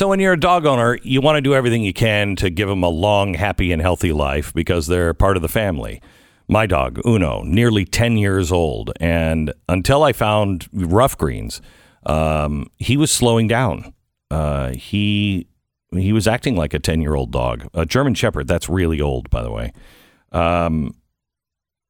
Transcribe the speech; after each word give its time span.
So 0.00 0.08
when 0.08 0.18
you're 0.18 0.32
a 0.32 0.40
dog 0.40 0.64
owner, 0.64 0.98
you 1.02 1.20
want 1.20 1.36
to 1.36 1.42
do 1.42 1.54
everything 1.54 1.82
you 1.82 1.92
can 1.92 2.34
to 2.36 2.48
give 2.48 2.70
them 2.70 2.82
a 2.82 2.88
long, 2.88 3.34
happy, 3.34 3.70
and 3.70 3.82
healthy 3.82 4.14
life 4.14 4.50
because 4.54 4.86
they're 4.86 5.12
part 5.12 5.36
of 5.36 5.42
the 5.42 5.48
family. 5.48 6.00
My 6.48 6.64
dog, 6.64 6.98
Uno, 7.04 7.42
nearly 7.42 7.84
10 7.84 8.16
years 8.16 8.50
old. 8.50 8.92
And 8.98 9.52
until 9.68 10.02
I 10.02 10.14
found 10.14 10.70
Ruff 10.72 11.18
Greens, 11.18 11.60
um, 12.06 12.70
he 12.78 12.96
was 12.96 13.12
slowing 13.12 13.46
down. 13.46 13.92
Uh, 14.30 14.70
he 14.70 15.46
he 15.92 16.14
was 16.14 16.26
acting 16.26 16.56
like 16.56 16.72
a 16.72 16.78
10 16.78 17.02
year 17.02 17.14
old 17.14 17.30
dog. 17.30 17.68
A 17.74 17.84
German 17.84 18.14
Shepherd, 18.14 18.48
that's 18.48 18.70
really 18.70 19.02
old, 19.02 19.28
by 19.28 19.42
the 19.42 19.52
way. 19.52 19.70
Um, 20.32 20.94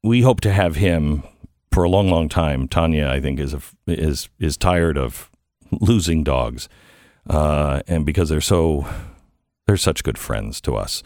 we 0.02 0.22
hope 0.22 0.40
to 0.40 0.52
have 0.52 0.74
him 0.74 1.22
for 1.70 1.84
a 1.84 1.88
long, 1.88 2.10
long 2.10 2.28
time. 2.28 2.66
Tanya, 2.66 3.06
I 3.06 3.20
think, 3.20 3.38
is 3.38 3.54
a, 3.54 3.60
is 3.86 4.28
is 4.40 4.56
tired 4.56 4.98
of 4.98 5.30
losing 5.70 6.24
dogs, 6.24 6.68
uh, 7.28 7.82
and 7.86 8.06
because 8.06 8.28
they're 8.28 8.40
so 8.40 8.86
they're 9.66 9.76
such 9.76 10.02
good 10.02 10.18
friends 10.18 10.60
to 10.62 10.76
us, 10.76 11.02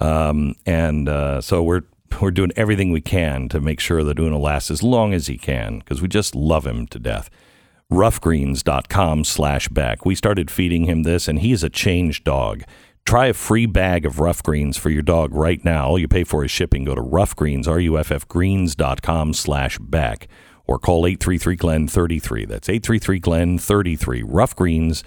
um, 0.00 0.54
and 0.66 1.08
uh, 1.08 1.40
so 1.40 1.62
we're 1.62 1.82
we're 2.20 2.30
doing 2.30 2.52
everything 2.56 2.90
we 2.90 3.00
can 3.00 3.48
to 3.48 3.60
make 3.60 3.80
sure 3.80 4.04
that 4.04 4.18
Uno 4.18 4.38
lasts 4.38 4.70
as 4.70 4.82
long 4.82 5.14
as 5.14 5.28
he 5.28 5.38
can 5.38 5.78
because 5.78 6.02
we 6.02 6.08
just 6.08 6.34
love 6.34 6.66
him 6.66 6.86
to 6.88 6.98
death. 6.98 7.30
Ruffgreens.com 7.90 9.24
slash 9.24 9.68
beck. 9.68 10.04
We 10.04 10.14
started 10.14 10.50
feeding 10.50 10.84
him 10.84 11.02
this, 11.04 11.28
and 11.28 11.38
he's 11.38 11.62
a 11.62 11.70
changed 11.70 12.24
dog. 12.24 12.64
Try 13.04 13.26
a 13.26 13.34
free 13.34 13.66
bag 13.66 14.06
of 14.06 14.20
Ruff 14.20 14.42
Greens 14.42 14.76
for 14.76 14.88
your 14.90 15.02
dog 15.02 15.34
right 15.34 15.62
now. 15.64 15.88
All 15.88 15.98
you 15.98 16.08
pay 16.08 16.24
for 16.24 16.44
is 16.44 16.50
shipping. 16.50 16.84
Go 16.84 16.94
to 16.94 17.02
ruffgreens, 17.02 17.66
R-U-F-F 17.66 18.28
greens.com 18.28 19.34
slash 19.34 19.78
beck 19.78 20.28
or 20.66 20.78
call 20.78 21.02
833-GLEN-33. 21.04 22.46
That's 22.48 22.68
833-GLEN-33. 22.68 24.22
ruffgreens.com 24.24 25.02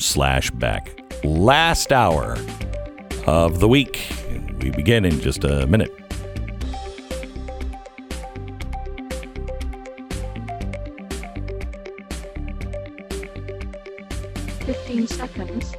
slash 0.00 0.50
beck. 0.50 1.00
Last 1.22 1.92
hour 1.92 2.36
of 3.26 3.60
the 3.60 3.68
week. 3.68 4.10
We 4.60 4.70
begin 4.70 5.04
in 5.04 5.20
just 5.20 5.44
a 5.44 5.66
minute. 5.66 5.94
Fifteen 14.64 15.06
seconds. 15.06 15.77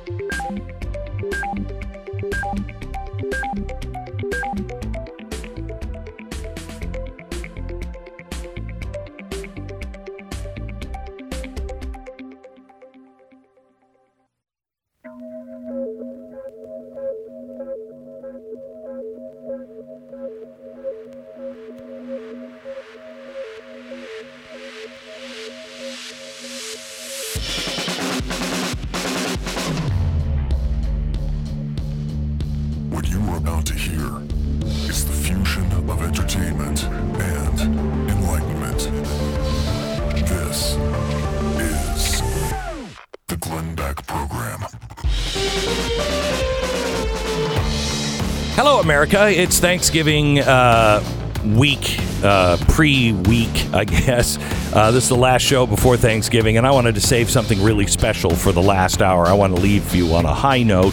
America. 48.90 49.30
It's 49.30 49.60
Thanksgiving 49.60 50.40
uh, 50.40 51.04
week, 51.46 52.00
uh, 52.24 52.58
pre 52.70 53.14
week, 53.14 53.72
I 53.72 53.84
guess. 53.86 54.40
Uh, 54.74 54.90
this 54.90 55.04
is 55.04 55.10
the 55.10 55.16
last 55.16 55.44
show 55.44 55.68
before 55.68 55.96
Thanksgiving, 55.96 56.58
and 56.58 56.66
I 56.66 56.72
wanted 56.72 56.96
to 56.96 57.02
save 57.02 57.30
something 57.30 57.62
really 57.62 57.86
special 57.86 58.32
for 58.32 58.52
the 58.52 58.64
last 58.64 59.04
hour. 59.04 59.28
I 59.28 59.34
want 59.34 59.56
to 59.56 59.62
leave 59.62 59.94
you 59.94 60.16
on 60.16 60.26
a 60.26 60.34
high 60.34 60.64
note. 60.64 60.92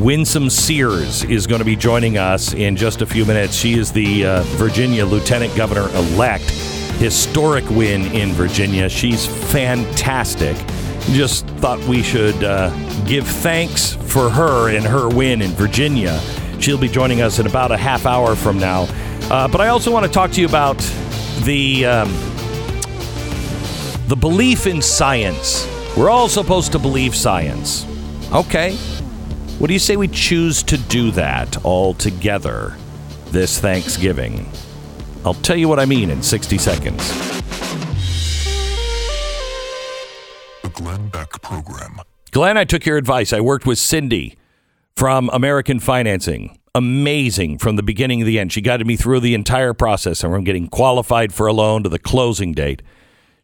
Winsome 0.00 0.50
Sears 0.50 1.22
is 1.22 1.46
going 1.46 1.60
to 1.60 1.64
be 1.64 1.76
joining 1.76 2.18
us 2.18 2.54
in 2.54 2.74
just 2.74 3.02
a 3.02 3.06
few 3.06 3.24
minutes. 3.24 3.54
She 3.54 3.74
is 3.74 3.92
the 3.92 4.26
uh, 4.26 4.42
Virginia 4.56 5.06
Lieutenant 5.06 5.54
Governor 5.54 5.88
elect. 5.94 6.50
Historic 6.98 7.70
win 7.70 8.06
in 8.16 8.32
Virginia. 8.32 8.88
She's 8.88 9.28
fantastic. 9.52 10.56
Just 11.12 11.46
thought 11.46 11.78
we 11.86 12.02
should 12.02 12.42
uh, 12.42 12.70
give 13.04 13.28
thanks 13.28 13.94
for 13.94 14.28
her 14.28 14.74
and 14.74 14.84
her 14.84 15.08
win 15.08 15.40
in 15.40 15.52
Virginia. 15.52 16.20
She'll 16.60 16.78
be 16.78 16.88
joining 16.88 17.22
us 17.22 17.38
in 17.38 17.46
about 17.46 17.70
a 17.70 17.76
half 17.76 18.04
hour 18.04 18.34
from 18.34 18.58
now. 18.58 18.86
Uh, 19.30 19.46
but 19.48 19.60
I 19.60 19.68
also 19.68 19.92
want 19.92 20.06
to 20.06 20.12
talk 20.12 20.32
to 20.32 20.40
you 20.40 20.46
about 20.46 20.78
the 21.44 21.86
um, 21.86 22.08
the 24.08 24.16
belief 24.16 24.66
in 24.66 24.82
science. 24.82 25.66
We're 25.96 26.10
all 26.10 26.28
supposed 26.28 26.72
to 26.72 26.78
believe 26.78 27.14
science. 27.14 27.86
Okay. 28.32 28.74
What 29.58 29.66
do 29.66 29.72
you 29.72 29.78
say 29.78 29.96
we 29.96 30.08
choose 30.08 30.62
to 30.64 30.78
do 30.78 31.10
that 31.12 31.64
all 31.64 31.94
together 31.94 32.76
this 33.26 33.60
Thanksgiving? 33.60 34.50
I'll 35.24 35.34
tell 35.34 35.56
you 35.56 35.68
what 35.68 35.78
I 35.78 35.84
mean 35.84 36.10
in 36.10 36.22
60 36.22 36.58
seconds. 36.58 37.08
The 40.62 40.70
Glenn 40.70 41.08
Beck 41.08 41.42
Program. 41.42 42.00
Glenn, 42.30 42.56
I 42.56 42.64
took 42.64 42.86
your 42.86 42.96
advice. 42.96 43.32
I 43.32 43.40
worked 43.40 43.66
with 43.66 43.78
Cindy 43.78 44.37
from 44.98 45.30
American 45.32 45.78
Financing. 45.78 46.58
Amazing 46.74 47.58
from 47.58 47.76
the 47.76 47.84
beginning 47.84 48.18
to 48.18 48.24
the 48.24 48.36
end. 48.36 48.52
She 48.52 48.60
guided 48.60 48.84
me 48.84 48.96
through 48.96 49.20
the 49.20 49.32
entire 49.32 49.72
process 49.72 50.22
from 50.22 50.42
getting 50.42 50.66
qualified 50.66 51.32
for 51.32 51.46
a 51.46 51.52
loan 51.52 51.84
to 51.84 51.88
the 51.88 52.00
closing 52.00 52.52
date. 52.52 52.82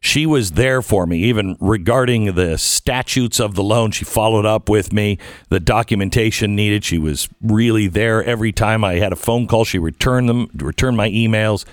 She 0.01 0.25
was 0.25 0.51
there 0.51 0.81
for 0.81 1.07
me, 1.07 1.19
even 1.19 1.55
regarding 1.61 2.35
the 2.35 2.57
statutes 2.57 3.39
of 3.39 3.55
the 3.55 3.63
loan. 3.63 3.91
She 3.91 4.03
followed 4.03 4.45
up 4.45 4.67
with 4.67 4.91
me, 4.91 5.17
the 5.47 5.61
documentation 5.61 6.57
needed. 6.57 6.83
She 6.83 6.97
was 6.97 7.29
really 7.41 7.87
there 7.87 8.21
every 8.21 8.51
time 8.51 8.83
I 8.83 8.95
had 8.95 9.13
a 9.13 9.15
phone 9.15 9.47
call. 9.47 9.63
She 9.63 9.79
returned 9.79 10.27
them, 10.27 10.49
returned 10.55 10.97
my 10.97 11.09
emails. 11.09 11.63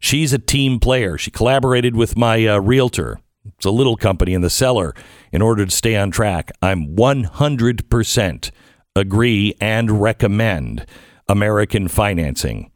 She's 0.00 0.34
a 0.34 0.38
team 0.38 0.78
player. 0.78 1.16
She 1.16 1.30
collaborated 1.30 1.96
with 1.96 2.14
my 2.14 2.46
uh, 2.46 2.58
realtor. 2.58 3.20
It's 3.56 3.64
a 3.64 3.70
little 3.70 3.96
company 3.96 4.34
in 4.34 4.42
the 4.42 4.50
seller 4.50 4.94
in 5.32 5.40
order 5.40 5.64
to 5.64 5.70
stay 5.70 5.96
on 5.96 6.10
track. 6.10 6.52
I'm 6.60 6.94
100% 6.94 8.50
agree 9.00 9.54
and 9.60 10.00
recommend 10.00 10.86
American 11.28 11.88
Financing. 11.88 12.70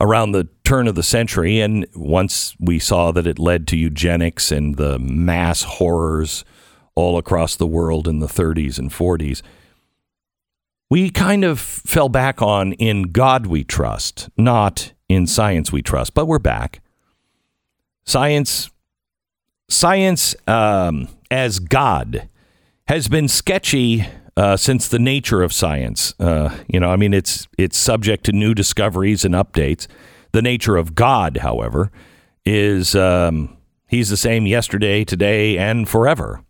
around 0.00 0.32
the 0.32 0.48
turn 0.64 0.88
of 0.88 0.94
the 0.94 1.02
century. 1.02 1.60
And 1.60 1.86
once 1.94 2.54
we 2.58 2.78
saw 2.78 3.12
that 3.12 3.26
it 3.26 3.38
led 3.38 3.66
to 3.68 3.76
eugenics 3.76 4.50
and 4.50 4.76
the 4.76 4.98
mass 4.98 5.62
horrors 5.62 6.44
all 6.94 7.18
across 7.18 7.56
the 7.56 7.66
world 7.66 8.08
in 8.08 8.18
the 8.18 8.26
30s 8.26 8.78
and 8.78 8.90
40s, 8.90 9.42
we 10.88 11.10
kind 11.10 11.44
of 11.44 11.58
fell 11.58 12.08
back 12.08 12.40
on 12.40 12.72
in 12.74 13.10
God 13.12 13.46
we 13.46 13.64
trust, 13.64 14.28
not 14.36 14.92
in 15.08 15.26
science 15.26 15.72
we 15.72 15.82
trust, 15.82 16.14
but 16.14 16.26
we're 16.26 16.38
back. 16.38 16.80
Science, 18.04 18.70
science 19.68 20.36
um, 20.46 21.08
as 21.30 21.58
God 21.58 22.28
has 22.86 23.08
been 23.08 23.26
sketchy 23.26 24.06
uh, 24.36 24.56
since 24.56 24.88
the 24.88 24.98
nature 24.98 25.42
of 25.42 25.52
science. 25.52 26.14
Uh, 26.20 26.56
you 26.68 26.78
know, 26.78 26.90
I 26.90 26.96
mean, 26.96 27.14
it's 27.14 27.48
it's 27.56 27.78
subject 27.78 28.24
to 28.24 28.32
new 28.32 28.54
discoveries 28.54 29.24
and 29.24 29.34
updates. 29.34 29.86
The 30.32 30.42
nature 30.42 30.76
of 30.76 30.94
God, 30.94 31.38
however, 31.38 31.90
is 32.44 32.94
um, 32.94 33.56
he's 33.86 34.10
the 34.10 34.16
same 34.16 34.46
yesterday, 34.46 35.04
today, 35.04 35.56
and 35.56 35.88
forever. 35.88 36.42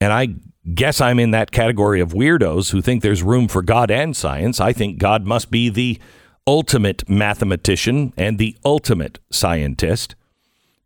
And 0.00 0.12
I 0.12 0.34
guess 0.74 1.00
I'm 1.00 1.18
in 1.18 1.30
that 1.30 1.50
category 1.50 2.00
of 2.00 2.12
weirdos 2.12 2.72
who 2.72 2.82
think 2.82 3.02
there's 3.02 3.22
room 3.22 3.48
for 3.48 3.62
God 3.62 3.90
and 3.90 4.16
science. 4.16 4.60
I 4.60 4.72
think 4.72 4.98
God 4.98 5.26
must 5.26 5.50
be 5.50 5.68
the 5.68 5.98
ultimate 6.46 7.08
mathematician 7.08 8.12
and 8.16 8.38
the 8.38 8.56
ultimate 8.64 9.18
scientist 9.30 10.14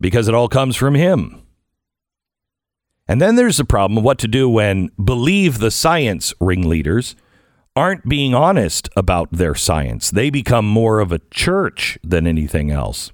because 0.01 0.29
it 0.29 0.35
all 0.35 0.49
comes 0.49 0.77
from 0.77 0.95
him. 0.95 1.43
And 3.09 3.21
then 3.21 3.37
there's 3.37 3.57
the 3.57 3.65
problem 3.65 3.99
of 3.99 4.05
what 4.05 4.19
to 4.19 4.29
do 4.29 4.49
when 4.49 4.91
believe 5.03 5.59
the 5.59 5.71
science 5.71 6.35
ringleaders 6.41 7.17
aren't 7.75 8.09
being 8.09 8.35
honest 8.35 8.89
about 8.97 9.33
their 9.33 9.55
science. 9.55 10.11
They 10.11 10.31
become 10.31 10.67
more 10.67 11.01
of 11.01 11.11
a 11.13 11.21
church 11.31 11.99
than 12.05 12.27
anything 12.27 12.71
else. 12.71 13.13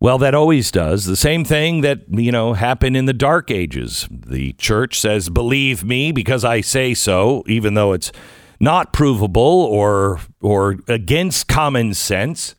Well, 0.00 0.16
that 0.18 0.34
always 0.34 0.70
does. 0.70 1.04
The 1.04 1.16
same 1.16 1.44
thing 1.44 1.82
that, 1.82 2.00
you 2.08 2.32
know, 2.32 2.54
happened 2.54 2.96
in 2.96 3.04
the 3.04 3.12
dark 3.12 3.50
ages. 3.50 4.08
The 4.10 4.54
church 4.54 4.98
says, 4.98 5.28
believe 5.28 5.84
me 5.84 6.10
because 6.10 6.42
I 6.42 6.62
say 6.62 6.94
so, 6.94 7.44
even 7.46 7.74
though 7.74 7.92
it's 7.92 8.10
not 8.58 8.94
provable 8.94 9.42
or 9.42 10.20
or 10.40 10.78
against 10.88 11.48
common 11.48 11.92
sense. 11.94 12.54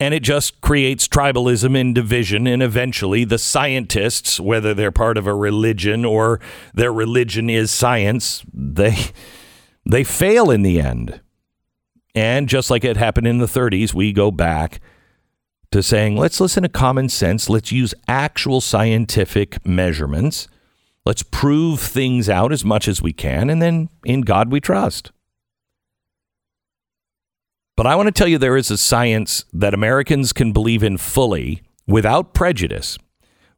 And 0.00 0.12
it 0.12 0.22
just 0.22 0.60
creates 0.60 1.06
tribalism 1.06 1.78
and 1.80 1.94
division. 1.94 2.46
And 2.46 2.62
eventually, 2.62 3.24
the 3.24 3.38
scientists, 3.38 4.40
whether 4.40 4.74
they're 4.74 4.90
part 4.90 5.16
of 5.16 5.26
a 5.26 5.34
religion 5.34 6.04
or 6.04 6.40
their 6.74 6.92
religion 6.92 7.48
is 7.48 7.70
science, 7.70 8.44
they 8.52 8.96
they 9.86 10.04
fail 10.04 10.50
in 10.50 10.62
the 10.62 10.80
end. 10.80 11.20
And 12.14 12.48
just 12.48 12.70
like 12.70 12.84
it 12.84 12.96
happened 12.96 13.26
in 13.26 13.38
the 13.38 13.46
30s, 13.46 13.92
we 13.92 14.12
go 14.12 14.30
back 14.30 14.80
to 15.72 15.82
saying, 15.82 16.16
let's 16.16 16.40
listen 16.40 16.62
to 16.62 16.68
common 16.68 17.08
sense. 17.08 17.50
Let's 17.50 17.72
use 17.72 17.94
actual 18.06 18.60
scientific 18.60 19.64
measurements. 19.66 20.46
Let's 21.04 21.24
prove 21.24 21.80
things 21.80 22.28
out 22.28 22.52
as 22.52 22.64
much 22.64 22.86
as 22.86 23.02
we 23.02 23.12
can. 23.12 23.50
And 23.50 23.60
then 23.60 23.88
in 24.04 24.20
God 24.22 24.52
we 24.52 24.60
trust. 24.60 25.10
But 27.76 27.86
I 27.86 27.96
want 27.96 28.06
to 28.06 28.12
tell 28.12 28.28
you 28.28 28.38
there 28.38 28.56
is 28.56 28.70
a 28.70 28.78
science 28.78 29.44
that 29.52 29.74
Americans 29.74 30.32
can 30.32 30.52
believe 30.52 30.84
in 30.84 30.96
fully 30.96 31.62
without 31.86 32.32
prejudice, 32.32 32.98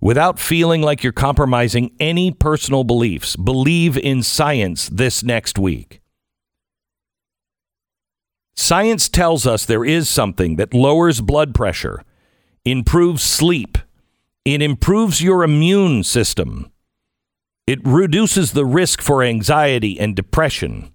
without 0.01 0.39
feeling 0.39 0.81
like 0.81 1.03
you're 1.03 1.13
compromising 1.13 1.95
any 2.01 2.31
personal 2.31 2.83
beliefs. 2.83 3.37
Believe 3.37 3.99
in 3.99 4.23
science 4.23 4.89
this 4.89 5.23
next 5.23 5.59
week. 5.59 6.01
Science 8.57 9.11
tells 9.11 9.47
us 9.47 9.67
there 9.67 9.85
is 9.85 10.09
something 10.09 10.57
that 10.57 10.73
lowers 10.73 11.21
blood 11.21 11.55
pressure, 11.55 12.03
improves 12.65 13.23
sleep, 13.23 13.77
it 14.47 14.63
improves 14.63 15.23
your 15.23 15.45
immune 15.45 16.03
system, 16.03 16.73
it 17.67 17.81
reduces 17.85 18.53
the 18.53 18.65
risk 18.65 19.03
for 19.03 19.23
anxiety 19.23 20.01
and 20.01 20.17
depression. 20.17 20.91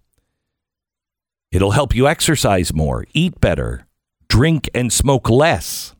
It'll 1.51 1.71
help 1.71 1.93
you 1.93 2.07
exercise 2.07 2.73
more, 2.73 3.05
eat 3.13 3.41
better, 3.41 3.85
drink 4.29 4.69
and 4.73 4.91
smoke 4.91 5.29
less. 5.29 5.93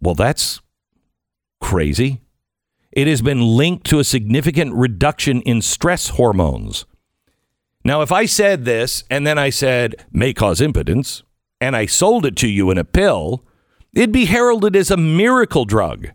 Well, 0.00 0.14
that's 0.14 0.60
crazy. 1.60 2.20
It 2.92 3.08
has 3.08 3.22
been 3.22 3.42
linked 3.42 3.86
to 3.86 3.98
a 3.98 4.04
significant 4.04 4.74
reduction 4.74 5.42
in 5.42 5.60
stress 5.60 6.10
hormones. 6.10 6.86
Now, 7.84 8.02
if 8.02 8.12
I 8.12 8.26
said 8.26 8.64
this 8.64 9.04
and 9.10 9.26
then 9.26 9.38
I 9.38 9.50
said 9.50 10.06
may 10.12 10.32
cause 10.32 10.60
impotence 10.60 11.22
and 11.60 11.76
I 11.76 11.86
sold 11.86 12.24
it 12.26 12.36
to 12.36 12.48
you 12.48 12.70
in 12.70 12.78
a 12.78 12.84
pill, 12.84 13.44
it'd 13.94 14.12
be 14.12 14.26
heralded 14.26 14.76
as 14.76 14.90
a 14.90 14.96
miracle 14.96 15.64
drug. 15.64 16.08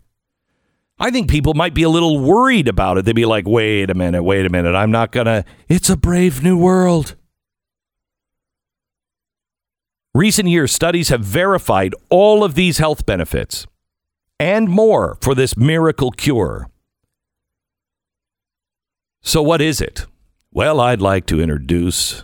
I 1.02 1.10
think 1.10 1.28
people 1.28 1.54
might 1.54 1.74
be 1.74 1.82
a 1.82 1.88
little 1.88 2.20
worried 2.20 2.68
about 2.68 2.96
it. 2.96 3.04
They'd 3.04 3.16
be 3.16 3.24
like, 3.24 3.44
wait 3.44 3.90
a 3.90 3.94
minute, 3.94 4.22
wait 4.22 4.46
a 4.46 4.48
minute. 4.48 4.76
I'm 4.76 4.92
not 4.92 5.10
going 5.10 5.26
to. 5.26 5.44
It's 5.68 5.90
a 5.90 5.96
brave 5.96 6.44
new 6.44 6.56
world. 6.56 7.16
Recent 10.14 10.48
years, 10.48 10.70
studies 10.70 11.08
have 11.08 11.24
verified 11.24 11.92
all 12.08 12.44
of 12.44 12.54
these 12.54 12.78
health 12.78 13.04
benefits 13.04 13.66
and 14.38 14.68
more 14.68 15.18
for 15.20 15.34
this 15.34 15.56
miracle 15.56 16.12
cure. 16.12 16.70
So, 19.22 19.42
what 19.42 19.60
is 19.60 19.80
it? 19.80 20.06
Well, 20.52 20.78
I'd 20.80 21.00
like 21.00 21.26
to 21.26 21.40
introduce 21.40 22.22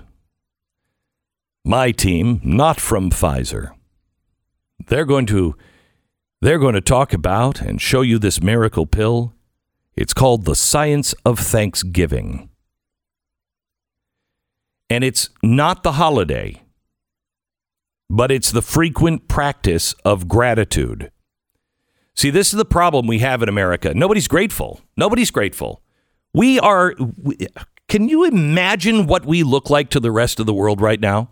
my 1.65 1.91
team, 1.91 2.41
not 2.45 2.79
from 2.79 3.11
Pfizer. 3.11 3.73
They're 4.87 5.05
going 5.05 5.27
to 5.27 5.57
they're 6.41 6.59
going 6.59 6.75
to 6.75 6.81
talk 6.81 7.13
about 7.13 7.61
and 7.61 7.81
show 7.81 8.03
you 8.03 8.19
this 8.19 8.43
miracle 8.43 8.87
pill. 8.87 9.35
It's 9.97 10.15
called 10.15 10.45
the 10.45 10.55
science 10.55 11.15
of 11.25 11.39
Thanksgiving. 11.39 12.51
And 14.89 15.05
it's 15.05 15.31
not 15.43 15.83
the 15.83 15.93
holiday, 15.93 16.63
but 18.09 18.31
it's 18.31 18.53
the 18.53 18.63
frequent 18.63 19.29
practice 19.29 19.95
of 20.05 20.29
gratitude. 20.29 21.11
See, 22.15 22.31
this 22.31 22.53
is 22.53 22.57
the 22.57 22.65
problem 22.65 23.07
we 23.07 23.19
have 23.19 23.43
in 23.43 23.49
America. 23.49 23.93
Nobody's 23.95 24.29
grateful. 24.29 24.81
Nobody's 24.97 25.31
grateful. 25.31 25.83
We 26.33 26.59
are 26.61 26.95
can 27.89 28.09
you 28.09 28.25
imagine 28.25 29.07
what 29.07 29.25
we 29.25 29.43
look 29.43 29.71
like 29.71 29.89
to 29.91 30.01
the 30.01 30.13
rest 30.13 30.41
of 30.41 30.47
the 30.47 30.55
world 30.55 30.81
right 30.81 31.01
now? 31.01 31.31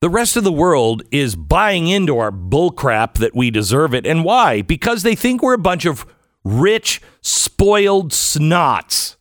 The 0.00 0.10
rest 0.10 0.36
of 0.36 0.44
the 0.44 0.52
world 0.52 1.02
is 1.10 1.36
buying 1.36 1.86
into 1.86 2.18
our 2.18 2.32
bullcrap 2.32 3.14
that 3.14 3.34
we 3.34 3.50
deserve 3.50 3.94
it. 3.94 4.06
And 4.06 4.24
why? 4.24 4.62
Because 4.62 5.02
they 5.02 5.14
think 5.14 5.42
we're 5.42 5.54
a 5.54 5.58
bunch 5.58 5.84
of 5.84 6.06
rich, 6.42 7.02
spoiled 7.20 8.12
snots, 8.12 9.16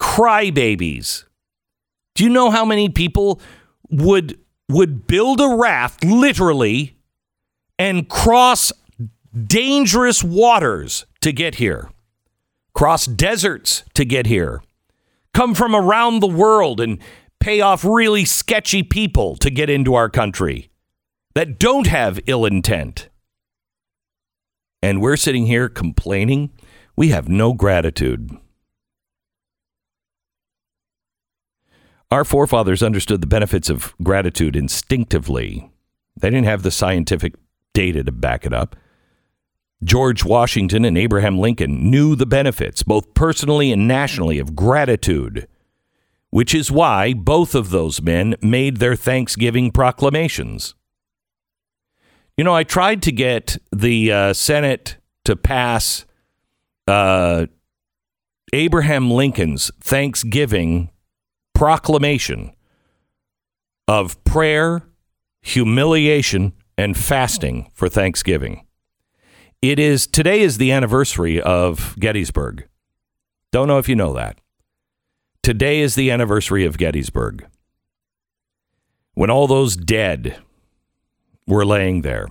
crybabies. 0.00 1.24
Do 2.16 2.24
you 2.24 2.30
know 2.30 2.50
how 2.50 2.64
many 2.64 2.88
people 2.88 3.40
would 3.90 4.38
would 4.68 5.06
build 5.06 5.40
a 5.40 5.54
raft 5.54 6.04
literally 6.04 6.96
and 7.78 8.08
cross 8.08 8.72
dangerous 9.46 10.24
waters 10.24 11.06
to 11.20 11.32
get 11.32 11.56
here? 11.56 11.90
Cross 12.74 13.06
deserts 13.06 13.84
to 13.94 14.04
get 14.04 14.26
here 14.26 14.62
come 15.36 15.54
from 15.54 15.76
around 15.76 16.20
the 16.20 16.26
world 16.26 16.80
and 16.80 16.98
pay 17.40 17.60
off 17.60 17.84
really 17.84 18.24
sketchy 18.24 18.82
people 18.82 19.36
to 19.36 19.50
get 19.50 19.70
into 19.70 19.94
our 19.94 20.08
country 20.08 20.70
that 21.34 21.58
don't 21.58 21.86
have 21.86 22.20
ill 22.26 22.44
intent. 22.44 23.08
And 24.82 25.00
we're 25.00 25.16
sitting 25.16 25.46
here 25.46 25.68
complaining. 25.68 26.50
We 26.96 27.08
have 27.08 27.28
no 27.28 27.52
gratitude. 27.52 28.30
Our 32.10 32.24
forefathers 32.24 32.82
understood 32.82 33.20
the 33.20 33.26
benefits 33.26 33.68
of 33.68 33.94
gratitude 34.02 34.54
instinctively. 34.54 35.70
They 36.16 36.30
didn't 36.30 36.46
have 36.46 36.62
the 36.62 36.70
scientific 36.70 37.34
data 37.74 38.04
to 38.04 38.12
back 38.12 38.46
it 38.46 38.54
up. 38.54 38.76
George 39.84 40.24
Washington 40.24 40.84
and 40.84 40.96
Abraham 40.96 41.38
Lincoln 41.38 41.90
knew 41.90 42.16
the 42.16 42.24
benefits, 42.24 42.82
both 42.82 43.12
personally 43.12 43.70
and 43.72 43.86
nationally, 43.86 44.38
of 44.38 44.56
gratitude, 44.56 45.46
which 46.36 46.54
is 46.54 46.70
why 46.70 47.14
both 47.14 47.54
of 47.54 47.70
those 47.70 48.02
men 48.02 48.34
made 48.42 48.76
their 48.76 48.94
Thanksgiving 48.94 49.70
proclamations. 49.70 50.74
You 52.36 52.44
know, 52.44 52.54
I 52.54 52.62
tried 52.62 53.00
to 53.04 53.10
get 53.10 53.56
the 53.74 54.12
uh, 54.12 54.32
Senate 54.34 54.98
to 55.24 55.34
pass 55.34 56.04
uh, 56.86 57.46
Abraham 58.52 59.10
Lincoln's 59.10 59.70
Thanksgiving 59.80 60.90
proclamation 61.54 62.54
of 63.88 64.22
prayer, 64.24 64.82
humiliation, 65.40 66.52
and 66.76 66.98
fasting 66.98 67.70
for 67.72 67.88
Thanksgiving. 67.88 68.66
It 69.62 69.78
is 69.78 70.06
today 70.06 70.42
is 70.42 70.58
the 70.58 70.70
anniversary 70.70 71.40
of 71.40 71.96
Gettysburg. 71.98 72.68
Don't 73.52 73.68
know 73.68 73.78
if 73.78 73.88
you 73.88 73.96
know 73.96 74.12
that. 74.12 74.38
Today 75.46 75.78
is 75.78 75.94
the 75.94 76.10
anniversary 76.10 76.66
of 76.66 76.76
Gettysburg. 76.76 77.46
When 79.14 79.30
all 79.30 79.46
those 79.46 79.76
dead 79.76 80.38
were 81.46 81.64
laying 81.64 82.02
there. 82.02 82.26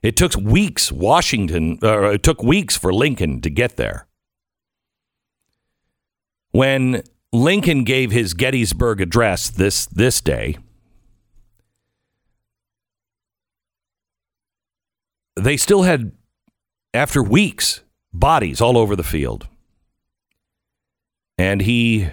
It 0.00 0.16
took 0.16 0.36
weeks 0.36 0.92
Washington 0.92 1.80
uh, 1.82 2.10
it 2.10 2.22
took 2.22 2.44
weeks 2.44 2.76
for 2.76 2.94
Lincoln 2.94 3.40
to 3.40 3.50
get 3.50 3.76
there. 3.76 4.06
when 6.52 7.02
Lincoln 7.32 7.82
gave 7.82 8.12
his 8.12 8.34
Gettysburg 8.34 9.00
address 9.00 9.50
this 9.50 9.86
this 9.86 10.20
day, 10.20 10.56
they 15.34 15.56
still 15.56 15.82
had, 15.82 16.12
after 16.94 17.20
weeks, 17.20 17.80
bodies 18.12 18.60
all 18.60 18.78
over 18.78 18.94
the 18.94 19.02
field. 19.02 19.48
And 21.36 21.62
he 21.62 22.08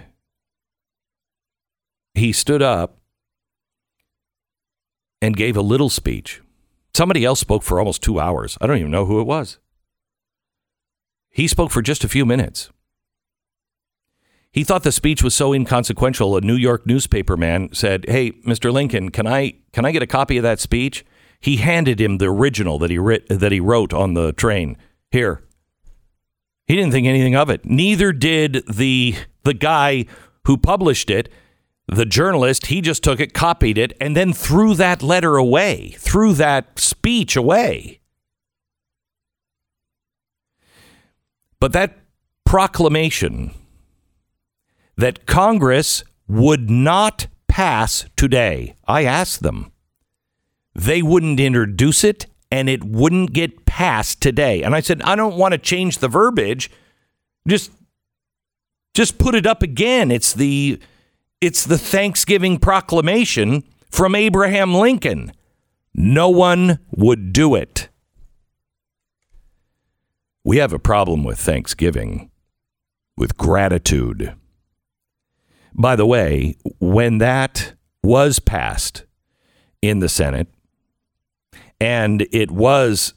he 2.13 2.33
stood 2.33 2.61
up 2.61 2.97
and 5.21 5.37
gave 5.37 5.55
a 5.55 5.61
little 5.61 5.89
speech. 5.89 6.41
Somebody 6.95 7.23
else 7.23 7.39
spoke 7.39 7.63
for 7.63 7.79
almost 7.79 8.01
two 8.01 8.19
hours. 8.19 8.57
I 8.59 8.67
don't 8.67 8.77
even 8.77 8.91
know 8.91 9.05
who 9.05 9.21
it 9.21 9.27
was. 9.27 9.59
He 11.29 11.47
spoke 11.47 11.71
for 11.71 11.81
just 11.81 12.03
a 12.03 12.09
few 12.09 12.25
minutes. 12.25 12.69
He 14.51 14.65
thought 14.65 14.83
the 14.83 14.91
speech 14.91 15.23
was 15.23 15.33
so 15.33 15.53
inconsequential. 15.53 16.35
A 16.35 16.41
New 16.41 16.55
York 16.55 16.85
newspaper 16.85 17.37
man 17.37 17.69
said, 17.71 18.05
"Hey, 18.09 18.31
Mr. 18.45 18.71
Lincoln, 18.71 19.09
can 19.09 19.25
I 19.25 19.53
can 19.71 19.85
I 19.85 19.91
get 19.91 20.03
a 20.03 20.07
copy 20.07 20.37
of 20.37 20.43
that 20.43 20.59
speech?" 20.59 21.05
He 21.39 21.57
handed 21.57 21.99
him 21.99 22.17
the 22.17 22.29
original 22.29 22.77
that 22.79 22.91
he 22.91 22.99
writ, 22.99 23.27
that 23.29 23.51
he 23.51 23.59
wrote 23.59 23.93
on 23.93 24.13
the 24.13 24.33
train. 24.33 24.77
Here. 25.09 25.43
He 26.71 26.77
didn't 26.77 26.93
think 26.93 27.05
anything 27.05 27.35
of 27.35 27.49
it. 27.49 27.65
Neither 27.65 28.13
did 28.13 28.65
the 28.65 29.15
the 29.43 29.53
guy 29.53 30.05
who 30.45 30.55
published 30.55 31.09
it. 31.09 31.27
The 31.89 32.05
journalist, 32.05 32.67
he 32.67 32.79
just 32.79 33.03
took 33.03 33.19
it, 33.19 33.33
copied 33.33 33.77
it, 33.77 33.91
and 33.99 34.15
then 34.15 34.31
threw 34.31 34.73
that 34.75 35.03
letter 35.03 35.35
away, 35.35 35.95
threw 35.97 36.31
that 36.35 36.79
speech 36.79 37.35
away. 37.35 37.99
But 41.59 41.73
that 41.73 41.97
proclamation 42.45 43.51
that 44.95 45.25
Congress 45.25 46.05
would 46.29 46.69
not 46.69 47.27
pass 47.49 48.05
today, 48.15 48.77
I 48.87 49.03
asked 49.03 49.43
them. 49.43 49.73
They 50.73 51.01
wouldn't 51.01 51.41
introduce 51.41 52.05
it 52.05 52.27
and 52.51 52.69
it 52.69 52.83
wouldn't 52.83 53.33
get 53.33 53.65
passed 53.65 54.21
today. 54.21 54.61
And 54.61 54.75
I 54.75 54.81
said, 54.81 55.01
I 55.03 55.15
don't 55.15 55.37
want 55.37 55.53
to 55.53 55.57
change 55.57 55.99
the 55.99 56.09
verbiage. 56.09 56.69
Just 57.47 57.71
just 58.93 59.17
put 59.17 59.35
it 59.35 59.47
up 59.47 59.63
again. 59.63 60.11
It's 60.11 60.33
the 60.33 60.79
it's 61.39 61.65
the 61.65 61.77
Thanksgiving 61.77 62.59
proclamation 62.59 63.63
from 63.89 64.15
Abraham 64.15 64.75
Lincoln. 64.75 65.31
No 65.93 66.29
one 66.29 66.79
would 66.91 67.33
do 67.33 67.55
it. 67.55 67.89
We 70.43 70.57
have 70.57 70.73
a 70.73 70.79
problem 70.79 71.23
with 71.23 71.39
Thanksgiving, 71.39 72.31
with 73.17 73.37
gratitude. 73.37 74.33
By 75.73 75.95
the 75.95 76.05
way, 76.05 76.57
when 76.79 77.19
that 77.19 77.73
was 78.03 78.39
passed 78.39 79.05
in 79.81 79.99
the 79.99 80.09
Senate 80.09 80.47
and 81.81 82.27
it 82.31 82.51
was 82.51 83.15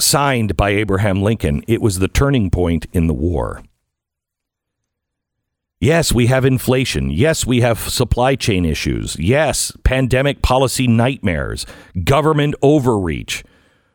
signed 0.00 0.56
by 0.56 0.70
Abraham 0.70 1.20
Lincoln, 1.22 1.62
it 1.68 1.82
was 1.82 1.98
the 1.98 2.08
turning 2.08 2.48
point 2.48 2.86
in 2.94 3.08
the 3.08 3.14
war. 3.14 3.62
Yes, 5.80 6.14
we 6.14 6.28
have 6.28 6.46
inflation. 6.46 7.10
Yes, 7.10 7.44
we 7.44 7.60
have 7.60 7.78
supply 7.78 8.34
chain 8.34 8.64
issues. 8.64 9.18
Yes, 9.18 9.76
pandemic 9.84 10.40
policy 10.40 10.86
nightmares, 10.86 11.66
government 12.04 12.54
overreach. 12.62 13.44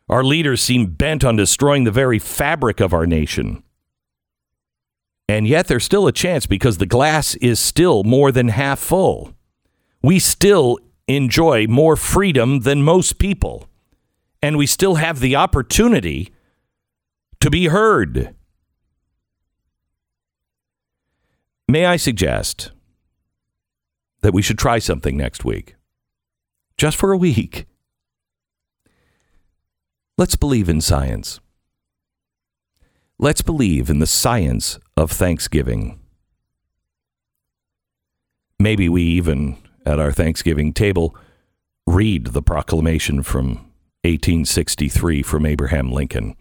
Our 0.08 0.24
leaders 0.24 0.62
seem 0.62 0.92
bent 0.92 1.24
on 1.24 1.36
destroying 1.36 1.86
the 1.86 1.90
very 1.90 2.20
fabric 2.20 2.80
of 2.80 2.94
our 2.94 3.08
nation. 3.08 3.64
And 5.28 5.48
yet 5.48 5.68
there's 5.68 5.86
still 5.86 6.06
a 6.06 6.12
chance 6.12 6.46
because 6.46 6.78
the 6.78 6.86
glass 6.86 7.34
is 7.36 7.60
still 7.60 8.04
more 8.04 8.32
than 8.32 8.50
half 8.50 8.78
full. 8.78 9.34
We 10.04 10.20
still 10.20 10.78
enjoy 11.08 11.66
more 11.66 11.96
freedom 11.96 12.60
than 12.60 12.84
most 12.84 13.18
people. 13.18 13.68
And 14.42 14.58
we 14.58 14.66
still 14.66 14.96
have 14.96 15.20
the 15.20 15.36
opportunity 15.36 16.34
to 17.40 17.50
be 17.50 17.68
heard. 17.68 18.36
May 21.68 21.86
I 21.86 21.96
suggest 21.96 22.72
that 24.22 24.34
we 24.34 24.42
should 24.42 24.58
try 24.58 24.80
something 24.80 25.16
next 25.16 25.46
week? 25.46 25.76
Just 26.78 26.98
for 26.98 27.12
a 27.12 27.18
week. 27.18 27.66
Let's 30.18 30.36
believe 30.36 30.70
in 30.70 30.82
science. 30.82 31.40
Let's 33.18 33.42
believe 33.42 33.90
in 33.90 34.00
the 34.00 34.08
science 34.08 34.80
of 34.98 35.12
Thanksgiving. 35.12 36.00
Maybe 38.60 38.90
we 38.90 39.04
even, 39.04 39.58
at 39.86 40.00
our 40.00 40.12
Thanksgiving 40.12 40.74
table, 40.74 41.16
read 41.88 42.28
the 42.28 42.42
proclamation 42.42 43.24
from 43.24 43.71
1863 44.04 45.22
from 45.22 45.46
Abraham 45.46 45.92
Lincoln. 45.92 46.36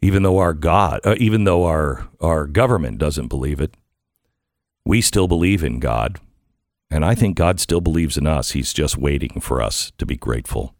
Even 0.00 0.22
though 0.22 0.38
our 0.38 0.52
God, 0.52 1.00
uh, 1.04 1.16
even 1.18 1.44
though 1.44 1.64
our, 1.64 2.08
our 2.20 2.46
government 2.46 2.98
doesn't 2.98 3.28
believe 3.28 3.60
it, 3.60 3.74
we 4.84 5.00
still 5.00 5.26
believe 5.26 5.64
in 5.64 5.80
God. 5.80 6.20
And 6.90 7.04
I 7.04 7.16
think 7.16 7.36
God 7.36 7.58
still 7.58 7.80
believes 7.80 8.16
in 8.16 8.26
us. 8.26 8.52
He's 8.52 8.72
just 8.72 8.96
waiting 8.96 9.40
for 9.40 9.60
us 9.60 9.90
to 9.98 10.06
be 10.06 10.16
grateful. 10.16 10.74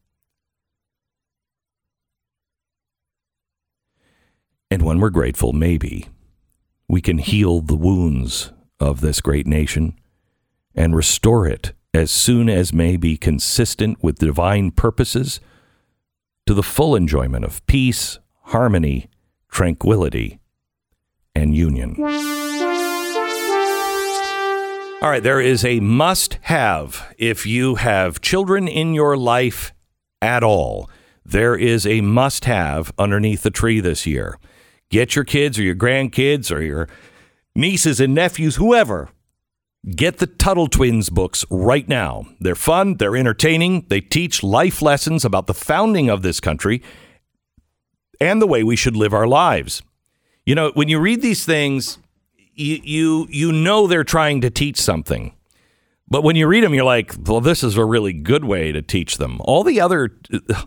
And 4.70 4.82
when 4.82 5.00
we're 5.00 5.10
grateful, 5.10 5.52
maybe 5.52 6.08
we 6.88 7.00
can 7.00 7.18
heal 7.18 7.60
the 7.60 7.76
wounds 7.76 8.52
of 8.78 9.00
this 9.00 9.20
great 9.20 9.46
nation 9.46 9.98
and 10.74 10.94
restore 10.94 11.46
it 11.48 11.72
as 11.94 12.10
soon 12.10 12.48
as 12.48 12.72
may 12.72 12.96
be 12.96 13.16
consistent 13.16 14.02
with 14.02 14.18
divine 14.18 14.70
purposes 14.70 15.40
to 16.46 16.54
the 16.54 16.62
full 16.62 16.94
enjoyment 16.94 17.44
of 17.44 17.64
peace, 17.66 18.18
harmony, 18.42 19.08
tranquility, 19.50 20.38
and 21.34 21.54
union. 21.54 21.96
All 25.02 25.10
right, 25.10 25.22
there 25.22 25.40
is 25.40 25.64
a 25.64 25.80
must 25.80 26.38
have 26.42 27.14
if 27.18 27.44
you 27.44 27.74
have 27.74 28.20
children 28.20 28.66
in 28.66 28.94
your 28.94 29.16
life 29.16 29.74
at 30.22 30.42
all. 30.42 30.88
There 31.24 31.56
is 31.56 31.86
a 31.86 32.00
must 32.00 32.44
have 32.46 32.92
underneath 32.98 33.42
the 33.42 33.50
tree 33.50 33.80
this 33.80 34.06
year. 34.06 34.38
Get 34.88 35.14
your 35.14 35.24
kids 35.24 35.58
or 35.58 35.62
your 35.62 35.74
grandkids 35.74 36.54
or 36.54 36.62
your 36.62 36.88
nieces 37.54 38.00
and 38.00 38.14
nephews, 38.14 38.56
whoever. 38.56 39.10
Get 39.94 40.18
the 40.18 40.26
Tuttle 40.26 40.66
Twins 40.66 41.10
books 41.10 41.44
right 41.48 41.88
now. 41.88 42.26
They're 42.40 42.56
fun, 42.56 42.96
they're 42.96 43.16
entertaining, 43.16 43.86
they 43.88 44.00
teach 44.00 44.42
life 44.42 44.82
lessons 44.82 45.24
about 45.24 45.46
the 45.46 45.54
founding 45.54 46.10
of 46.10 46.22
this 46.22 46.40
country 46.40 46.82
and 48.20 48.42
the 48.42 48.46
way 48.46 48.64
we 48.64 48.74
should 48.74 48.96
live 48.96 49.14
our 49.14 49.28
lives. 49.28 49.82
You 50.44 50.54
know, 50.54 50.72
when 50.74 50.88
you 50.88 50.98
read 50.98 51.22
these 51.22 51.44
things, 51.44 51.98
you 52.54 52.80
you, 52.82 53.26
you 53.30 53.52
know 53.52 53.86
they're 53.86 54.04
trying 54.04 54.40
to 54.40 54.50
teach 54.50 54.80
something. 54.80 55.34
But 56.08 56.22
when 56.22 56.36
you 56.36 56.46
read 56.46 56.62
them, 56.62 56.72
you're 56.72 56.84
like, 56.84 57.14
well, 57.26 57.40
this 57.40 57.64
is 57.64 57.76
a 57.76 57.84
really 57.84 58.12
good 58.12 58.44
way 58.44 58.70
to 58.70 58.80
teach 58.80 59.18
them. 59.18 59.40
All 59.40 59.64
the 59.64 59.80
other, 59.80 60.10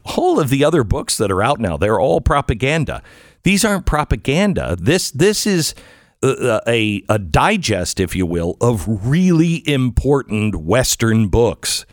all 0.04 0.40
of 0.40 0.50
the 0.50 0.66
other 0.66 0.84
books 0.84 1.16
that 1.18 1.32
are 1.32 1.42
out 1.42 1.60
now, 1.60 1.78
they're 1.78 2.00
all 2.00 2.20
propaganda. 2.20 3.02
These 3.44 3.64
aren't 3.64 3.86
propaganda. 3.86 4.76
This 4.80 5.12
this 5.12 5.48
is 5.48 5.74
a, 6.22 6.62
a, 6.68 7.04
a 7.10 7.20
digest, 7.20 8.00
if 8.00 8.16
you 8.16 8.26
will, 8.26 8.58
of 8.62 8.86
really 8.88 9.68
important 9.68 10.56
Western 10.56 11.28
books. 11.28 11.86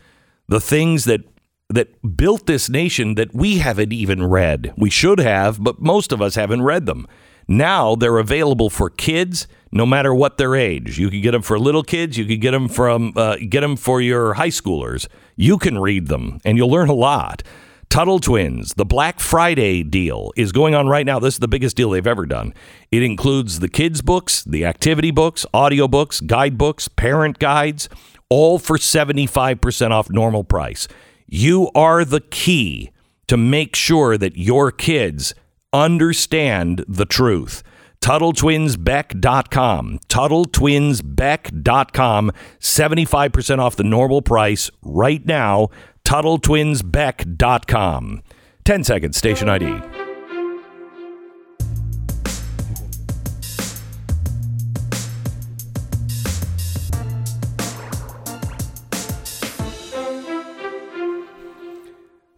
The 0.47 0.61
things 0.61 1.05
that 1.05 1.21
that 1.69 2.15
built 2.15 2.45
this 2.45 2.69
nation 2.69 3.15
that 3.15 3.33
we 3.33 3.57
haven't 3.57 3.91
even 3.91 4.23
read. 4.23 4.73
We 4.77 4.89
should 4.89 5.19
have, 5.19 5.61
but 5.61 5.81
most 5.81 6.13
of 6.13 6.21
us 6.21 6.35
haven't 6.35 6.61
read 6.61 6.85
them. 6.85 7.05
Now 7.47 7.95
they're 7.95 8.19
available 8.19 8.69
for 8.69 8.89
kids, 8.89 9.47
no 9.71 9.85
matter 9.85 10.13
what 10.13 10.37
their 10.37 10.55
age. 10.55 10.97
You 10.97 11.09
can 11.09 11.21
get 11.21 11.31
them 11.31 11.41
for 11.41 11.59
little 11.59 11.83
kids. 11.83 12.17
You 12.17 12.25
can 12.25 12.39
get 12.39 12.51
them 12.51 12.67
from 12.67 13.13
uh, 13.15 13.37
get 13.49 13.61
them 13.61 13.75
for 13.75 14.01
your 14.01 14.35
high 14.35 14.49
schoolers. 14.49 15.07
You 15.35 15.57
can 15.57 15.77
read 15.77 16.07
them, 16.07 16.39
and 16.45 16.57
you'll 16.57 16.71
learn 16.71 16.89
a 16.89 16.93
lot. 16.93 17.43
Tuttle 17.89 18.19
Twins, 18.19 18.73
the 18.73 18.85
Black 18.85 19.19
Friday 19.19 19.81
deal 19.81 20.31
is 20.35 20.51
going 20.51 20.75
on 20.75 20.87
right 20.87 21.05
now. 21.05 21.19
This 21.19 21.35
is 21.35 21.39
the 21.39 21.47
biggest 21.47 21.77
deal 21.77 21.91
they've 21.91 22.05
ever 22.05 22.25
done. 22.25 22.53
It 22.91 23.01
includes 23.01 23.59
the 23.59 23.69
kids' 23.69 24.01
books, 24.01 24.43
the 24.43 24.65
activity 24.65 25.09
books, 25.09 25.45
audio 25.53 25.87
books, 25.87 26.19
guidebooks, 26.19 26.89
parent 26.89 27.39
guides, 27.39 27.87
all 28.29 28.59
for 28.59 28.77
75% 28.77 29.91
off 29.91 30.09
normal 30.09 30.43
price. 30.43 30.87
You 31.27 31.71
are 31.73 32.03
the 32.03 32.21
key 32.21 32.91
to 33.27 33.37
make 33.37 33.75
sure 33.75 34.17
that 34.17 34.37
your 34.37 34.71
kids 34.71 35.33
understand 35.73 36.85
the 36.87 37.05
truth. 37.05 37.63
TuttleTwinsBeck.com. 38.01 39.99
TuttleTwinsBeck.com. 40.07 42.31
75% 42.59 43.59
off 43.59 43.75
the 43.75 43.83
normal 43.83 44.21
price 44.21 44.71
right 44.81 45.25
now. 45.25 45.69
TuttleTwinsBeck.com. 46.07 48.23
10 48.63 48.83
seconds, 48.85 49.17
station 49.17 49.49
ID. 49.49 49.65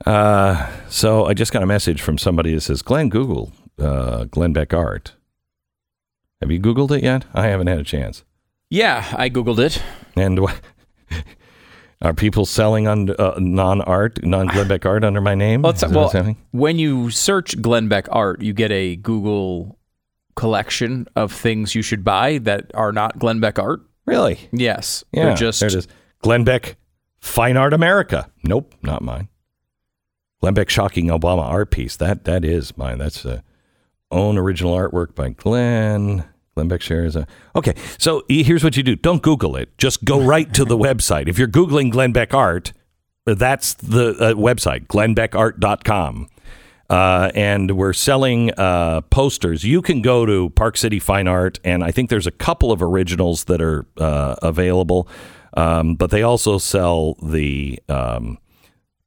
Uh, 0.04 0.68
so 0.90 1.28
I 1.28 1.36
just 1.36 1.54
got 1.54 1.62
a 1.62 1.68
message 1.68 2.02
from 2.02 2.18
somebody 2.18 2.56
that 2.56 2.62
says, 2.62 2.82
Glenn 2.82 3.10
Google, 3.10 3.54
uh, 3.78 4.24
Glenn 4.24 4.52
Beck 4.52 4.74
Art. 4.74 5.14
Have 6.42 6.50
you 6.50 6.60
Googled 6.60 6.90
it 6.98 7.04
yet? 7.04 7.26
I 7.36 7.46
haven't 7.46 7.68
had 7.68 7.78
a 7.78 7.84
chance. 7.84 8.24
Yeah, 8.72 9.06
I 9.16 9.30
Googled 9.30 9.60
it. 9.60 9.80
And 10.16 10.40
what? 10.40 10.60
Are 12.02 12.14
people 12.14 12.46
selling 12.46 12.88
on 12.88 13.10
uh, 13.10 13.36
non-art, 13.40 14.24
non 14.24 14.48
Glenn 14.48 14.70
Beck 14.70 14.86
art 14.86 15.04
under 15.04 15.20
my 15.20 15.36
name? 15.36 15.64
Well, 15.64 15.72
it's, 15.72 15.84
Is 15.84 15.92
that 15.92 15.98
well 15.98 16.36
when 16.52 16.80
you 16.80 17.10
search 17.10 17.62
Glenn 17.62 17.90
Beck 17.90 18.08
art, 18.10 18.42
you 18.42 18.54
get 18.54 18.72
a 18.72 18.96
Google 18.96 19.78
collection 20.36 21.08
of 21.18 21.34
things 21.34 21.76
you 21.76 21.82
should 21.82 22.06
buy 22.06 22.38
that 22.38 22.72
are 22.74 22.94
not 22.94 23.20
Glenn 23.20 23.42
Beck 23.42 23.60
art. 23.60 23.82
really? 24.06 24.40
Yes, 24.54 25.04
Yeah, 25.12 25.26
they're 25.26 25.36
just 25.36 25.60
there 25.60 25.68
it 25.68 25.76
is. 25.76 25.88
Glenn 26.22 26.46
Beck, 26.46 26.78
Fine 27.20 27.58
Art 27.58 27.74
America. 27.74 28.32
Nope, 28.44 28.74
not 28.82 29.02
mine. 29.02 29.28
Glenn 30.40 30.54
Beck 30.54 30.70
shocking 30.70 31.08
Obama 31.08 31.44
art 31.44 31.70
piece. 31.70 31.98
That 31.98 32.24
that 32.24 32.46
is 32.46 32.78
mine. 32.78 32.98
That's 32.98 33.26
uh, 33.26 33.42
own 34.10 34.38
original 34.38 34.74
artwork 34.74 35.16
by 35.16 35.30
Glenn. 35.32 36.24
Glenn 36.60 36.68
Beck 36.68 36.82
shares. 36.82 37.16
A, 37.16 37.26
okay, 37.56 37.74
so 37.98 38.24
here's 38.28 38.66
what 38.66 38.76
you 38.76 38.84
do. 38.84 38.98
Don't 38.98 39.22
Google 39.22 39.56
it. 39.56 39.78
Just 39.78 40.04
go 40.04 40.22
right 40.22 40.54
to 40.54 40.66
the 40.66 40.78
website. 40.78 41.30
If 41.30 41.40
you're 41.40 41.48
Googling 41.48 41.90
Glenn 41.90 42.12
Beck 42.12 42.34
art, 42.34 42.74
that's 43.26 43.76
the 43.76 44.10
uh, 44.10 44.34
website, 44.34 44.88
glennbeckart.com. 44.88 46.28
Uh, 46.90 47.32
and 47.34 47.78
we're 47.78 47.94
selling 47.94 48.52
uh, 48.58 49.00
posters. 49.02 49.64
You 49.64 49.82
can 49.82 50.02
go 50.02 50.26
to 50.26 50.50
Park 50.50 50.76
City 50.76 51.00
Fine 51.00 51.30
Art, 51.30 51.60
and 51.64 51.82
I 51.82 51.92
think 51.92 52.10
there's 52.10 52.28
a 52.28 52.32
couple 52.32 52.74
of 52.74 52.82
originals 52.82 53.46
that 53.46 53.62
are 53.62 53.86
uh, 53.98 54.36
available. 54.42 55.08
Um, 55.56 55.96
but 55.96 56.12
they 56.12 56.24
also 56.24 56.58
sell 56.58 57.14
the 57.24 57.80
um, 57.88 58.38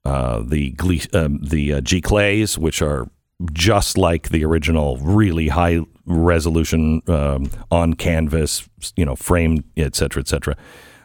uh, 0.05 0.43
the 0.47 0.71
Gle- 0.71 1.13
um, 1.13 1.41
the 1.43 1.75
uh, 1.75 1.81
giclées, 1.81 2.57
which 2.57 2.81
are 2.81 3.11
just 3.53 3.99
like 3.99 4.31
the 4.31 4.45
original, 4.45 4.97
really 4.99 5.49
high 5.49 5.81
resolution 6.07 7.03
um, 7.09 7.51
on 7.71 7.95
canvas, 7.95 8.69
you 8.97 9.05
know, 9.05 9.17
framed, 9.17 9.65
et 9.77 9.95
cetera, 9.95 10.21
et 10.21 10.29
cetera. 10.29 10.57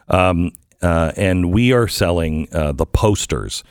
Um, 0.08 0.52
uh, 0.82 1.12
and 1.16 1.52
we 1.52 1.72
are 1.72 1.88
selling 1.88 2.48
uh, 2.52 2.72
the 2.72 2.86
posters. 2.86 3.64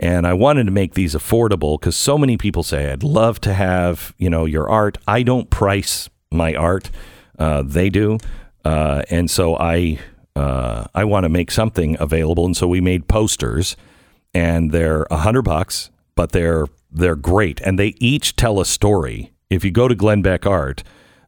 And 0.00 0.26
I 0.26 0.32
wanted 0.32 0.64
to 0.64 0.72
make 0.72 0.94
these 0.94 1.14
affordable 1.14 1.78
because 1.78 1.96
so 1.96 2.18
many 2.18 2.36
people 2.36 2.62
say, 2.62 2.90
I'd 2.90 3.04
love 3.04 3.40
to 3.42 3.54
have, 3.54 4.14
you 4.18 4.28
know, 4.28 4.44
your 4.46 4.68
art. 4.68 4.98
I 5.06 5.22
don't 5.22 5.48
price 5.48 6.08
my 6.30 6.54
art. 6.54 6.90
Uh, 7.38 7.62
they 7.62 7.88
do. 7.88 8.18
Uh, 8.64 9.02
and 9.10 9.30
so 9.30 9.56
I, 9.56 9.98
uh, 10.34 10.86
I 10.94 11.04
want 11.04 11.24
to 11.24 11.28
make 11.28 11.50
something 11.50 11.96
available. 12.00 12.46
And 12.46 12.56
so 12.56 12.66
we 12.66 12.80
made 12.80 13.06
posters 13.06 13.76
and 14.34 14.72
they're 14.72 15.06
a 15.10 15.18
hundred 15.18 15.42
bucks, 15.42 15.90
but 16.14 16.32
they're, 16.32 16.66
they're 16.90 17.16
great. 17.16 17.60
And 17.60 17.78
they 17.78 17.94
each 17.98 18.34
tell 18.34 18.60
a 18.60 18.64
story. 18.64 19.31
If 19.52 19.64
you 19.64 19.70
go 19.70 19.86
to 19.86 19.94
Glenn 19.94 20.22
Beck 20.22 20.46
Art, 20.46 20.82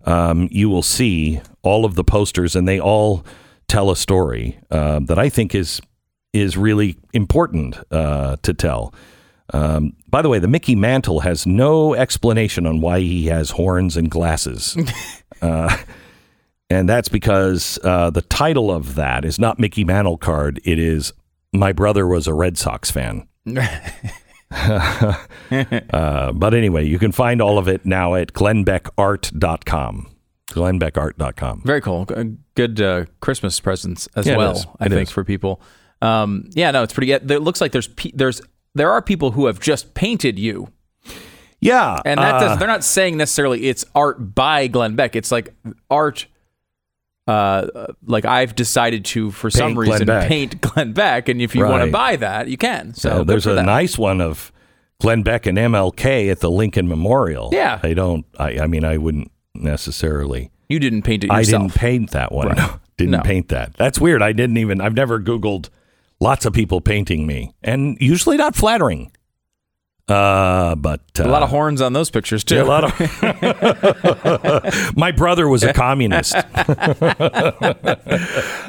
um, 0.06 0.48
you 0.50 0.68
will 0.68 0.82
see 0.82 1.40
all 1.62 1.84
of 1.84 1.94
the 1.94 2.04
posters 2.04 2.56
and 2.56 2.66
they 2.66 2.80
all 2.80 3.24
tell 3.68 3.90
a 3.90 3.96
story 3.96 4.58
uh, 4.70 5.00
that 5.00 5.18
I 5.18 5.28
think 5.28 5.54
is 5.54 5.80
is 6.32 6.56
really 6.56 6.96
important 7.12 7.78
uh, 7.92 8.36
to 8.42 8.52
tell. 8.52 8.92
Um, 9.52 9.94
by 10.08 10.20
the 10.20 10.28
way, 10.28 10.40
the 10.40 10.48
Mickey 10.48 10.74
Mantle 10.74 11.20
has 11.20 11.46
no 11.46 11.94
explanation 11.94 12.66
on 12.66 12.80
why 12.80 13.00
he 13.00 13.26
has 13.26 13.50
horns 13.50 13.96
and 13.96 14.10
glasses. 14.10 14.76
uh, 15.42 15.76
and 16.68 16.88
that's 16.88 17.08
because 17.08 17.78
uh, 17.84 18.10
the 18.10 18.22
title 18.22 18.70
of 18.70 18.96
that 18.96 19.24
is 19.24 19.38
not 19.38 19.60
Mickey 19.60 19.84
Mantle 19.84 20.16
card. 20.16 20.60
It 20.64 20.80
is 20.80 21.12
My 21.52 21.72
Brother 21.72 22.04
Was 22.04 22.26
a 22.26 22.34
Red 22.34 22.58
Sox 22.58 22.90
Fan. 22.90 23.28
uh, 25.90 26.32
but 26.32 26.54
anyway, 26.54 26.84
you 26.86 26.98
can 26.98 27.12
find 27.12 27.40
all 27.40 27.58
of 27.58 27.68
it 27.68 27.84
now 27.84 28.14
at 28.14 28.32
glennbeckart.com. 28.32 30.10
glennbeckart.com. 30.50 31.62
very 31.64 31.80
cool. 31.80 32.06
Good 32.54 32.80
uh, 32.80 33.04
Christmas 33.20 33.58
presents 33.60 34.08
as 34.16 34.26
Yeah, 34.26 34.36
well. 34.36 34.76
I 34.80 34.88
think 34.88 35.08
is. 35.08 35.10
for 35.10 35.24
people. 35.24 35.60
Um, 36.02 36.48
yeah, 36.52 36.70
no, 36.70 36.82
it's 36.82 36.92
pretty. 36.92 37.06
good. 37.08 37.30
It 37.30 37.40
looks 37.40 37.60
like 37.60 37.72
there's 37.72 37.88
pe- 37.88 38.12
there's 38.14 38.40
there 38.74 38.90
are 38.90 39.00
people 39.02 39.30
who 39.32 39.46
have 39.46 39.58
just 39.60 39.94
painted 39.94 40.38
you, 40.38 40.68
Yeah. 41.60 42.00
and 42.04 42.18
that 42.18 42.34
uh, 42.34 42.40
does, 42.40 42.58
they're 42.58 42.68
not 42.68 42.84
saying 42.84 43.16
necessarily 43.16 43.68
it's 43.68 43.84
art 43.94 44.34
by 44.34 44.66
Glenn 44.66 44.96
Beck. 44.96 45.16
It's 45.16 45.32
like 45.32 45.54
art. 45.90 46.26
Uh, 47.26 47.86
like 48.04 48.24
I've 48.26 48.54
decided 48.54 49.04
to, 49.06 49.30
for 49.30 49.48
some 49.50 49.68
Paint 49.68 49.74
Glenn 49.76 49.90
reason, 49.90 50.06
Beck. 50.06 50.28
paint 50.28 50.60
Glenn 50.60 50.92
Beck, 50.92 51.28
and 51.30 51.40
if 51.40 51.54
you 51.54 51.64
want 51.64 51.84
to 51.84 51.90
buy 51.90 52.16
that, 52.16 52.48
you 52.48 52.56
can. 52.58 52.92
So 52.94 53.18
good 53.18 53.28
there's 53.28 53.46
a 53.46 53.54
that. 53.54 53.64
nice 53.64 53.96
one 53.96 54.20
of 54.20 54.52
Glenn 55.00 55.22
Beck 55.22 55.46
and 55.46 55.56
MLK 55.56 56.30
at 56.30 56.40
the 56.40 56.50
Lincoln 56.50 56.86
Memorial. 56.86 57.48
Yeah. 57.52 57.80
I 57.82 57.94
don't, 57.94 58.26
I, 58.38 58.60
I 58.60 58.66
mean, 58.66 58.84
I 58.84 58.98
wouldn't 58.98 59.30
necessarily, 59.54 60.50
You 60.68 60.78
didn't 60.78 61.02
paint 61.02 61.24
it 61.24 61.30
I 61.30 61.42
didn't 61.44 61.74
paint 61.74 62.10
that 62.10 62.30
one. 62.30 62.48
Right. 62.48 62.56
No, 62.58 62.80
didn't 62.98 63.12
No. 63.12 63.20
paint 63.22 63.48
that. 63.48 63.74
That's 63.74 63.98
weird. 64.00 64.22
I 64.22 64.32
didn't 64.32 64.58
even, 64.58 64.80
I've 64.82 64.94
never 64.94 65.18
Googled 65.18 65.70
lots 66.20 66.44
of 66.44 66.52
people 66.52 66.80
painting 66.80 67.26
me 67.26 67.54
and 67.62 67.96
usually 68.00 68.36
not 68.36 68.54
flattering. 68.54 69.10
Uh, 70.06 70.74
but 70.74 71.00
uh, 71.18 71.24
a 71.24 71.28
lot 71.28 71.42
of 71.42 71.48
horns 71.48 71.80
on 71.80 71.94
those 71.94 72.10
pictures 72.10 72.44
too. 72.44 72.56
yeah, 72.56 72.62
a 72.62 72.64
lot 72.64 72.84
of. 72.84 72.92
My 74.96 75.12
brother 75.12 75.48
was 75.48 75.62
a 75.62 75.72
communist. 75.72 76.34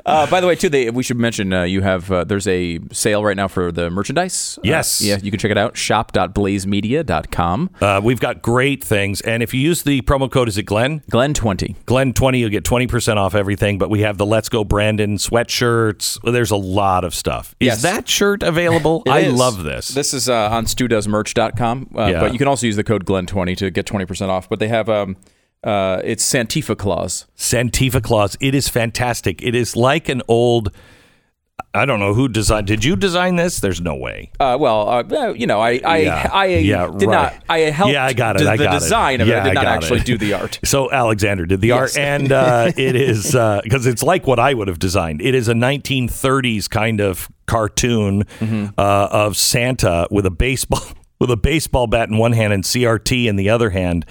Uh, 0.06 0.28
by 0.30 0.40
the 0.40 0.46
way, 0.46 0.54
too, 0.56 0.70
they, 0.70 0.90
we 0.92 1.02
should 1.02 1.18
mention 1.18 1.52
uh, 1.52 1.64
you 1.64 1.82
have 1.82 2.12
uh, 2.12 2.24
there's 2.24 2.48
a 2.48 2.80
sale 2.92 3.24
right 3.24 3.36
now 3.36 3.48
for 3.48 3.72
the 3.72 3.90
merchandise. 3.90 4.58
Uh, 4.60 4.62
Yes. 4.66 5.02
yeah, 5.02 5.18
you 5.22 5.32
can 5.32 5.40
check 5.40 5.50
it 5.50 5.58
out. 5.58 5.76
Shop.blazemedia.com. 5.76 7.70
Uh, 7.82 8.02
we've 8.04 8.20
got 8.20 8.42
great 8.44 8.84
things, 8.84 9.22
and 9.22 9.42
if 9.42 9.52
you 9.54 9.60
use 9.62 9.82
the 9.84 10.02
promo 10.04 10.30
code, 10.32 10.48
is 10.48 10.58
it 10.60 10.64
Glenn? 10.64 11.02
Glenn 11.10 11.34
twenty. 11.34 11.76
Glenn 11.88 12.14
20, 12.14 12.38
you'll 12.40 12.50
get 12.52 12.64
20% 12.64 13.18
off 13.18 13.34
everything, 13.36 13.78
but 13.80 13.90
we 13.90 14.02
have 14.02 14.18
the 14.20 14.26
Let's 14.28 14.48
Go 14.50 14.64
Brandon 14.64 15.18
sweatshirts. 15.18 16.20
There's 16.32 16.52
a 16.52 16.56
lot 16.56 17.04
of 17.04 17.16
stuff. 17.16 17.56
Is 17.60 17.66
Yes. 17.68 17.82
that 17.82 18.08
shirt 18.08 18.44
available? 18.44 19.02
I 19.08 19.22
is. 19.22 19.34
love 19.34 19.64
this. 19.64 19.88
This 19.90 20.14
is 20.14 20.30
uh, 20.30 20.50
on 20.52 20.66
studoesmerch.com, 21.26 21.90
uh, 21.96 22.06
Yeah. 22.08 22.20
but 22.20 22.32
you 22.34 22.38
can 22.40 22.48
also 22.48 22.66
use 22.66 22.76
the 22.76 22.84
code 22.84 23.06
Glenn20 23.06 23.58
to 23.58 23.72
get 23.72 23.86
20% 23.86 24.30
off. 24.30 24.48
But 24.50 24.60
they 24.60 24.68
have 24.68 24.90
um, 24.90 25.18
uh, 25.64 26.02
it's 26.04 26.24
Santifa 26.26 26.78
Claus. 26.78 27.26
Santifa 27.38 28.02
Claus. 28.02 28.38
It 28.40 28.54
is 28.56 28.68
fantastic. 28.70 29.42
It 29.42 29.56
is 29.56 29.76
like 29.76 30.10
an 30.10 30.22
old. 30.28 30.72
I 31.74 31.86
don't 31.86 32.00
know 32.00 32.14
who 32.14 32.30
designed. 32.30 32.68
Did 32.68 32.86
you 32.86 32.96
design 32.96 33.36
this? 33.36 33.60
There's 33.60 33.82
no 33.82 33.96
way. 33.96 34.32
Uh, 34.40 34.56
well, 34.58 34.88
uh, 34.88 35.04
uh, 35.12 35.34
you 35.34 35.46
know, 35.46 35.60
I 35.60 35.82
I, 35.84 35.98
Yeah. 35.98 36.30
I 36.32 36.46
Yeah, 36.46 36.86
did 36.98 37.08
right. 37.08 37.34
not. 37.34 37.44
I 37.50 37.58
helped. 37.60 37.92
Yeah, 37.94 38.06
I 38.06 38.14
got 38.14 38.38
it. 38.40 38.44
The, 38.44 38.50
I 38.52 38.56
the 38.58 38.64
got 38.64 38.76
it. 38.76 38.80
design 38.80 39.22
of 39.22 39.28
it. 39.28 39.32
Yeah, 39.32 39.42
I 39.44 39.50
did 39.50 39.58
I 39.58 39.64
not 39.64 39.66
actually 39.84 40.00
it. 40.00 40.06
do 40.06 40.18
the 40.18 40.34
art. 40.34 40.60
So 40.66 40.90
Alexander 40.92 41.46
did 41.46 41.60
the 41.60 41.70
Yes. 41.70 41.80
art, 41.80 41.98
and 41.98 42.32
uh, 42.32 42.72
it 42.78 42.96
is 42.96 43.32
because 43.64 43.88
it's 43.88 44.04
like 44.04 44.26
what 44.26 44.40
I 44.40 44.54
would 44.54 44.70
have 44.70 44.80
designed. 44.80 45.22
It 45.22 45.36
is 45.36 45.50
a 45.50 45.54
1930s 45.54 46.70
kind 46.70 47.02
of 47.02 47.30
cartoon 47.46 48.24
Mm-hmm. 48.40 48.68
uh, 48.78 49.08
of 49.12 49.36
Santa 49.36 50.08
with 50.12 50.26
a 50.26 50.32
baseball 50.32 50.82
with 51.28 51.32
a 51.32 51.42
baseball 51.42 51.88
bat 51.88 52.10
in 52.10 52.18
one 52.18 52.34
hand 52.34 52.54
and 52.54 52.64
CRT 52.64 53.26
in 53.26 53.36
the 53.36 53.50
other 53.50 53.72
hand, 53.72 54.06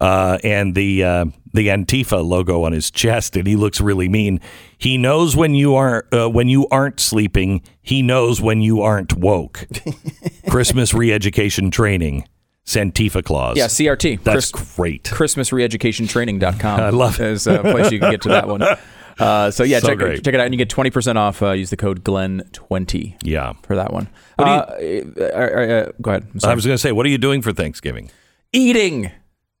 uh, 0.00 0.38
and 0.42 0.74
the 0.74 1.04
uh, 1.04 1.24
the 1.54 1.68
Antifa 1.68 2.24
logo 2.24 2.64
on 2.64 2.72
his 2.72 2.90
chest, 2.90 3.36
and 3.36 3.46
he 3.46 3.56
looks 3.56 3.80
really 3.80 4.08
mean. 4.08 4.40
He 4.76 4.98
knows 4.98 5.36
when 5.36 5.54
you 5.54 5.74
are 5.76 6.06
uh, 6.12 6.28
when 6.28 6.48
you 6.48 6.66
aren't 6.68 7.00
sleeping. 7.00 7.62
He 7.82 8.02
knows 8.02 8.40
when 8.40 8.60
you 8.60 8.82
aren't 8.82 9.16
woke. 9.16 9.66
Christmas 10.50 10.92
re-education 10.92 11.70
training. 11.70 12.28
Santifa 12.66 13.22
Claus. 13.24 13.56
Yeah, 13.56 13.66
CRT. 13.66 14.24
That's 14.24 14.50
Chris- 14.50 14.74
great. 14.76 15.04
ChristmasReeducationTraining.com. 15.04 16.80
I 16.80 16.90
love 16.90 17.20
it. 17.20 17.28
Is 17.28 17.46
a 17.46 17.60
place 17.60 17.92
you 17.92 18.00
can 18.00 18.10
get 18.10 18.22
to 18.22 18.28
that 18.30 18.48
one. 18.48 18.60
Uh, 19.18 19.50
so 19.50 19.64
yeah, 19.64 19.80
So 19.80 19.88
check, 19.88 19.98
check 20.22 20.34
it 20.34 20.40
out, 20.40 20.44
and 20.46 20.52
you 20.54 20.58
get 20.58 20.68
twenty 20.68 20.90
percent 20.90 21.16
off. 21.18 21.42
Uh, 21.42 21.52
use 21.52 21.70
the 21.70 21.76
code 21.76 22.04
Glenn20 22.04 23.16
Yeah. 23.22 23.54
for 23.62 23.76
that 23.76 23.92
one. 23.92 24.08
you- 24.38 24.44
uh, 24.44 24.76
uh, 25.20 25.24
uh, 25.24 25.92
go 26.02 26.10
ahead. 26.10 26.26
I 26.44 26.54
was 26.54 26.66
going 26.66 26.74
to 26.74 26.78
say, 26.78 26.92
what 26.92 27.06
are 27.06 27.08
you 27.08 27.18
doing 27.18 27.42
for 27.42 27.52
Thanksgiving? 27.52 28.10
eating 28.52 29.10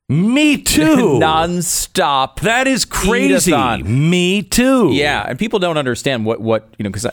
Me 0.08 0.56
too. 0.62 0.84
nonstop. 1.20 2.40
that 2.40 2.66
is 2.66 2.84
crazy. 2.84 3.50
Eat-a-thon. 3.50 4.10
Me 4.10 4.42
too. 4.42 4.90
Yeah, 4.92 5.24
and 5.28 5.38
people 5.38 5.58
don't 5.58 5.76
understand 5.78 6.24
what 6.26 6.40
what 6.40 6.68
you 6.78 6.84
know 6.84 6.90
because 6.90 7.06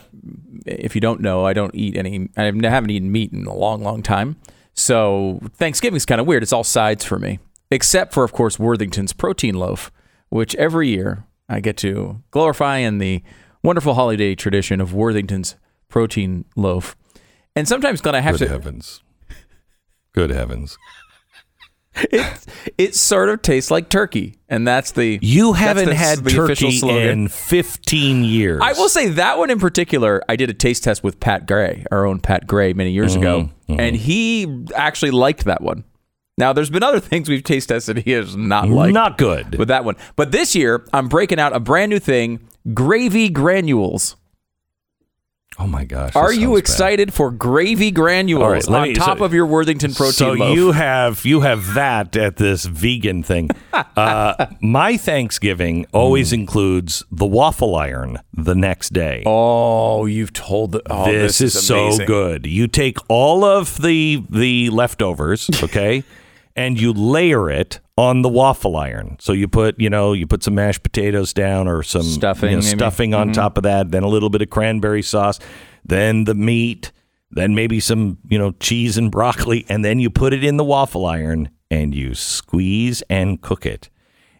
if 0.66 0.94
you 0.94 1.00
don't 1.00 1.20
know, 1.20 1.44
I 1.44 1.52
don't 1.52 1.74
eat 1.74 1.96
any. 1.96 2.28
I 2.36 2.44
haven't 2.44 2.90
eaten 2.90 3.10
meat 3.10 3.32
in 3.32 3.46
a 3.46 3.54
long, 3.54 3.82
long 3.82 4.02
time. 4.02 4.36
So 4.74 5.40
Thanksgiving's 5.56 6.06
kind 6.06 6.20
of 6.20 6.26
weird. 6.26 6.42
It's 6.42 6.52
all 6.52 6.64
sides 6.64 7.04
for 7.04 7.18
me, 7.18 7.38
except 7.70 8.12
for 8.14 8.24
of 8.24 8.32
course 8.32 8.58
Worthington's 8.58 9.12
protein 9.12 9.54
loaf, 9.56 9.90
which 10.30 10.54
every 10.56 10.88
year 10.88 11.24
I 11.48 11.60
get 11.60 11.76
to 11.78 12.22
glorify 12.30 12.78
in 12.78 12.98
the 12.98 13.22
wonderful 13.62 13.94
holiday 13.94 14.34
tradition 14.34 14.80
of 14.80 14.94
Worthington's 14.94 15.56
protein 15.88 16.44
loaf. 16.56 16.96
And 17.56 17.68
sometimes, 17.68 18.00
Glenn, 18.00 18.14
I 18.14 18.20
have 18.20 18.38
Good 18.38 18.46
to. 18.46 18.50
heavens. 18.50 19.02
Good 20.12 20.30
heavens. 20.30 20.76
it 22.10 22.46
it 22.76 22.94
sort 22.96 23.28
of 23.28 23.40
tastes 23.42 23.70
like 23.70 23.88
turkey, 23.88 24.36
and 24.48 24.66
that's 24.66 24.90
the 24.92 25.18
You 25.22 25.52
haven't 25.52 25.86
the- 25.90 25.94
had 25.94 26.24
the 26.24 26.30
turkey 26.30 26.80
in 26.82 27.28
15 27.28 28.24
years. 28.24 28.60
I 28.62 28.72
will 28.72 28.88
say 28.88 29.10
that 29.10 29.38
one 29.38 29.48
in 29.50 29.60
particular, 29.60 30.20
I 30.28 30.34
did 30.34 30.50
a 30.50 30.54
taste 30.54 30.82
test 30.82 31.04
with 31.04 31.20
Pat 31.20 31.46
Gray, 31.46 31.84
our 31.92 32.04
own 32.04 32.18
Pat 32.18 32.46
Gray, 32.48 32.72
many 32.72 32.90
years 32.90 33.14
ago, 33.14 33.50
Mm-hmm, 33.68 33.80
and 33.80 33.96
he 33.96 34.64
actually 34.74 35.12
liked 35.12 35.44
that 35.44 35.62
one. 35.62 35.84
Now, 36.36 36.52
there's 36.52 36.70
been 36.70 36.82
other 36.82 37.00
things 37.10 37.28
we've 37.28 37.44
taste 37.44 37.68
tested 37.68 37.98
he 37.98 38.10
has 38.12 38.36
not 38.36 38.68
like. 38.68 38.92
Not 38.92 39.18
good. 39.18 39.56
with 39.58 39.68
that 39.68 39.84
one, 39.84 39.96
but 40.16 40.32
this 40.32 40.54
year 40.54 40.84
I'm 40.92 41.08
breaking 41.08 41.38
out 41.38 41.54
a 41.54 41.60
brand 41.60 41.90
new 41.90 41.98
thing: 42.00 42.48
gravy 42.72 43.28
granules. 43.28 44.16
oh 45.60 45.68
my 45.68 45.84
gosh. 45.84 46.16
Are 46.16 46.32
you 46.32 46.40
sounds 46.48 46.50
bad. 46.54 46.58
excited 46.58 47.14
for 47.14 47.30
gravy 47.30 47.92
granules 47.92 48.42
right, 48.68 48.68
on 48.68 48.88
me- 48.88 48.94
top 48.94 49.18
so- 49.18 49.24
of 49.24 49.32
your 49.32 49.46
Worthington 49.46 49.94
protein 49.94 50.12
So 50.14 50.32
loaf? 50.32 50.56
you 50.56 50.72
have 50.72 51.24
you 51.24 51.42
have 51.42 51.74
that 51.74 52.16
at 52.16 52.36
this 52.36 52.64
vegan 52.64 53.22
thing. 53.22 53.50
uh, 53.72 54.46
my 54.60 54.96
Thanksgiving 54.96 55.86
always 55.92 56.32
includes 56.32 57.04
the 57.12 57.26
waffle 57.26 57.76
iron 57.76 58.18
the 58.32 58.56
next 58.56 58.92
day. 58.92 59.22
oh, 59.24 60.06
you've 60.06 60.32
told 60.32 60.72
the, 60.72 60.82
oh, 60.90 61.04
this, 61.04 61.40
is, 61.40 61.64
so 61.64 61.96
good. 62.04 62.44
You 62.46 62.66
take 62.66 62.98
all 63.08 63.44
of 63.44 63.80
the 63.80 64.24
the 64.28 64.70
leftovers, 64.70 65.48
okay, 65.62 66.02
and 66.56 66.80
you 66.80 66.92
layer 66.92 67.50
it 67.50 67.80
on 67.96 68.22
the 68.22 68.28
waffle 68.28 68.76
iron. 68.76 69.16
So 69.20 69.32
you 69.32 69.48
put, 69.48 69.78
you 69.80 69.88
know, 69.90 70.12
you 70.12 70.26
put 70.26 70.42
some 70.42 70.54
mashed 70.54 70.82
potatoes 70.82 71.32
down 71.32 71.68
or 71.68 71.82
some 71.82 72.02
Stuffing, 72.02 72.50
you 72.50 72.56
know. 72.56 72.62
Mm-hmm. 72.62 73.14
on 73.14 73.32
top 73.32 73.56
of 73.56 73.62
that, 73.64 73.90
then 73.90 74.02
a 74.02 74.08
little 74.08 74.30
bit 74.30 74.42
of 74.42 74.50
cranberry 74.50 75.02
sauce, 75.02 75.38
then 75.84 76.24
the 76.24 76.34
meat, 76.34 76.92
then 77.30 77.54
maybe 77.54 77.80
some, 77.80 78.18
you 78.28 78.38
know, 78.38 78.52
cheese 78.60 78.96
and 78.96 79.10
broccoli, 79.10 79.64
and 79.68 79.84
then 79.84 79.98
you 79.98 80.10
put 80.10 80.32
it 80.32 80.44
in 80.44 80.56
the 80.56 80.64
waffle 80.64 81.06
iron 81.06 81.50
and 81.70 81.94
you 81.94 82.14
squeeze 82.14 83.02
and 83.10 83.40
cook 83.40 83.66
it. 83.66 83.90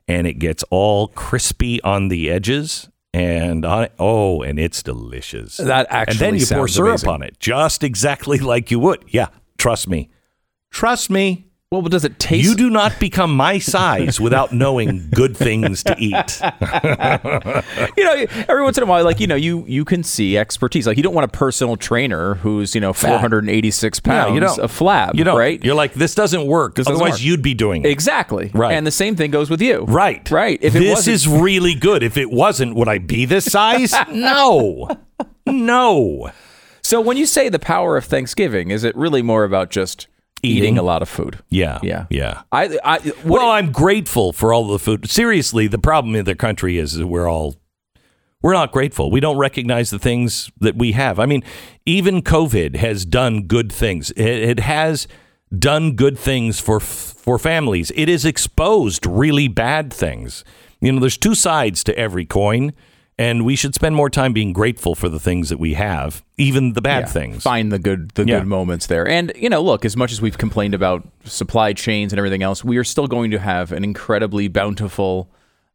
And 0.06 0.26
it 0.26 0.34
gets 0.34 0.62
all 0.70 1.08
crispy 1.08 1.80
on 1.82 2.08
the 2.08 2.30
edges 2.30 2.90
and 3.12 3.64
on 3.64 3.84
it. 3.84 3.92
Oh, 3.98 4.42
and 4.42 4.58
it's 4.58 4.82
delicious. 4.82 5.56
That 5.56 5.86
actually, 5.88 6.26
And 6.26 6.34
then 6.34 6.40
you 6.40 6.46
pour 6.46 6.68
syrup 6.68 6.90
amazing. 6.90 7.08
on 7.08 7.22
it, 7.22 7.40
just 7.40 7.82
exactly 7.82 8.38
like 8.38 8.70
you 8.70 8.78
would. 8.80 9.04
Yeah, 9.08 9.28
trust 9.58 9.88
me. 9.88 10.10
Trust 10.70 11.08
me. 11.08 11.46
Well, 11.72 11.82
does 11.82 12.04
it 12.04 12.20
taste? 12.20 12.44
You 12.48 12.54
do 12.54 12.70
not 12.70 13.00
become 13.00 13.34
my 13.34 13.58
size 13.58 14.20
without 14.20 14.52
knowing 14.52 15.08
good 15.10 15.36
things 15.36 15.82
to 15.84 15.96
eat. 15.98 16.40
you 17.96 18.04
know, 18.04 18.26
every 18.48 18.62
once 18.62 18.76
in 18.76 18.84
a 18.84 18.86
while, 18.86 19.02
like 19.02 19.18
you 19.18 19.26
know, 19.26 19.34
you 19.34 19.64
you 19.66 19.84
can 19.84 20.04
see 20.04 20.38
expertise. 20.38 20.86
Like 20.86 20.96
you 20.96 21.02
don't 21.02 21.14
want 21.14 21.24
a 21.24 21.36
personal 21.36 21.76
trainer 21.76 22.34
who's 22.34 22.76
you 22.76 22.80
know 22.80 22.92
486 22.92 23.98
pounds, 24.00 24.28
No, 24.28 24.34
you 24.34 24.40
don't. 24.40 24.58
a 24.58 24.68
flab, 24.68 25.16
You 25.16 25.24
don't. 25.24 25.36
right? 25.36 25.64
You're 25.64 25.74
like, 25.74 25.94
this 25.94 26.14
doesn't 26.14 26.46
work 26.46 26.74
because 26.76 26.86
otherwise 26.86 27.12
work. 27.14 27.24
you'd 27.24 27.42
be 27.42 27.54
doing 27.54 27.84
it. 27.84 27.88
exactly 27.90 28.52
Right. 28.54 28.72
And 28.74 28.86
the 28.86 28.92
same 28.92 29.16
thing 29.16 29.32
goes 29.32 29.50
with 29.50 29.60
you, 29.60 29.84
Right. 29.88 30.30
Right. 30.30 30.60
If 30.62 30.76
it 30.76 30.80
this 30.80 31.08
is 31.08 31.26
really 31.26 31.74
good. 31.74 32.04
If 32.04 32.16
it 32.16 32.30
wasn't, 32.30 32.76
would 32.76 32.88
I 32.88 32.98
be 32.98 33.24
this 33.24 33.46
size? 33.46 33.92
no. 34.12 34.88
No. 35.44 36.30
So 36.82 37.00
when 37.00 37.16
you 37.16 37.26
say 37.26 37.48
the 37.48 37.58
power 37.58 37.96
of 37.96 38.04
Thanksgiving, 38.04 38.70
is 38.70 38.84
it 38.84 38.94
really 38.94 39.22
more 39.22 39.42
about 39.42 39.70
just 39.70 40.06
eating, 40.42 40.62
Eating. 40.64 40.78
a 40.78 40.82
lot 40.82 41.02
of 41.02 41.08
food? 41.08 41.38
Yeah. 41.48 41.78
Yeah. 41.82 42.06
Yeah. 42.10 42.42
I, 42.52 42.78
I 42.84 43.12
well, 43.24 43.50
I'm 43.50 43.72
grateful 43.72 44.32
for 44.32 44.52
all 44.52 44.66
the 44.66 44.78
food. 44.78 45.08
Seriously, 45.08 45.66
the 45.66 45.78
problem 45.78 46.14
in 46.14 46.24
the 46.24 46.34
country 46.34 46.78
is 46.78 47.02
we're 47.02 47.28
all 47.28 47.56
we're 48.42 48.52
not 48.52 48.72
grateful. 48.72 49.10
We 49.10 49.20
don't 49.20 49.38
recognize 49.38 49.88
the 49.88 49.98
things 49.98 50.50
that 50.60 50.76
we 50.76 50.92
have. 50.92 51.18
I 51.18 51.24
mean, 51.24 51.42
even 51.86 52.20
COVID 52.20 52.76
has 52.76 53.06
done 53.06 53.44
good 53.44 53.72
things. 53.72 54.10
It, 54.10 54.20
it 54.26 54.60
has 54.60 55.08
done 55.58 55.92
good 55.92 56.18
things 56.18 56.60
for 56.60 56.78
for 56.78 57.38
families. 57.38 57.90
It 57.94 58.08
has 58.08 58.24
exposed 58.26 59.06
really 59.06 59.48
bad 59.48 59.92
things. 59.92 60.44
You 60.80 60.92
know, 60.92 61.00
there's 61.00 61.16
two 61.16 61.34
sides 61.34 61.82
to 61.84 61.96
every 61.98 62.26
coin, 62.26 62.74
and 63.18 63.44
we 63.44 63.54
should 63.56 63.74
spend 63.74 63.94
more 63.94 64.10
time 64.10 64.32
being 64.32 64.52
grateful 64.52 64.94
for 64.94 65.08
the 65.08 65.20
things 65.20 65.48
that 65.48 65.58
we 65.58 65.74
have, 65.74 66.22
even 66.36 66.72
the 66.72 66.82
bad 66.82 67.04
yeah, 67.04 67.06
things. 67.06 67.42
Find 67.42 67.70
the 67.70 67.78
good 67.78 68.10
the 68.14 68.26
Yeah. 68.26 68.38
good 68.40 68.48
moments 68.48 68.86
there. 68.86 69.06
And 69.08 69.32
you 69.36 69.48
know, 69.48 69.62
look, 69.62 69.84
as 69.84 69.96
much 69.96 70.12
as 70.12 70.20
we've 70.20 70.38
complained 70.38 70.74
about 70.74 71.06
supply 71.24 71.72
chains 71.72 72.12
and 72.12 72.18
everything 72.18 72.42
else, 72.42 72.64
we 72.64 72.76
are 72.76 72.84
still 72.84 73.06
going 73.06 73.30
to 73.30 73.38
have 73.38 73.72
an 73.72 73.84
incredibly 73.84 74.48
bountiful 74.48 75.28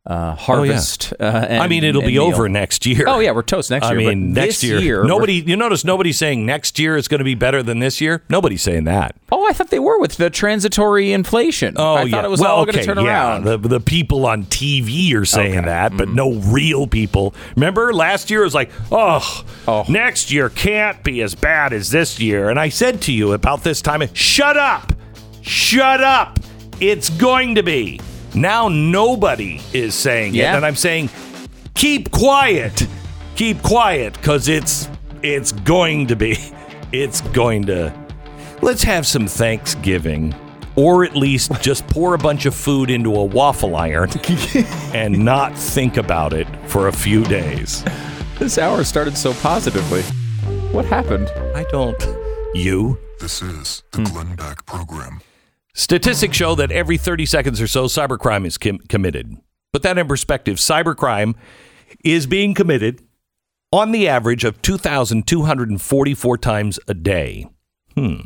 uh, 0.06 0.34
harvest. 0.34 1.14
uh, 1.20 1.24
and, 1.24 1.60
Oh, 1.60 1.64
I 1.64 1.68
mean, 1.68 1.84
it'll 1.84 2.02
be 2.02 2.08
meal. 2.14 2.24
over 2.24 2.50
next 2.50 2.86
year. 2.86 3.04
Oh 3.08 3.20
yeah, 3.20 3.32
we're 3.32 3.44
toast 3.44 3.70
next 3.70 3.86
I 3.88 3.92
year. 3.94 4.10
I 4.10 4.16
mean, 4.16 4.34
next 4.34 4.64
year, 4.64 5.00
we're- 5.00 5.08
nobody. 5.08 5.34
You 5.36 5.56
notice 5.56 5.84
nobody's 5.86 6.18
saying 6.18 6.46
next 6.46 6.80
year 6.80 6.96
is 6.98 7.08
going 7.08 7.20
to 7.20 7.26
be 7.26 7.36
better 7.36 7.62
than 7.62 7.80
this 7.80 8.02
year. 8.02 8.24
Nobody's 8.30 8.62
saying 8.62 8.86
that. 8.86 9.16
Oh, 9.32 9.46
I 9.48 9.54
thought 9.54 9.70
they 9.70 9.78
were 9.80 10.00
with 10.00 10.18
the 10.18 10.30
transitory 10.30 11.12
inflation. 11.12 11.76
Oh, 11.78 11.94
I 11.96 12.04
yeah. 12.04 12.12
thought 12.12 12.26
it 12.26 12.30
was 12.32 12.40
well, 12.40 12.56
all 12.56 12.62
okay, 12.64 12.72
going 12.72 12.86
to 12.88 12.96
turn 12.96 13.06
yeah. 13.06 13.34
around. 13.34 13.44
The 13.44 13.58
the 13.58 13.80
people 13.80 14.26
on 14.26 14.46
TV 14.46 15.14
are 15.14 15.26
saying 15.26 15.52
Okay. 15.52 15.62
Mm. 15.62 15.66
that, 15.66 15.98
but 15.98 16.10
no 16.10 16.34
real 16.34 16.88
people. 16.88 17.36
Remember 17.56 17.94
last 17.94 18.32
year 18.32 18.42
was 18.44 18.56
like, 18.56 18.72
oh, 18.92 19.44
Oh. 19.68 19.86
next 19.90 20.32
year 20.32 20.50
can't 20.50 21.04
be 21.04 21.22
as 21.22 21.36
bad 21.36 21.74
as 21.74 21.92
this 21.92 22.20
year. 22.20 22.50
And 22.50 22.60
I 22.60 22.70
said 22.70 23.02
to 23.04 23.12
you 23.14 23.34
about 23.34 23.64
this 23.64 23.82
time, 23.82 24.02
shut 24.14 24.58
up, 24.58 24.94
shut 25.42 26.02
up. 26.02 26.40
It's 26.80 27.10
going 27.10 27.56
to 27.56 27.64
be. 27.64 28.00
Now 28.36 28.68
nobody 28.68 29.60
is 29.74 29.96
saying 29.96 30.36
Yeah. 30.36 30.54
it, 30.54 30.58
and 30.58 30.65
I'm 30.65 30.76
saying, 30.76 31.10
keep 31.74 32.12
quiet, 32.12 32.88
keep 33.36 33.62
quiet, 33.63 34.13
because 34.13 34.48
it's 34.48 34.89
it's 35.22 35.52
going 35.52 36.08
to 36.08 36.15
be, 36.15 36.38
it's 36.92 37.22
going 37.22 37.65
to. 37.65 37.94
Let's 38.62 38.84
have 38.84 39.08
some 39.08 39.26
Thanksgiving, 39.28 40.36
or 40.76 41.04
at 41.06 41.15
least 41.15 41.52
just 41.62 41.88
pour 41.88 42.13
a 42.13 42.18
bunch 42.18 42.46
of 42.46 42.54
food 42.54 42.89
into 42.89 43.15
a 43.15 43.24
waffle 43.24 43.76
iron 43.76 44.10
and 44.94 45.24
not 45.24 45.58
think 45.58 45.98
about 45.98 46.34
it 46.34 46.48
for 46.68 46.88
a 46.89 46.92
few 46.94 47.24
days. 47.26 47.84
this 48.38 48.58
hour 48.58 48.84
started 48.84 49.18
so 49.18 49.34
positively. 49.36 50.02
What 50.72 50.86
happened? 50.86 51.30
I 51.56 51.63
don't. 51.72 52.02
You? 52.54 52.98
This 53.20 53.42
is 53.42 53.84
the 53.92 54.00
hmm. 54.00 54.04
Glenn 54.06 54.36
Beck 54.36 54.65
Program. 54.65 55.22
Statistics 55.80 56.36
show 56.36 56.56
that 56.56 56.74
every 56.74 56.98
30 56.98 57.26
seconds 57.26 57.62
or 57.62 57.68
so, 57.68 57.86
cybercrime 57.86 58.46
is 58.46 58.58
com- 58.58 58.80
committed. 58.89 59.38
Put 59.72 59.82
that 59.84 59.98
in 59.98 60.10
perspective. 60.10 60.58
Cybercrime 60.58 61.36
is 62.04 62.28
being 62.28 62.54
committed 62.54 63.02
on 63.72 63.94
the 63.94 64.06
average 64.06 64.44
of 64.44 64.62
2,244 64.62 66.38
times 66.38 66.82
a 66.89 66.94
day. 66.94 67.48
Hmm. 67.96 68.20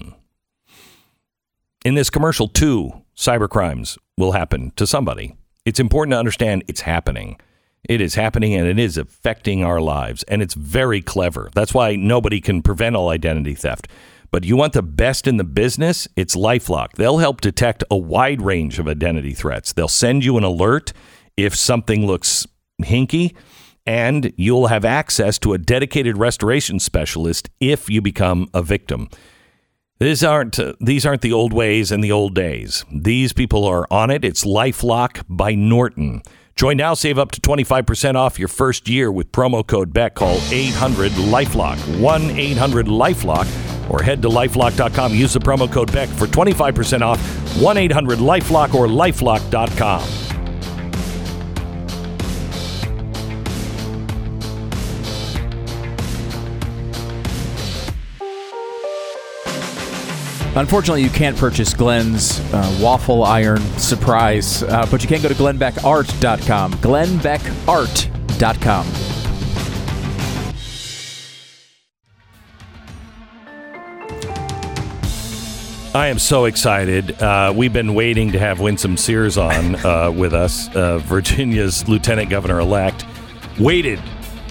In 1.85 1.93
this 1.93 2.09
commercial, 2.09 2.47
two 2.47 3.03
cybercrimes 3.15 3.99
will 4.17 4.31
happen 4.31 4.71
to 4.75 4.87
somebody. 4.87 5.35
It's 5.63 5.79
important 5.79 6.13
to 6.13 6.19
understand 6.19 6.63
it's 6.67 6.81
happening. 6.81 7.39
It 7.87 8.01
is 8.01 8.15
happening 8.15 8.55
and 8.55 8.65
it 8.65 8.79
is 8.79 8.97
affecting 8.97 9.63
our 9.63 9.79
lives. 9.79 10.23
And 10.23 10.41
it's 10.41 10.55
very 10.55 11.03
clever. 11.03 11.51
That's 11.53 11.71
why 11.75 11.97
nobody 11.97 12.41
can 12.41 12.63
prevent 12.63 12.95
all 12.95 13.09
identity 13.09 13.53
theft. 13.53 13.87
But 14.33 14.45
you 14.45 14.57
want 14.57 14.73
the 14.73 14.81
best 14.81 15.27
in 15.27 15.37
the 15.37 15.43
business? 15.43 16.07
It's 16.15 16.35
Lifelock. 16.35 16.93
They'll 16.93 17.19
help 17.19 17.39
detect 17.39 17.83
a 17.91 17.95
wide 17.95 18.41
range 18.41 18.79
of 18.79 18.87
identity 18.87 19.33
threats. 19.33 19.73
They'll 19.73 19.87
send 19.87 20.25
you 20.25 20.39
an 20.39 20.43
alert 20.43 20.91
if 21.37 21.55
something 21.55 22.07
looks 22.07 22.47
hinky, 22.81 23.35
and 23.85 24.33
you'll 24.35 24.67
have 24.67 24.85
access 24.85 25.37
to 25.37 25.53
a 25.53 25.59
dedicated 25.59 26.17
restoration 26.17 26.79
specialist 26.79 27.51
if 27.59 27.91
you 27.91 28.01
become 28.01 28.49
a 28.55 28.63
victim. 28.63 29.07
These 29.99 30.23
aren't 30.23 30.57
uh, 30.57 30.73
these 30.81 31.05
aren't 31.05 31.21
the 31.21 31.31
old 31.31 31.53
ways 31.53 31.91
and 31.91 32.03
the 32.03 32.11
old 32.11 32.33
days. 32.33 32.85
These 32.91 33.33
people 33.33 33.65
are 33.65 33.85
on 33.91 34.09
it. 34.09 34.25
It's 34.25 34.43
LifeLock 34.43 35.25
by 35.29 35.53
Norton. 35.53 36.23
Join 36.55 36.77
now, 36.77 36.95
save 36.95 37.19
up 37.19 37.31
to 37.31 37.41
25% 37.41 38.15
off 38.15 38.37
your 38.37 38.47
first 38.47 38.87
year 38.87 39.11
with 39.11 39.31
promo 39.31 39.65
code 39.65 39.93
BECK. 39.93 40.15
Call 40.15 40.39
800 40.51 41.11
LifeLock, 41.11 41.99
1 41.99 42.31
800 42.31 42.87
LifeLock, 42.87 43.72
or 43.89 44.01
head 44.01 44.21
to 44.21 44.29
lifelock.com. 44.29 45.13
Use 45.13 45.33
the 45.33 45.39
promo 45.39 45.71
code 45.71 45.91
BECK 45.91 46.09
for 46.09 46.27
25% 46.27 47.01
off 47.01 47.19
1 47.61 47.77
800 47.77 48.19
LifeLock 48.19 48.73
or 48.73 48.87
lifelock.com. 48.87 50.23
Unfortunately, 60.55 61.01
you 61.01 61.09
can't 61.09 61.35
purchase 61.35 61.73
Glenn's 61.73 62.39
uh, 62.53 62.77
waffle 62.79 63.23
iron 63.23 63.59
surprise, 63.79 64.61
uh, 64.61 64.85
but 64.91 65.01
you 65.01 65.09
can 65.09 65.19
go 65.21 65.27
to 65.27 65.33
glennbeckart.com. 65.33 66.73
glennbeckart.com. 66.73 69.22
I 75.95 76.07
am 76.07 76.17
so 76.17 76.45
excited. 76.45 77.21
Uh, 77.21 77.53
we've 77.55 77.71
been 77.71 77.93
waiting 77.93 78.31
to 78.31 78.39
have 78.39 78.59
Winsome 78.59 78.97
Sears 78.97 79.37
on 79.37 79.75
uh, 79.85 80.09
with 80.11 80.33
us, 80.33 80.73
uh, 80.75 80.97
Virginia's 80.97 81.87
Lieutenant 81.87 82.31
Governor 82.31 82.59
elect. 82.59 83.05
Waited 83.59 83.99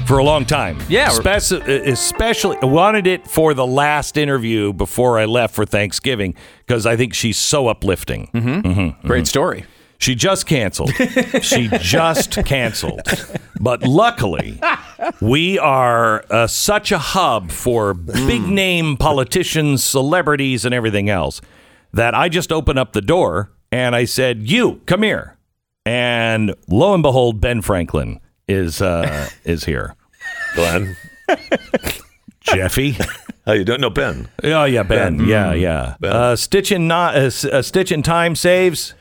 for 0.06 0.18
a 0.18 0.24
long 0.24 0.44
time. 0.44 0.78
Yeah, 0.88 1.08
Speci- 1.08 1.66
especially 1.88 2.58
wanted 2.62 3.08
it 3.08 3.26
for 3.26 3.54
the 3.54 3.66
last 3.66 4.16
interview 4.16 4.72
before 4.72 5.18
I 5.18 5.24
left 5.24 5.54
for 5.56 5.64
Thanksgiving 5.66 6.36
because 6.64 6.86
I 6.86 6.96
think 6.96 7.12
she's 7.12 7.38
so 7.38 7.66
uplifting. 7.66 8.30
Mm-hmm. 8.32 9.06
Great 9.08 9.26
story. 9.26 9.64
She 10.02 10.16
just 10.16 10.46
canceled. 10.46 10.90
she 11.42 11.68
just 11.78 12.32
canceled. 12.44 13.02
But 13.60 13.84
luckily, 13.84 14.60
we 15.20 15.60
are 15.60 16.24
uh, 16.28 16.48
such 16.48 16.90
a 16.90 16.98
hub 16.98 17.52
for 17.52 17.94
big 17.94 18.42
name 18.42 18.96
politicians, 18.96 19.84
celebrities, 19.84 20.64
and 20.64 20.74
everything 20.74 21.08
else 21.08 21.40
that 21.92 22.14
I 22.16 22.28
just 22.28 22.50
opened 22.50 22.80
up 22.80 22.94
the 22.94 23.00
door 23.00 23.52
and 23.70 23.94
I 23.94 24.04
said, 24.04 24.42
"You 24.50 24.80
come 24.86 25.02
here." 25.04 25.36
And 25.86 26.52
lo 26.68 26.94
and 26.94 27.02
behold, 27.04 27.40
Ben 27.40 27.62
Franklin 27.62 28.18
is 28.48 28.82
uh, 28.82 29.28
is 29.44 29.64
here. 29.66 29.94
Glenn, 30.56 30.96
Jeffy. 32.40 32.96
how 33.46 33.52
you 33.52 33.64
doing? 33.64 33.80
No, 33.80 33.90
Ben. 33.90 34.28
Oh 34.42 34.64
yeah, 34.64 34.82
Ben. 34.82 35.26
Yeah, 35.28 35.52
yeah. 35.54 35.94
Ben. 36.00 36.12
Uh, 36.12 36.36
stitch 36.36 36.72
in 36.72 36.88
not 36.88 37.14
uh, 37.14 37.20
s- 37.20 37.44
uh, 37.44 37.62
stitch 37.62 37.92
in 37.92 38.02
time 38.02 38.34
saves. 38.34 38.94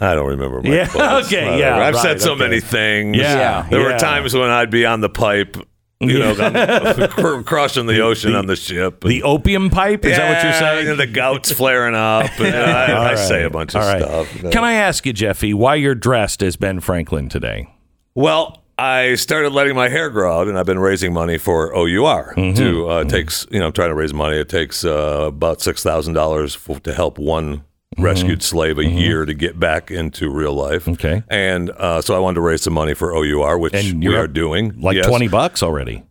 I 0.00 0.14
don't 0.14 0.26
remember. 0.28 0.62
My 0.62 0.70
Yeah, 0.70 0.86
quotes. 0.88 1.26
okay, 1.26 1.58
yeah, 1.58 1.76
I've 1.78 1.94
right, 1.94 2.02
said 2.02 2.20
so 2.20 2.32
okay. 2.32 2.40
many 2.44 2.60
things. 2.60 3.16
Yeah, 3.16 3.66
there 3.70 3.80
yeah. 3.80 3.92
were 3.92 3.98
times 3.98 4.34
when 4.34 4.48
I'd 4.50 4.70
be 4.70 4.86
on 4.86 5.00
the 5.00 5.08
pipe, 5.10 5.56
you 6.00 6.18
know, 6.18 6.30
on- 6.32 7.44
crossing 7.44 7.86
the 7.86 8.00
ocean 8.00 8.34
on 8.34 8.46
the 8.46 8.56
ship. 8.56 9.02
The 9.04 9.22
opium 9.22 9.68
pipe. 9.70 10.04
Is 10.04 10.16
that 10.16 10.34
what 10.34 10.42
you're 10.44 10.52
saying? 10.54 10.88
And 10.88 10.98
the 10.98 11.06
gout's 11.06 11.52
flaring 11.52 11.94
up. 11.94 12.30
And 12.40 12.54
I, 12.56 13.10
right. 13.12 13.18
say 13.18 13.42
a 13.44 13.50
bunch 13.50 13.74
of 13.74 13.82
right. 13.82 14.00
stuff. 14.02 14.52
Can 14.52 14.64
I 14.64 14.72
ask 14.74 15.04
you, 15.04 15.12
Jeffy, 15.12 15.52
why 15.52 15.74
you're 15.74 15.94
dressed 15.94 16.42
as 16.42 16.56
Ben 16.56 16.80
Franklin 16.80 17.28
today? 17.28 17.68
Well, 18.14 18.62
I 18.78 19.16
started 19.16 19.50
letting 19.52 19.74
my 19.76 19.90
hair 19.90 20.08
grow 20.08 20.40
out, 20.40 20.48
and 20.48 20.58
I've 20.58 20.64
been 20.64 20.78
raising 20.78 21.12
money 21.12 21.36
for 21.36 21.74
OUR 21.76 22.34
Mm-hmm. 22.34 22.54
to 22.54 22.88
uh, 22.88 23.04
takes 23.04 23.46
you 23.50 23.60
know 23.60 23.66
I'm 23.66 23.72
trying 23.72 23.90
to 23.90 23.94
raise 23.94 24.14
money. 24.14 24.36
It 24.38 24.48
takes 24.48 24.86
uh, 24.86 25.24
about 25.26 25.60
six 25.60 25.82
thousand 25.82 26.14
dollars 26.14 26.56
to 26.84 26.94
help 26.94 27.18
one 27.18 27.62
rescued 27.98 28.42
slave 28.42 28.78
a 28.78 28.84
year 28.84 29.24
to 29.24 29.34
get 29.34 29.58
back 29.58 29.90
into 29.90 30.30
real 30.30 30.54
life. 30.54 30.82
Mm-hmm. 30.84 30.92
Okay. 30.92 31.22
and 31.28 31.70
uh, 31.70 32.00
so 32.00 32.14
I 32.14 32.18
wanted 32.18 32.36
to 32.36 32.40
raise 32.42 32.62
some 32.62 32.72
money 32.72 32.94
for 32.94 33.14
OUR, 33.14 33.58
which 33.58 33.74
And 33.74 33.98
we 34.00 34.04
you're 34.06 34.18
are 34.18 34.28
doing. 34.28 34.80
Like 34.80 34.96
Yes. 34.96 35.06
20 35.06 35.28
bucks 35.28 35.62
already. 35.62 36.04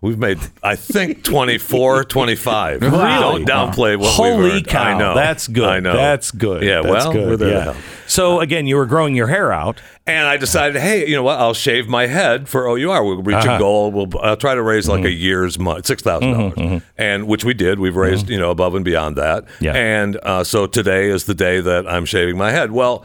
We've 0.00 0.18
made, 0.18 0.38
I 0.62 0.76
think, 0.76 1.24
24, 1.24 2.04
25. 2.04 2.82
Really? 2.82 2.92
Don't 2.92 3.46
downplay 3.48 3.98
what 3.98 4.12
Holy 4.12 4.42
we've 4.42 4.52
earned. 4.56 4.66
cow. 4.66 4.82
I 4.84 4.98
know. 4.98 5.14
That's 5.14 5.48
good. 5.48 5.64
I 5.68 5.80
know. 5.80 5.94
That's 5.96 6.30
good. 6.30 6.62
Yeah, 6.62 6.82
That's 6.82 6.92
well, 7.06 7.12
good. 7.12 7.26
we're 7.28 7.36
there 7.38 7.48
to 7.50 7.54
yeah. 7.56 7.64
help. 7.64 7.76
So 8.06 8.40
again, 8.40 8.66
you 8.66 8.76
were 8.76 8.86
growing 8.86 9.14
your 9.14 9.26
hair 9.28 9.52
out. 9.52 9.80
And 10.06 10.26
I 10.26 10.36
decided, 10.36 10.80
hey, 10.80 11.06
you 11.08 11.16
know 11.16 11.22
what? 11.22 11.38
I'll 11.40 11.54
shave 11.54 11.88
my 11.88 12.06
head 12.06 12.48
for 12.48 12.68
OUR. 12.68 13.02
We'll 13.04 13.22
reach 13.22 13.36
Uh-huh. 13.36 13.56
a 13.56 13.58
goal. 13.58 13.90
We'll 13.90 14.08
I'll 14.22 14.36
try 14.36 14.54
to 14.54 14.62
raise 14.62 14.86
like 14.88 15.04
a 15.04 15.08
mm-hmm. 15.08 15.22
year's 15.22 15.58
money, 15.58 15.80
six 15.84 16.02
dollars, 16.02 16.24
mm-hmm, 16.24 16.60
mm-hmm. 16.60 16.78
and 16.98 17.26
which 17.26 17.44
we 17.44 17.54
did. 17.54 17.78
We've 17.78 17.96
raised, 17.96 18.28
you 18.28 18.38
know, 18.38 18.50
above 18.50 18.74
and 18.74 18.84
beyond 18.84 19.16
that. 19.16 19.44
Yeah. 19.60 19.74
And 19.74 20.18
uh, 20.22 20.44
so 20.44 20.66
today 20.66 21.08
is 21.08 21.24
the 21.24 21.34
day 21.34 21.60
that 21.60 21.86
I'm 21.88 22.04
shaving 22.04 22.36
my 22.36 22.50
head. 22.50 22.72
Well, 22.72 23.04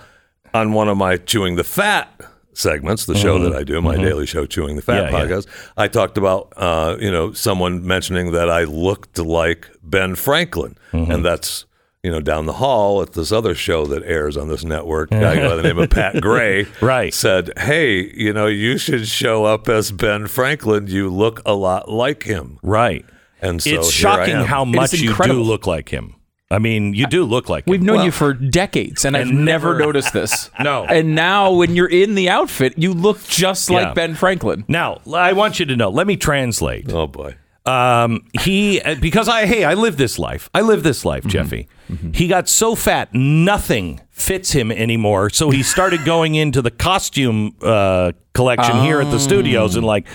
on 0.54 0.74
one 0.74 0.90
of 0.90 0.98
my 0.98 1.18
chewing 1.18 1.56
the 1.56 1.64
fat 1.64 2.10
segments, 2.54 3.06
the 3.06 3.16
show 3.16 3.40
that 3.40 3.56
I 3.56 3.64
do, 3.64 3.82
my 3.82 3.96
daily 3.96 4.26
show, 4.26 4.46
chewing 4.46 4.76
the 4.76 4.82
fat 4.82 5.10
Yeah, 5.12 5.18
yeah. 5.18 5.26
podcast, 5.26 5.48
I 5.78 5.88
talked 5.88 6.18
about, 6.18 6.52
uh, 6.58 6.98
you 7.00 7.10
know, 7.10 7.32
someone 7.32 7.86
mentioning 7.88 8.32
that 8.34 8.50
I 8.50 8.64
looked 8.66 9.18
like 9.20 9.70
Ben 9.82 10.16
Franklin, 10.16 10.76
and 10.92 11.24
that's. 11.24 11.66
You 12.04 12.12
know, 12.12 12.22
down 12.22 12.46
the 12.46 12.54
hall 12.54 13.02
at 13.02 13.12
this 13.12 13.30
other 13.34 13.54
show 13.54 13.86
that 13.88 14.04
airs 14.06 14.38
on 14.38 14.48
this 14.48 14.64
network, 14.64 15.12
a 15.12 15.20
guy 15.20 15.36
by 15.46 15.56
the 15.58 15.64
name 15.64 15.78
of 15.80 15.90
Pat 15.90 16.22
Gray, 16.22 16.66
Right. 16.80 17.14
said, 17.14 17.52
"Hey, 17.60 18.10
you 18.16 18.32
know, 18.32 18.48
you 18.48 18.78
should 18.78 19.06
show 19.06 19.44
up 19.44 19.68
as 19.68 19.92
Ben 19.92 20.28
Franklin. 20.28 20.88
You 20.88 21.10
look 21.10 21.42
a 21.46 21.54
lot 21.54 21.92
like 21.92 22.24
him." 22.24 22.58
Right. 22.64 23.06
And 23.42 23.62
so 23.62 23.70
it's 23.72 23.92
shocking 23.92 24.36
how 24.38 24.64
much 24.64 24.94
you 24.94 25.14
do 25.14 25.42
look 25.42 25.68
like 25.68 25.90
him. 25.90 26.16
I 26.50 26.58
mean, 26.60 26.94
you 26.94 27.06
do 27.06 27.26
look 27.26 27.50
like 27.50 27.68
him. 27.68 27.72
We've 27.72 27.82
him. 27.82 27.88
known 27.88 28.06
you 28.06 28.12
for 28.12 28.34
decades, 28.34 29.04
and, 29.04 29.18
I've 29.18 29.28
never, 29.28 29.74
never- 29.74 29.80
noticed 29.80 30.14
this. 30.14 30.50
No. 30.62 30.86
And 30.86 31.16
now, 31.16 31.52
when 31.52 31.76
you're 31.76 31.90
in 31.90 32.16
the 32.16 32.30
outfit, 32.30 32.76
you 32.78 32.94
look 32.94 33.22
just 33.28 33.70
like 33.70 33.88
Yeah. 33.88 33.94
Ben 33.94 34.16
Franklin. 34.16 34.64
Now, 34.70 35.02
I 35.14 35.34
want 35.34 35.60
you 35.60 35.66
to 35.66 35.76
know. 35.76 35.90
Let 35.90 36.08
me 36.08 36.16
translate. 36.16 36.90
Oh 36.94 37.08
boy. 37.08 37.36
Um, 37.70 38.26
he 38.42 38.82
because 39.00 39.28
I 39.28 39.46
hey 39.46 39.64
I 39.64 39.74
live 39.76 39.98
this 39.98 40.18
life. 40.18 40.50
I 40.54 40.62
live 40.62 40.82
this 40.84 41.06
life, 41.06 41.26
Jeffy. 41.26 41.68
He 42.14 42.28
got 42.28 42.48
so 42.48 42.76
fat, 42.76 43.14
nothing 43.14 44.00
fits 44.12 44.52
him 44.52 44.72
anymore. 44.72 45.30
So 45.32 45.50
he 45.50 45.64
started 45.64 46.06
going 46.06 46.36
into 46.36 46.62
the 46.62 46.72
costume 46.72 47.56
uh, 47.62 48.12
collection 48.34 48.78
here 48.82 49.02
at 49.02 49.10
the 49.12 49.20
studios 49.20 49.76
and 49.76 49.86
like 49.86 50.06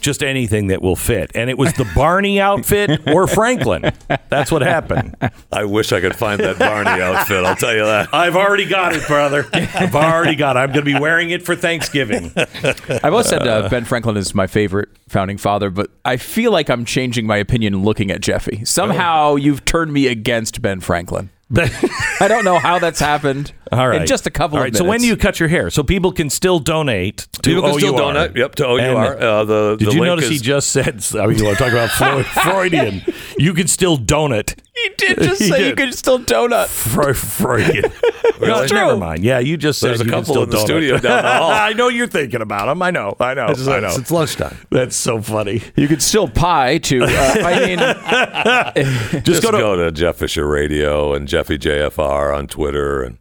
just 0.00 0.22
anything 0.22 0.68
that 0.68 0.82
will 0.82 0.96
fit. 0.96 1.30
And 1.34 1.48
it 1.48 1.58
was 1.58 1.72
the 1.74 1.90
Barney 1.94 2.40
outfit 2.40 3.06
or 3.08 3.26
Franklin. 3.26 3.92
That's 4.28 4.50
what 4.50 4.62
happened. 4.62 5.16
I 5.52 5.64
wish 5.64 5.92
I 5.92 6.00
could 6.00 6.16
find 6.16 6.40
that 6.40 6.58
Barney 6.58 7.02
outfit. 7.02 7.44
I'll 7.44 7.56
tell 7.56 7.74
you 7.74 7.84
that. 7.84 8.12
I've 8.12 8.36
already 8.36 8.66
got 8.66 8.94
it, 8.94 9.06
brother. 9.06 9.46
I've 9.52 9.94
already 9.94 10.34
got 10.36 10.56
it. 10.56 10.60
I'm 10.60 10.68
going 10.68 10.84
to 10.84 10.92
be 10.92 10.98
wearing 10.98 11.30
it 11.30 11.44
for 11.44 11.54
Thanksgiving. 11.54 12.32
I've 12.36 13.04
always 13.04 13.28
said 13.28 13.46
uh, 13.46 13.68
Ben 13.68 13.84
Franklin 13.84 14.16
is 14.16 14.34
my 14.34 14.46
favorite 14.46 14.88
founding 15.08 15.38
father, 15.38 15.70
but 15.70 15.90
I 16.04 16.16
feel 16.16 16.52
like 16.52 16.70
I'm 16.70 16.84
changing 16.84 17.26
my 17.26 17.36
opinion 17.36 17.82
looking 17.82 18.10
at 18.10 18.20
Jeffy. 18.20 18.64
Somehow 18.64 19.36
you've 19.36 19.64
turned 19.64 19.92
me 19.92 20.06
against 20.06 20.62
Ben 20.62 20.80
Franklin. 20.80 21.30
I 22.20 22.28
don't 22.28 22.44
know 22.44 22.58
how 22.58 22.78
that's 22.78 23.00
happened. 23.00 23.52
All 23.72 23.88
right. 23.88 24.00
In 24.02 24.06
just 24.06 24.26
a 24.26 24.30
couple 24.30 24.56
All 24.58 24.62
of 24.64 24.66
minutes. 24.66 24.78
So 24.78 24.84
when 24.84 25.00
do 25.00 25.06
you 25.06 25.16
cut 25.16 25.38
your 25.40 25.48
hair? 25.48 25.70
So 25.70 25.82
people 25.84 26.10
can 26.12 26.28
still 26.30 26.58
donate 26.58 27.18
to 27.32 27.40
People 27.42 27.62
can 27.62 27.74
still 27.78 27.94
OUR. 27.94 28.12
donate. 28.14 28.36
Yep, 28.36 28.54
to 28.56 28.66
OUR. 28.66 28.78
And 28.78 29.22
Uh, 29.22 29.44
the 29.44 29.76
did 29.76 29.88
the 29.88 29.92
you 29.94 30.00
link 30.00 30.10
notice 30.10 30.28
he 30.28 30.38
just 30.38 30.70
said? 30.70 31.04
I 31.18 31.26
mean, 31.26 31.38
you 31.38 31.44
want 31.44 31.58
to 31.58 31.64
talk 31.64 31.72
about 31.72 31.90
Freud, 31.90 32.26
Freudian? 32.26 33.02
You 33.38 33.54
can 33.54 33.68
still 33.68 33.96
donate. 33.96 34.56
He 34.74 34.90
did 34.96 35.18
just 35.18 35.42
He 35.42 35.48
say 35.48 35.58
did. 35.58 35.68
you 35.68 35.74
can 35.76 35.92
still 35.92 36.18
donut. 36.18 36.66
Fre- 36.66 37.12
Freudian. 37.12 37.92
Really? 38.40 38.48
No, 38.48 38.64
never 38.66 38.96
mind. 38.96 39.22
Yeah, 39.22 39.38
you 39.38 39.56
just 39.56 39.78
said 39.78 39.88
There's 39.90 40.00
a 40.00 40.04
you 40.04 40.10
can 40.10 40.20
couple 40.20 40.34
still 40.34 40.42
in 40.44 40.50
the 40.50 40.56
donate. 40.56 40.66
studio 40.68 40.98
down 40.98 41.22
the 41.22 41.30
hall. 41.32 41.50
I 41.50 41.72
know 41.74 41.88
you're 41.88 42.06
thinking 42.06 42.40
about 42.42 42.66
them. 42.66 42.80
I 42.82 42.90
know. 42.90 43.14
I 43.20 43.34
know. 43.34 43.46
It's, 43.48 43.66
I 43.68 43.80
know. 43.80 43.88
it's 43.94 44.10
lunchtime. 44.10 44.56
That's 44.70 44.96
so 44.96 45.20
funny. 45.20 45.62
You 45.76 45.86
could 45.88 46.00
still 46.02 46.26
pie 46.28 46.78
to. 46.78 47.02
Uh, 47.04 47.08
I 47.08 47.66
mean, 47.66 49.22
Just, 49.24 49.42
go 49.42 49.50
go, 49.52 49.76
to- 49.76 49.84
to, 49.84 49.92
Jeff 49.92 50.16
Fisher 50.16 50.46
Radio 50.46 51.12
and 51.14 51.28
Jeffy 51.40 51.56
JFR 51.56 52.36
on 52.36 52.48
Twitter, 52.48 53.02
and 53.02 53.16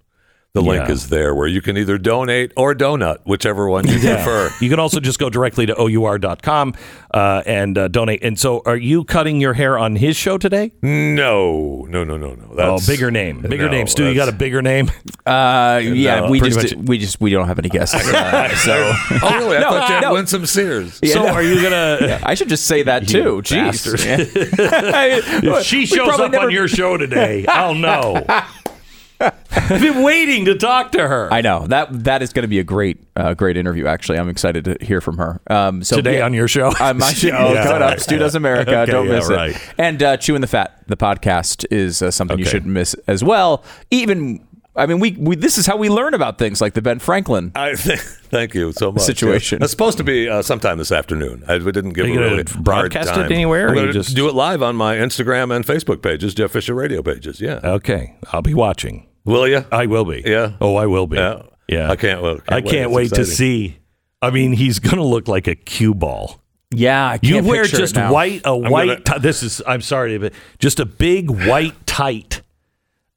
the 0.53 0.62
link 0.62 0.89
is 0.89 1.09
there 1.09 1.35
where 1.35 1.47
you 1.47 1.62
can 1.62 1.77
either 1.77 1.97
donate 1.99 2.51
or 2.57 2.73
donut, 2.73 3.17
whichever 3.25 3.69
one 3.69 3.88
you 3.88 3.99
prefer. 3.99 4.49
You 4.59 4.69
can 4.69 4.79
also 4.79 4.99
just 4.99 5.19
go 5.19 5.29
directly 5.29 5.67
to 5.67 5.77
our.com 5.79 6.73
uh, 7.13 7.43
and 7.45 7.77
uh, 7.77 7.88
donate. 7.88 8.23
And 8.23 8.38
so, 8.39 8.62
are 8.65 8.75
you 8.75 9.03
cutting 9.03 9.39
your 9.39 9.53
hair 9.53 9.77
on 9.77 9.95
his 9.95 10.15
show 10.17 10.38
today? 10.39 10.71
No, 10.81 11.85
no, 11.89 12.03
no, 12.03 12.17
no, 12.17 12.33
no. 12.33 12.47
Oh, 12.51 12.55
That's, 12.55 12.88
bigger 12.88 13.12
name. 13.12 13.41
Bigger 13.49 13.65
no, 13.65 13.71
name. 13.71 13.88
Stu, 13.88 14.05
you 14.07 14.15
got 14.15 14.27
a 14.29 14.31
bigger 14.31 14.62
name? 14.63 14.89
uh, 15.25 15.79
yeah, 15.83 16.21
No, 16.21 16.29
we 16.31 16.39
just 16.39 16.75
much- 16.75 16.88
we 16.88 16.97
just 16.97 17.21
we 17.21 17.29
don't 17.29 17.47
have 17.47 17.59
any 17.59 17.69
guests. 17.69 17.93
Uh, 17.95 18.49
so 18.55 18.73
Oh, 19.21 19.38
really? 19.39 19.57
I 19.57 19.59
No, 19.62 19.69
thought 19.69 19.88
you 19.89 19.95
had 19.95 20.01
no. 20.01 20.13
Winsome 20.13 20.45
Sears. 20.47 20.99
Yeah, 21.03 21.13
so, 21.13 21.23
no. 21.25 21.33
are 21.33 21.43
you 21.43 21.62
gonna? 21.62 22.19
I 22.23 22.33
should 22.33 22.49
just 22.49 22.65
say 22.65 22.83
that 22.83 23.07
too. 23.07 23.41
Jeez. 23.43 23.85
If 25.43 25.63
she 25.65 25.85
shows 25.85 26.19
up 26.19 26.31
never- 26.31 26.45
on 26.45 26.51
your 26.51 26.67
show 26.67 26.97
today, 26.97 27.45
I'll 27.47 27.75
know. 27.75 28.25
I've 29.19 29.82
been 29.82 30.01
waiting 30.03 30.45
to 30.45 30.55
talk 30.55 30.91
to 30.93 31.08
her. 31.08 31.32
I 31.32 31.41
know 31.41 31.67
that 31.67 32.05
that 32.05 32.21
is 32.21 32.32
going 32.34 32.43
to 32.43 32.47
be 32.47 32.60
a 32.60 32.63
great, 32.63 33.03
uh, 33.15 33.34
great 33.34 33.58
interview. 33.58 33.86
Actually, 33.86 34.17
I'm 34.19 34.29
excited 34.29 34.63
to 34.65 34.77
hear 34.84 35.01
from 35.01 35.17
her. 35.17 35.41
Um, 35.49 35.84
so 35.84 35.97
Today 35.97 36.19
yeah, 36.19 36.25
on 36.25 36.34
your 36.34 36.47
show? 36.47 36.71
on 36.79 36.97
my 36.97 37.12
show, 37.13 37.27
Yeah. 37.27 37.63
coming 37.63 37.82
up, 37.82 37.99
Stu 37.99 38.17
Does 38.17 38.36
America. 38.36 38.79
Okay, 38.79 38.91
Don't 38.91 39.08
miss 39.08 39.29
right. 39.29 39.55
it. 39.55 39.73
And 39.77 40.01
uh, 40.01 40.17
chewing 40.17 40.41
the 40.41 40.47
fat, 40.47 40.82
the 40.88 40.97
podcast 40.97 41.65
is 41.71 42.01
uh, 42.01 42.12
something 42.12 42.39
you 42.39 42.45
shouldn't 42.45 42.71
miss 42.73 42.93
as 43.08 43.23
well. 43.23 43.63
Even, 43.91 44.45
I 44.75 44.86
mean, 44.86 44.99
we, 44.99 45.12
we 45.19 45.36
this 45.36 45.58
is 45.58 45.65
how 45.65 45.75
we 45.75 45.89
learn 45.89 46.13
about 46.13 46.38
things 46.38 46.62
like 46.62 46.73
the 46.73 46.82
Ben 46.82 46.99
Franklin. 46.99 47.51
I 47.55 47.73
th- 47.75 47.99
thank 47.99 48.53
you 48.55 48.71
so 48.71 48.91
much. 48.93 49.01
Situation. 49.03 49.60
Yeah. 49.60 49.65
It's 49.65 49.71
supposed 49.71 49.97
to 49.97 50.03
be 50.05 50.29
uh, 50.29 50.41
sometime 50.41 50.77
this 50.77 50.91
afternoon. 50.91 51.43
I, 51.47 51.58
we 51.58 51.71
didn't 51.73 51.91
give 51.93 52.05
Are 52.05 52.10
you 52.10 52.19
a 52.19 52.29
really 52.32 52.43
broadcast 52.62 53.17
it 53.17 53.32
anywhere, 53.32 53.67
gonna 53.75 53.91
just- 53.91 54.15
do 54.15 54.29
it 54.29 54.34
live 54.36 54.63
on 54.63 54.75
my 54.77 54.95
Instagram 54.95 55.53
and 55.53 55.65
Facebook 55.65 56.01
pages, 56.01 56.34
Jeff 56.34 56.51
Fisher 56.51 56.73
Radio 56.73 57.03
pages. 57.03 57.41
Yeah. 57.41 57.60
Okay, 57.63 58.15
I'll 58.32 58.41
be 58.41 58.53
watching. 58.53 59.05
Will 59.30 59.48
you? 59.48 59.63
I 59.72 59.86
will 59.86 60.06
be. 60.06 60.24
Yeah. 60.26 60.54
Oh, 60.60 60.76
I 60.76 60.88
will 60.88 61.08
be. 61.08 61.18
Yeah. 61.18 61.44
Yeah. 61.68 61.92
I 61.92 61.96
can't 61.96 62.22
wait- 62.24 62.46
can't 62.48 62.52
I 62.54 62.62
can't 62.62 62.86
It's 62.88 62.96
wait 62.96 63.13
to 63.13 63.26
see. 63.26 63.78
I 64.22 64.32
mean, 64.32 64.54
he's 64.54 64.80
going 64.80 64.98
to 64.98 65.04
look 65.04 65.28
like 65.28 65.48
a 65.48 65.56
cue 65.56 65.94
ball. 65.94 66.42
Yeah, 66.72 67.12
I 67.12 67.20
You 67.22 67.36
can't 67.36 67.46
wear 67.46 67.62
picture 67.63 67.78
it 67.78 67.80
just 67.80 67.96
now. 67.96 68.12
white, 68.12 68.42
a 68.46 68.56
white. 68.58 68.88
gonna- 69.06 69.20
ti- 69.20 69.20
this 69.22 69.42
is. 69.44 69.62
I'm 69.68 69.82
sorry, 69.82 70.18
but 70.18 70.34
just 70.60 70.80
a 70.80 70.86
big 70.86 71.30
white 71.30 71.74
tight 71.88 72.42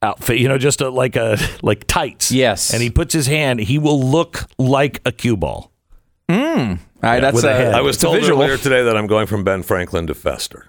outfit. 0.03 0.38
You 0.38 0.48
know, 0.48 0.59
just 0.59 0.81
a, 0.81 0.88
like 0.90 1.16
a 1.16 1.38
like 1.62 1.87
tights. 1.87 2.31
Yes. 2.33 2.72
And 2.72 2.83
he 2.83 2.90
puts 2.90 3.12
his 3.14 3.27
hand. 3.27 3.61
He 3.61 3.79
will 3.79 4.01
look 4.03 4.44
like 4.59 5.01
a 5.05 5.12
cue 5.12 5.37
ball. 5.37 5.70
Mm. 6.31 6.79
All 6.79 6.79
right, 7.03 7.20
that's 7.20 7.35
with 7.35 7.44
a 7.44 7.53
head. 7.55 7.75
I 7.75 7.81
was 7.83 7.96
it's 7.96 8.05
a 8.05 8.07
told 8.07 8.20
visual. 8.20 8.42
earlier 8.42 8.57
today 8.57 8.83
that 8.85 8.96
I'm 8.96 9.07
going 9.07 9.27
from 9.27 9.44
Ben 9.44 9.62
Franklin 9.62 10.07
to 10.07 10.14
Fester. 10.14 10.66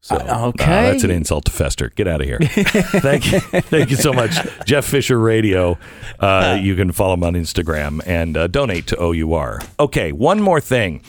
So 0.00 0.16
Okay, 0.16 0.64
Uh, 0.64 0.92
that's 0.92 1.04
an 1.04 1.10
insult 1.10 1.44
to 1.46 1.52
Fester. 1.52 1.90
Get 1.90 2.06
out 2.06 2.20
of 2.20 2.26
here. 2.26 2.38
thank 2.42 3.32
you. 3.32 3.40
Thank 3.40 3.90
you 3.90 3.96
so 3.96 4.12
much. 4.12 4.36
Jeff 4.64 4.84
Fisher 4.84 5.18
Radio. 5.18 5.76
Uh, 6.20 6.58
you 6.60 6.76
can 6.76 6.92
follow 6.92 7.14
him 7.14 7.24
on 7.24 7.34
Instagram 7.34 8.00
and 8.06 8.36
uh, 8.36 8.46
donate 8.46 8.86
to 8.88 8.96
OUR. 9.02 9.60
Okay, 9.80 10.12
one 10.12 10.40
more 10.40 10.60
thing. 10.60 11.02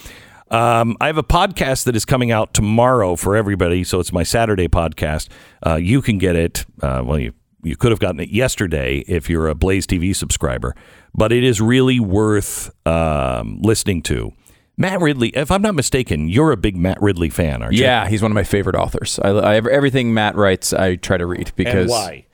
Um, 0.51 0.97
I 0.99 1.05
have 1.07 1.19
a 1.19 1.23
podcast 1.23 1.83
that 1.83 1.95
is 1.95 2.05
coming 2.05 2.31
out 2.31 2.55
tomorrow 2.55 3.15
for 3.15 3.35
everybody, 3.35 3.83
so 3.83 3.99
it's 3.99 4.11
my 4.11 4.23
Saturday 4.23 4.67
podcast. 4.67 5.29
Uh, 5.65 5.75
you 5.75 6.01
can 6.01 6.17
get 6.17 6.35
it. 6.35 6.65
Uh, 6.81 7.03
well, 7.05 7.19
you 7.19 7.33
you 7.61 7.75
could 7.75 7.91
have 7.91 7.99
gotten 7.99 8.19
it 8.21 8.29
yesterday 8.29 8.99
if 9.07 9.29
you're 9.29 9.47
a 9.47 9.53
Blaze 9.53 9.85
TV 9.85 10.15
subscriber, 10.15 10.75
but 11.13 11.31
it 11.31 11.43
is 11.43 11.61
really 11.61 11.99
worth 11.99 12.71
um, 12.87 13.59
listening 13.61 14.01
to. 14.03 14.31
Matt 14.79 15.01
Ridley, 15.01 15.29
if 15.29 15.51
I'm 15.51 15.61
not 15.61 15.75
mistaken, 15.75 16.29
you're 16.29 16.53
a 16.53 16.57
big 16.57 16.77
Matt 16.77 16.99
Ridley 17.01 17.29
fan, 17.29 17.61
aren't 17.61 17.75
you? 17.75 17.83
Yeah, 17.83 18.07
he's 18.07 18.21
one 18.21 18.31
of 18.31 18.35
my 18.35 18.45
favorite 18.45 18.77
authors. 18.77 19.19
I, 19.19 19.29
I 19.29 19.55
everything 19.55 20.13
Matt 20.13 20.35
writes, 20.35 20.71
I 20.71 20.95
try 20.95 21.17
to 21.17 21.25
read 21.25 21.51
because 21.57 21.81
And 21.81 21.89
why? 21.91 22.25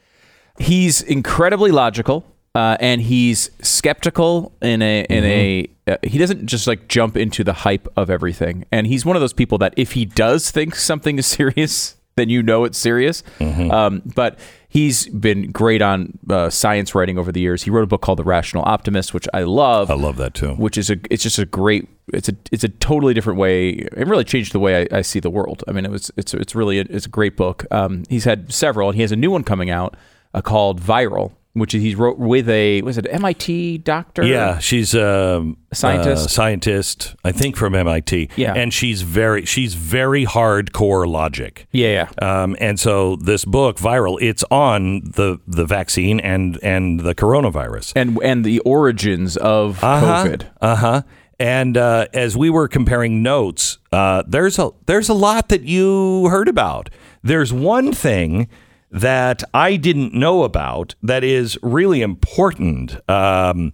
he's 0.59 1.01
incredibly 1.01 1.71
logical 1.71 2.23
uh, 2.53 2.77
and 2.79 3.01
he's 3.01 3.49
skeptical 3.61 4.53
in 4.61 4.81
a 4.83 5.05
in 5.09 5.23
a 5.25 5.67
uh, 5.87 5.97
he 6.03 6.17
doesn't 6.19 6.45
just 6.45 6.67
like 6.67 6.87
jump 6.87 7.17
into 7.17 7.43
the 7.43 7.51
hype 7.53 7.87
of 7.97 8.09
everything 8.11 8.63
and 8.71 8.87
he's 8.87 9.05
one 9.05 9.15
of 9.15 9.21
those 9.21 9.33
people 9.33 9.57
that 9.57 9.73
if 9.75 9.93
he 9.93 10.05
does 10.05 10.51
think 10.51 10.75
something 10.75 11.17
is 11.17 11.25
serious 11.39 11.95
then 12.15 12.29
you 12.29 12.41
know 12.41 12.63
it's 12.63 12.77
serious 12.77 13.23
um, 13.41 14.01
but 14.15 14.37
he's 14.75 15.07
been 15.07 15.51
great 15.51 15.81
on 15.81 16.19
uh, 16.29 16.49
science 16.49 16.93
writing 16.93 17.17
over 17.17 17.31
the 17.31 17.39
years. 17.39 17.63
He 17.63 17.69
wrote 17.69 17.83
a 17.83 17.87
book 17.87 18.01
called 18.01 18.19
the 18.19 18.25
rational 18.25 18.63
optimist 18.65 19.13
which 19.13 19.27
i 19.33 19.41
love. 19.43 19.89
I 19.89 19.93
love 19.93 20.17
that 20.17 20.33
too. 20.33 20.53
which 20.55 20.77
is 20.77 20.89
a 20.89 20.97
it's 21.09 21.23
just 21.23 21.39
a 21.39 21.45
great 21.45 21.87
it's 22.11 22.27
a 22.27 22.35
it's 22.51 22.65
a 22.65 22.69
totally 22.69 23.13
different 23.13 23.39
way. 23.39 23.69
It 23.69 24.07
really 24.07 24.25
changed 24.25 24.51
the 24.51 24.59
way 24.59 24.81
I, 24.81 24.97
I 24.97 25.01
see 25.01 25.21
the 25.21 25.29
world. 25.29 25.63
I 25.67 25.71
mean 25.71 25.85
it 25.85 25.91
was 25.91 26.11
it's 26.17 26.33
it's 26.33 26.53
really 26.55 26.79
a, 26.79 26.85
it's 26.89 27.05
a 27.05 27.09
great 27.09 27.37
book. 27.37 27.65
Um, 27.71 28.03
he's 28.09 28.25
had 28.25 28.53
several 28.53 28.89
and 28.89 28.95
he 28.95 29.01
has 29.01 29.13
a 29.13 29.15
new 29.15 29.31
one 29.31 29.43
coming 29.43 29.69
out 29.69 29.95
uh, 30.33 30.41
called 30.41 30.81
viral 30.81 31.31
which 31.55 31.71
he 31.71 31.95
wrote 31.95 32.17
with 32.19 32.47
a 32.49 32.81
was 32.83 32.97
it 32.97 33.07
mit 33.19 33.83
doctor 33.83 34.23
Yeah, 34.23 34.59
she's 34.59 34.93
um, 34.93 35.57
a 35.71 35.75
Scientist? 35.75 36.29
scientist, 36.29 37.15
I 37.23 37.31
think 37.31 37.55
from 37.55 37.73
MIT. 37.73 38.29
Yeah. 38.35 38.53
and 38.53 38.73
she's 38.73 39.01
very 39.01 39.45
she's 39.45 39.73
very 39.73 40.25
hardcore 40.25 41.07
logic. 41.07 41.65
yeah 41.71 42.07
yeah 42.21 42.43
Um, 42.43 42.55
and 42.59 42.79
so 42.79 43.15
this 43.15 43.45
book, 43.45 43.77
viral, 43.77 44.17
it's 44.21 44.43
on 44.51 45.01
the 45.15 45.39
the 45.47 45.65
vaccine 45.65 46.19
and 46.19 46.59
and 46.61 46.99
the 46.99 47.15
coronavirus. 47.15 47.93
and 47.95 48.19
and 48.21 48.43
the 48.45 48.59
origins 48.59 49.37
of 49.37 49.79
covid 49.79 50.47
Uh 50.61 50.75
huh. 50.75 51.01
And 51.37 51.75
uh, 51.77 52.07
as 52.13 52.37
we 52.37 52.49
were 52.49 52.69
comparing 52.69 53.21
notes, 53.21 53.77
uh, 53.91 54.23
there's 54.27 54.57
a 54.59 54.69
there's 54.85 55.09
a 55.09 55.13
lot 55.13 55.49
that 55.49 55.63
you 55.63 56.27
heard 56.29 56.47
about. 56.47 56.89
There's 57.23 57.51
one 57.51 57.91
thing 57.91 58.47
that 58.95 59.43
I 59.53 59.75
didn't 59.75 60.13
know 60.13 60.43
about 60.43 60.95
that 61.03 61.23
is 61.23 61.57
really 61.61 62.01
important. 62.01 62.97
Um, 63.09 63.73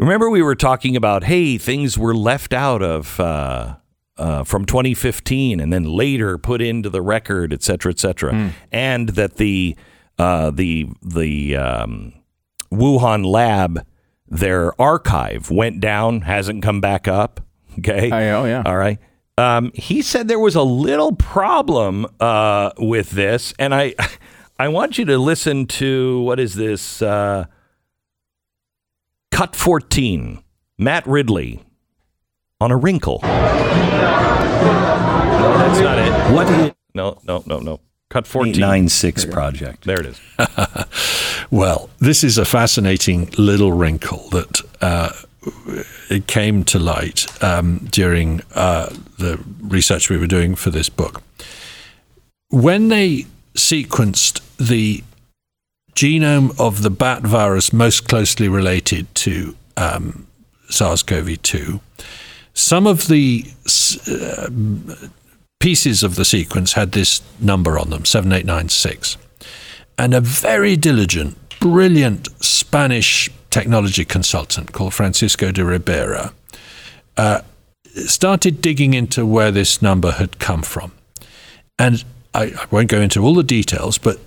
remember, 0.00 0.30
we 0.30 0.42
were 0.42 0.54
talking 0.56 0.96
about 0.96 1.24
hey, 1.24 1.58
things 1.58 1.96
were 1.98 2.14
left 2.14 2.52
out 2.52 2.82
of. 2.82 3.20
Uh, 3.20 3.76
uh, 4.18 4.42
from 4.44 4.64
2015 4.64 5.60
and 5.60 5.70
then 5.70 5.84
later 5.84 6.38
put 6.38 6.62
into 6.62 6.88
the 6.88 7.02
record, 7.02 7.52
et 7.52 7.62
cetera, 7.62 7.92
et 7.92 7.98
cetera, 7.98 8.50
and 8.72 9.10
that 9.10 9.36
the 9.36 9.76
uh, 10.18 10.50
the 10.50 10.86
the 11.02 11.54
um, 11.54 12.14
Wuhan 12.72 13.26
lab, 13.26 13.84
their 14.26 14.72
archive 14.80 15.50
went 15.50 15.80
down, 15.80 16.22
hasn't 16.22 16.62
come 16.62 16.80
back 16.80 17.06
up. 17.06 17.42
Okay. 17.78 18.10
I- 18.10 18.30
oh, 18.30 18.46
yeah. 18.46 18.62
All 18.64 18.78
right. 18.78 18.98
Um, 19.36 19.70
he 19.74 20.00
said 20.00 20.28
there 20.28 20.38
was 20.38 20.54
a 20.54 20.62
little 20.62 21.14
problem 21.14 22.06
uh, 22.18 22.70
with 22.78 23.10
this, 23.10 23.52
and 23.58 23.74
I, 23.74 23.94
I 24.58 24.68
want 24.68 24.96
you 24.98 25.04
to 25.06 25.18
listen 25.18 25.66
to 25.66 26.20
what 26.22 26.40
is 26.40 26.54
this? 26.54 27.02
Uh, 27.02 27.46
Cut 29.30 29.54
14, 29.54 30.42
Matt 30.78 31.06
Ridley 31.06 31.62
on 32.60 32.70
a 32.70 32.76
wrinkle. 32.76 33.20
No, 33.22 33.28
that's 35.58 35.80
not 35.80 35.98
it. 35.98 36.34
What 36.34 36.50
is 36.50 36.72
No, 36.94 37.18
no, 37.24 37.42
no, 37.46 37.58
no. 37.58 37.80
Cut 38.08 38.26
14. 38.26 38.58
96 38.58 39.26
project? 39.26 39.84
There 39.84 40.00
it 40.00 40.06
is. 40.06 40.20
Well, 41.50 41.90
this 42.00 42.24
is 42.24 42.38
a 42.38 42.44
fascinating 42.44 43.30
little 43.38 43.72
wrinkle 43.72 44.28
that 44.30 44.62
uh, 44.80 45.12
it 46.10 46.26
came 46.26 46.64
to 46.64 46.78
light 46.80 47.26
um, 47.42 47.86
during 47.90 48.40
uh, 48.54 48.92
the 49.18 49.38
research 49.60 50.10
we 50.10 50.18
were 50.18 50.26
doing 50.26 50.56
for 50.56 50.70
this 50.70 50.88
book. 50.88 51.22
When 52.50 52.88
they 52.88 53.26
sequenced 53.54 54.40
the 54.58 55.02
genome 55.94 56.58
of 56.60 56.82
the 56.82 56.90
bat 56.90 57.22
virus 57.22 57.72
most 57.72 58.06
closely 58.08 58.48
related 58.48 59.12
to 59.14 59.56
um, 59.76 60.26
SARS 60.68 61.02
CoV 61.02 61.40
2, 61.42 61.80
some 62.54 62.86
of 62.86 63.08
the 63.08 63.44
uh, 64.08 64.48
pieces 65.60 66.02
of 66.02 66.16
the 66.16 66.24
sequence 66.24 66.74
had 66.74 66.92
this 66.92 67.22
number 67.40 67.78
on 67.78 67.90
them 67.90 68.04
7896 68.04 69.16
and 69.98 70.14
a 70.14 70.20
very 70.20 70.76
diligent, 70.76 71.36
brilliant 71.60 72.28
Spanish 72.44 73.30
technology 73.50 74.04
consultant 74.04 74.72
called 74.72 74.92
Francisco 74.92 75.50
de 75.50 75.64
Ribera 75.64 76.32
uh, 77.16 77.40
started 78.06 78.60
digging 78.60 78.92
into 78.92 79.24
where 79.24 79.50
this 79.50 79.80
number 79.80 80.12
had 80.12 80.38
come 80.38 80.62
from. 80.62 80.92
And 81.78 82.04
I, 82.34 82.44
I 82.44 82.66
won't 82.70 82.88
go 82.88 83.00
into 83.00 83.22
all 83.22 83.34
the 83.34 83.42
details, 83.42 83.96
but 83.96 84.18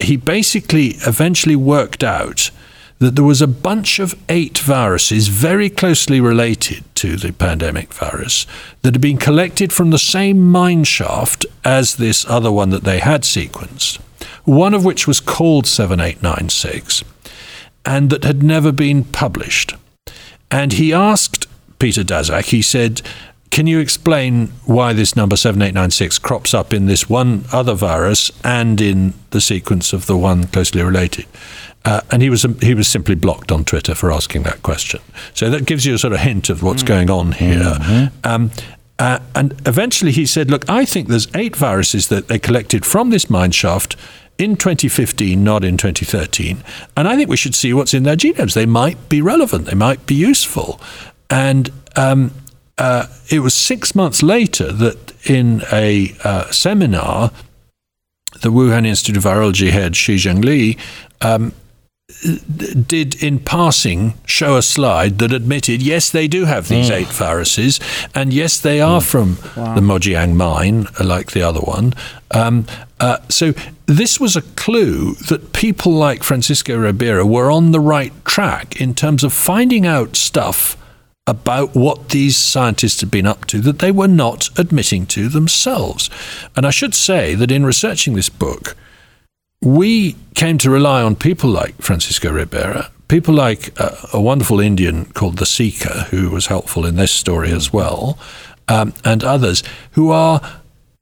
he 0.00 0.16
basically 0.16 0.88
eventually 1.06 1.56
worked 1.56 2.02
out 2.02 2.50
that 2.98 3.16
there 3.16 3.24
was 3.24 3.40
a 3.40 3.46
bunch 3.46 3.98
of 3.98 4.14
eight 4.28 4.58
viruses 4.58 5.28
very 5.28 5.70
closely 5.70 6.20
related 6.20 6.84
to 6.94 7.16
the 7.16 7.32
pandemic 7.32 7.94
virus 7.94 8.46
that 8.82 8.94
had 8.94 9.00
been 9.00 9.16
collected 9.16 9.72
from 9.72 9.90
the 9.90 9.98
same 9.98 10.50
mine 10.50 10.84
shaft 10.84 11.46
as 11.64 11.96
this 11.96 12.26
other 12.28 12.52
one 12.52 12.68
that 12.70 12.84
they 12.84 12.98
had 12.98 13.22
sequenced, 13.22 13.98
one 14.44 14.74
of 14.74 14.84
which 14.84 15.06
was 15.06 15.18
called 15.18 15.66
7896 15.66 17.02
and 17.84 18.10
that 18.10 18.24
had 18.24 18.42
never 18.42 18.72
been 18.72 19.04
published. 19.04 19.74
And 20.50 20.74
he 20.74 20.92
asked 20.92 21.46
Peter 21.78 22.02
Daszak, 22.02 22.46
he 22.46 22.60
said, 22.60 23.00
Can 23.50 23.66
you 23.66 23.80
explain 23.80 24.48
why 24.64 24.92
this 24.92 25.16
number 25.16 25.36
7896 25.36 26.20
crops 26.20 26.54
up 26.54 26.72
in 26.72 26.86
this 26.86 27.08
one 27.08 27.44
other 27.52 27.74
virus 27.74 28.30
and 28.44 28.80
in 28.80 29.12
the 29.30 29.40
sequence 29.40 29.92
of 29.92 30.06
the 30.06 30.16
one 30.16 30.46
closely 30.46 30.82
related? 30.82 31.26
Uh, 31.84 32.00
and 32.10 32.22
he 32.22 32.30
was 32.30 32.46
he 32.60 32.74
was 32.74 32.86
simply 32.86 33.14
blocked 33.14 33.50
on 33.50 33.64
Twitter 33.64 33.94
for 33.94 34.12
asking 34.12 34.44
that 34.44 34.62
question. 34.62 35.00
So 35.34 35.50
that 35.50 35.66
gives 35.66 35.84
you 35.84 35.94
a 35.94 35.98
sort 35.98 36.12
of 36.12 36.20
hint 36.20 36.48
of 36.48 36.62
what's 36.62 36.82
going 36.82 37.10
on 37.10 37.32
here. 37.32 38.10
Um, 38.22 38.50
uh, 38.98 39.18
and 39.34 39.54
eventually 39.66 40.12
he 40.12 40.26
said, 40.26 40.50
"Look, 40.50 40.68
I 40.68 40.84
think 40.84 41.08
there's 41.08 41.26
eight 41.34 41.56
viruses 41.56 42.08
that 42.08 42.28
they 42.28 42.38
collected 42.38 42.84
from 42.84 43.10
this 43.10 43.30
mine 43.30 43.50
shaft 43.50 43.96
in 44.38 44.56
2015, 44.56 45.42
not 45.42 45.64
in 45.64 45.76
2013, 45.76 46.62
and 46.96 47.08
I 47.08 47.16
think 47.16 47.30
we 47.30 47.36
should 47.36 47.54
see 47.54 47.72
what's 47.72 47.94
in 47.94 48.02
their 48.02 48.16
genomes. 48.16 48.54
They 48.54 48.66
might 48.66 49.08
be 49.08 49.22
relevant. 49.22 49.64
They 49.64 49.74
might 49.74 50.06
be 50.06 50.14
useful." 50.14 50.80
And 51.30 51.70
um, 51.96 52.32
uh, 52.80 53.06
it 53.28 53.40
was 53.40 53.52
six 53.52 53.94
months 53.94 54.22
later 54.22 54.72
that 54.72 55.12
in 55.28 55.62
a 55.70 56.14
uh, 56.24 56.50
seminar, 56.50 57.30
the 58.40 58.48
Wuhan 58.48 58.86
Institute 58.86 59.18
of 59.18 59.24
Virology 59.24 59.70
head 59.70 59.94
Shi 59.94 60.16
Zhengli 60.16 60.78
um, 61.20 61.52
did 62.86 63.22
in 63.22 63.38
passing 63.38 64.14
show 64.24 64.56
a 64.56 64.62
slide 64.62 65.18
that 65.18 65.30
admitted 65.30 65.82
yes 65.82 66.10
they 66.10 66.26
do 66.26 66.46
have 66.46 66.68
these 66.68 66.90
eight 66.90 67.08
viruses 67.08 67.78
and 68.14 68.32
yes 68.32 68.58
they 68.58 68.80
are 68.80 69.00
from 69.00 69.34
the 69.54 69.80
Mojiang 69.80 70.34
mine 70.34 70.86
uh, 70.98 71.04
like 71.04 71.32
the 71.32 71.42
other 71.42 71.60
one. 71.60 71.92
Um, 72.30 72.64
uh, 72.98 73.18
so 73.28 73.52
this 73.84 74.18
was 74.18 74.36
a 74.36 74.42
clue 74.42 75.14
that 75.28 75.52
people 75.52 75.92
like 75.92 76.22
Francisco 76.22 76.78
Ribera 76.78 77.26
were 77.26 77.50
on 77.50 77.72
the 77.72 77.80
right 77.80 78.12
track 78.24 78.80
in 78.80 78.94
terms 78.94 79.22
of 79.22 79.34
finding 79.34 79.84
out 79.84 80.16
stuff 80.16 80.78
about 81.30 81.74
what 81.74 82.10
these 82.10 82.36
scientists 82.36 83.00
had 83.00 83.10
been 83.10 83.26
up 83.26 83.46
to 83.46 83.60
that 83.60 83.78
they 83.78 83.92
were 83.92 84.08
not 84.08 84.48
admitting 84.58 85.06
to 85.06 85.28
themselves 85.28 86.10
and 86.56 86.66
I 86.66 86.70
should 86.70 86.94
say 86.94 87.34
that 87.34 87.50
in 87.50 87.64
researching 87.64 88.14
this 88.14 88.28
book 88.28 88.76
we 89.62 90.16
came 90.34 90.58
to 90.58 90.70
rely 90.70 91.02
on 91.02 91.16
people 91.16 91.50
like 91.50 91.74
Francisco 91.82 92.32
Ribera, 92.32 92.90
people 93.08 93.34
like 93.34 93.78
uh, 93.78 93.94
a 94.12 94.20
wonderful 94.20 94.58
Indian 94.58 95.04
called 95.06 95.36
the 95.36 95.46
Seeker, 95.46 96.06
who 96.10 96.30
was 96.30 96.46
helpful 96.46 96.86
in 96.86 96.96
this 96.96 97.12
story 97.12 97.52
as 97.52 97.72
well, 97.72 98.18
um, 98.68 98.94
and 99.04 99.22
others 99.22 99.62
who 99.92 100.10
are 100.10 100.40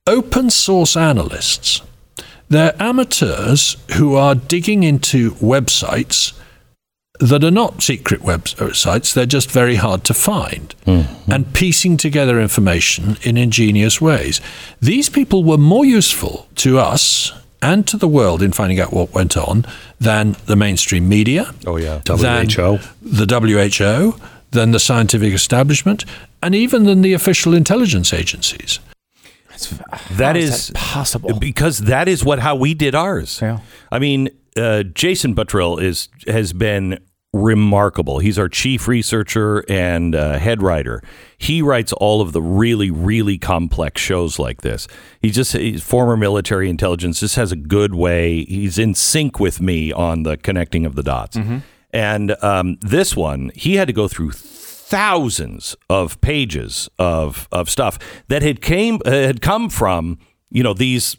open 0.06 0.50
source 0.50 0.96
analysts. 0.96 1.82
They're 2.48 2.74
amateurs 2.82 3.76
who 3.96 4.16
are 4.16 4.34
digging 4.34 4.82
into 4.82 5.32
websites 5.32 6.32
that 7.18 7.42
are 7.42 7.50
not 7.50 7.82
secret 7.82 8.20
websites, 8.20 9.12
they're 9.12 9.26
just 9.26 9.50
very 9.50 9.76
hard 9.76 10.04
to 10.04 10.14
find, 10.14 10.74
and 10.86 11.52
piecing 11.52 11.96
together 11.96 12.40
information 12.40 13.16
in 13.22 13.36
ingenious 13.36 14.00
ways. 14.00 14.40
These 14.80 15.08
people 15.08 15.44
were 15.44 15.58
more 15.58 15.84
useful 15.84 16.46
to 16.56 16.78
us 16.78 17.32
and 17.60 17.86
to 17.88 17.96
the 17.96 18.06
world 18.08 18.40
in 18.42 18.52
finding 18.52 18.78
out 18.78 18.92
what 18.92 19.12
went 19.12 19.36
on 19.36 19.64
than 19.98 20.36
the 20.46 20.54
mainstream 20.54 21.08
media. 21.08 21.52
Oh, 21.66 21.76
yeah. 21.76 22.00
than 22.04 22.48
WHO. 22.48 22.78
The 23.02 23.26
WHO, 23.26 24.14
than 24.52 24.70
the 24.70 24.78
scientific 24.78 25.34
establishment 25.34 26.04
and 26.42 26.54
even 26.54 26.84
than 26.84 27.02
the 27.02 27.12
official 27.12 27.54
intelligence 27.54 28.12
agencies. 28.12 28.78
That 30.12 30.36
is 30.36 30.50
is 30.50 30.66
that 30.68 30.76
possible? 30.76 31.38
because 31.38 31.78
that 31.80 32.06
is 32.06 32.24
what 32.24 32.38
how 32.38 32.54
we 32.54 32.74
did 32.74 32.94
ours. 32.94 33.40
Yeah. 33.42 33.58
I 33.90 33.98
mean, 33.98 34.28
uh, 34.56 34.84
Jason 34.84 35.34
Buttrill 35.34 35.82
is 35.82 36.08
has 36.28 36.52
been 36.52 37.00
remarkable. 37.32 38.20
He's 38.20 38.38
our 38.38 38.48
chief 38.48 38.88
researcher 38.88 39.64
and 39.68 40.14
uh, 40.14 40.38
head 40.38 40.62
writer. 40.62 41.02
He 41.36 41.60
writes 41.60 41.92
all 41.92 42.20
of 42.20 42.32
the 42.32 42.40
really 42.42 42.90
really 42.90 43.38
complex 43.38 44.00
shows 44.00 44.38
like 44.38 44.62
this. 44.62 44.88
He 45.20 45.30
just 45.30 45.52
he's 45.52 45.82
former 45.82 46.16
military 46.16 46.70
intelligence. 46.70 47.20
Just 47.20 47.36
has 47.36 47.52
a 47.52 47.56
good 47.56 47.94
way. 47.94 48.44
He's 48.44 48.78
in 48.78 48.94
sync 48.94 49.38
with 49.38 49.60
me 49.60 49.92
on 49.92 50.22
the 50.22 50.36
connecting 50.36 50.86
of 50.86 50.94
the 50.94 51.02
dots. 51.02 51.36
And 51.90 52.36
um, 52.42 52.76
this 52.80 53.16
one, 53.16 53.50
he 53.54 53.76
had 53.76 53.88
to 53.88 53.94
go 53.94 54.08
through 54.08 54.32
thousands 54.32 55.76
of 55.90 56.18
pages 56.22 56.88
of 56.98 57.46
of 57.52 57.68
stuff 57.68 57.98
that 58.28 58.40
had 58.42 58.62
came 58.62 59.00
uh, 59.04 59.10
had 59.10 59.42
come 59.42 59.68
from 59.68 60.18
you 60.50 60.62
know 60.62 60.72
these 60.72 61.16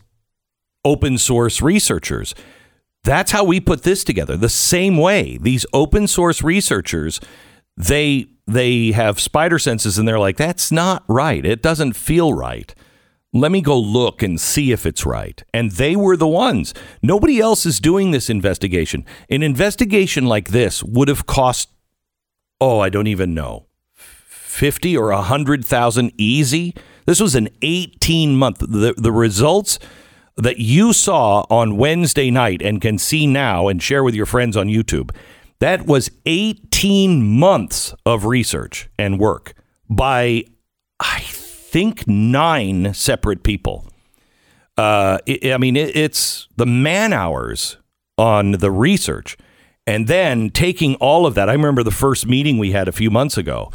open 0.84 1.18
source 1.20 1.62
researchers. 1.62 2.34
That's 3.04 3.32
how 3.32 3.44
we 3.44 3.60
put 3.60 3.84
this 3.84 4.04
together. 4.04 4.36
The 4.36 4.50
same 4.50 4.98
way 4.98 5.38
these 5.42 5.66
open 5.74 6.08
source 6.08 6.44
researchers, 6.44 7.20
they 7.78 8.28
they 8.46 8.92
have 8.92 9.20
spider 9.20 9.60
senses 9.60 9.98
and 9.98 10.08
they're 10.08 10.20
like, 10.20 10.38
that's 10.38 10.72
not 10.72 11.04
right. 11.08 11.46
It 11.46 11.62
doesn't 11.62 11.94
feel 11.94 12.34
right. 12.34 12.74
Let 13.32 13.52
me 13.52 13.62
go 13.62 13.78
look 13.78 14.24
and 14.24 14.42
see 14.42 14.72
if 14.72 14.88
it's 14.88 15.06
right. 15.06 15.44
And 15.54 15.72
they 15.72 15.96
were 15.96 16.18
the 16.18 16.28
ones. 16.28 16.74
Nobody 17.04 17.40
else 17.40 17.64
is 17.66 17.80
doing 17.80 18.10
this 18.10 18.28
investigation. 18.28 19.06
An 19.30 19.44
investigation 19.44 20.26
like 20.26 20.50
this 20.50 20.84
would 20.84 21.10
have 21.10 21.28
cost 21.28 21.70
oh, 22.62 22.80
I 22.80 22.90
don't 22.90 23.08
even 23.08 23.34
know, 23.34 23.68
50 23.96 24.98
or 24.98 25.12
100,000 25.12 26.12
easy. 26.18 26.76
This 27.06 27.20
was 27.20 27.36
an 27.36 27.50
18 27.62 28.36
month. 28.36 28.60
The, 28.60 28.94
the 28.98 29.12
results 29.12 29.80
that 30.40 30.58
you 30.58 30.94
saw 30.94 31.46
on 31.50 31.78
Wednesday 31.78 32.32
night 32.32 32.62
and 32.62 32.82
can 32.82 32.98
see 32.98 33.28
now 33.28 33.68
and 33.68 33.82
share 33.82 34.04
with 34.04 34.16
your 34.16 34.26
friends 34.26 34.56
on 34.56 34.68
YouTube, 34.68 35.12
that 35.60 35.86
was 35.86 36.10
18 36.26 37.22
months 37.22 37.94
of 38.06 38.26
research 38.26 38.90
and 38.98 39.20
work 39.20 39.54
by, 39.90 40.46
I 41.00 41.20
think, 41.20 42.08
nine 42.08 42.94
separate 42.94 43.44
people. 43.44 43.86
Uh, 44.78 45.18
I 45.28 45.58
mean, 45.58 45.76
it, 45.76 45.96
it's 45.96 46.48
the 46.56 46.66
man 46.66 47.12
hours 47.12 47.78
on 48.18 48.52
the 48.54 48.72
research 48.72 49.38
and 49.86 50.08
then 50.08 50.52
taking 50.52 50.96
all 50.96 51.26
of 51.26 51.36
that. 51.36 51.50
I 51.50 51.54
remember 51.54 51.84
the 51.84 51.92
first 51.92 52.28
meeting 52.28 52.58
we 52.58 52.72
had 52.72 52.88
a 52.88 52.94
few 52.94 53.10
months 53.10 53.38
ago, 53.38 53.72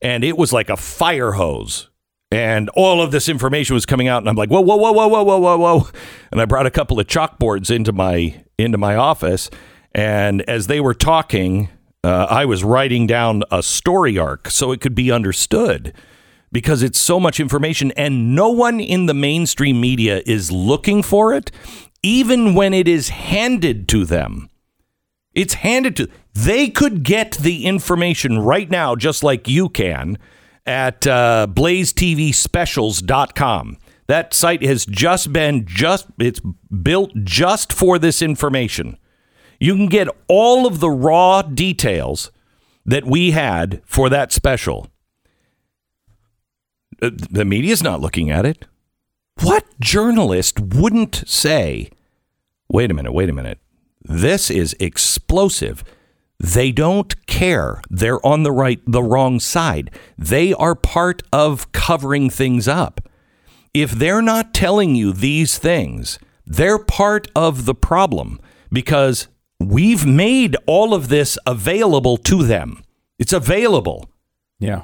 and 0.00 0.24
it 0.24 0.38
was 0.38 0.52
like 0.52 0.70
a 0.70 0.76
fire 0.76 1.32
hose. 1.32 1.90
And 2.32 2.68
all 2.70 3.00
of 3.00 3.12
this 3.12 3.28
information 3.28 3.74
was 3.74 3.86
coming 3.86 4.08
out, 4.08 4.18
and 4.18 4.28
I'm 4.28 4.34
like, 4.34 4.48
whoa, 4.48 4.60
whoa, 4.60 4.76
whoa, 4.76 4.92
whoa, 4.92 5.06
whoa, 5.06 5.22
whoa, 5.22 5.38
whoa, 5.38 5.56
whoa. 5.56 5.88
And 6.32 6.40
I 6.40 6.44
brought 6.44 6.66
a 6.66 6.70
couple 6.70 6.98
of 6.98 7.06
chalkboards 7.06 7.74
into 7.74 7.92
my 7.92 8.42
into 8.58 8.78
my 8.78 8.96
office, 8.96 9.48
and 9.92 10.42
as 10.42 10.66
they 10.66 10.80
were 10.80 10.94
talking, 10.94 11.68
uh, 12.02 12.26
I 12.30 12.44
was 12.44 12.62
writing 12.62 13.06
down 13.06 13.42
a 13.50 13.62
story 13.62 14.18
arc 14.18 14.48
so 14.50 14.72
it 14.72 14.80
could 14.80 14.94
be 14.94 15.10
understood 15.10 15.92
because 16.52 16.82
it's 16.82 16.98
so 16.98 17.18
much 17.18 17.40
information 17.40 17.90
and 17.92 18.34
no 18.34 18.48
one 18.48 18.78
in 18.80 19.06
the 19.06 19.14
mainstream 19.14 19.80
media 19.80 20.22
is 20.24 20.52
looking 20.52 21.02
for 21.02 21.34
it 21.34 21.50
even 22.02 22.54
when 22.54 22.72
it 22.72 22.86
is 22.86 23.08
handed 23.08 23.88
to 23.88 24.04
them 24.04 24.48
it's 25.34 25.54
handed 25.54 25.96
to 25.96 26.08
they 26.32 26.68
could 26.68 27.02
get 27.02 27.32
the 27.32 27.66
information 27.66 28.38
right 28.38 28.70
now 28.70 28.94
just 28.94 29.24
like 29.24 29.48
you 29.48 29.68
can 29.68 30.16
at 30.66 31.06
uh, 31.06 31.46
blazetvspecials.com 31.50 33.78
that 34.08 34.32
site 34.32 34.62
has 34.62 34.86
just 34.86 35.32
been 35.32 35.66
just 35.66 36.06
it's 36.18 36.40
built 36.82 37.12
just 37.22 37.72
for 37.72 37.98
this 37.98 38.22
information 38.22 38.96
you 39.58 39.74
can 39.74 39.86
get 39.86 40.08
all 40.28 40.66
of 40.66 40.80
the 40.80 40.90
raw 40.90 41.42
details 41.42 42.30
that 42.84 43.04
we 43.04 43.32
had 43.32 43.82
for 43.84 44.08
that 44.08 44.32
special 44.32 44.88
uh, 47.02 47.10
the 47.30 47.44
media's 47.44 47.82
not 47.82 48.00
looking 48.00 48.30
at 48.30 48.46
it. 48.46 48.66
What 49.42 49.64
journalist 49.80 50.60
wouldn't 50.60 51.24
say, 51.26 51.90
wait 52.68 52.90
a 52.90 52.94
minute, 52.94 53.12
wait 53.12 53.28
a 53.28 53.34
minute, 53.34 53.58
this 54.02 54.50
is 54.50 54.74
explosive. 54.80 55.84
They 56.38 56.70
don't 56.72 57.26
care. 57.26 57.80
They're 57.88 58.24
on 58.24 58.42
the 58.42 58.52
right, 58.52 58.80
the 58.86 59.02
wrong 59.02 59.40
side. 59.40 59.90
They 60.18 60.52
are 60.52 60.74
part 60.74 61.22
of 61.32 61.72
covering 61.72 62.30
things 62.30 62.68
up. 62.68 63.08
If 63.72 63.92
they're 63.92 64.22
not 64.22 64.54
telling 64.54 64.94
you 64.94 65.12
these 65.12 65.58
things, 65.58 66.18
they're 66.46 66.78
part 66.78 67.28
of 67.34 67.64
the 67.64 67.74
problem 67.74 68.40
because 68.70 69.28
we've 69.58 70.06
made 70.06 70.56
all 70.66 70.94
of 70.94 71.08
this 71.08 71.38
available 71.46 72.16
to 72.18 72.42
them. 72.44 72.82
It's 73.18 73.32
available. 73.32 74.10
Yeah. 74.58 74.82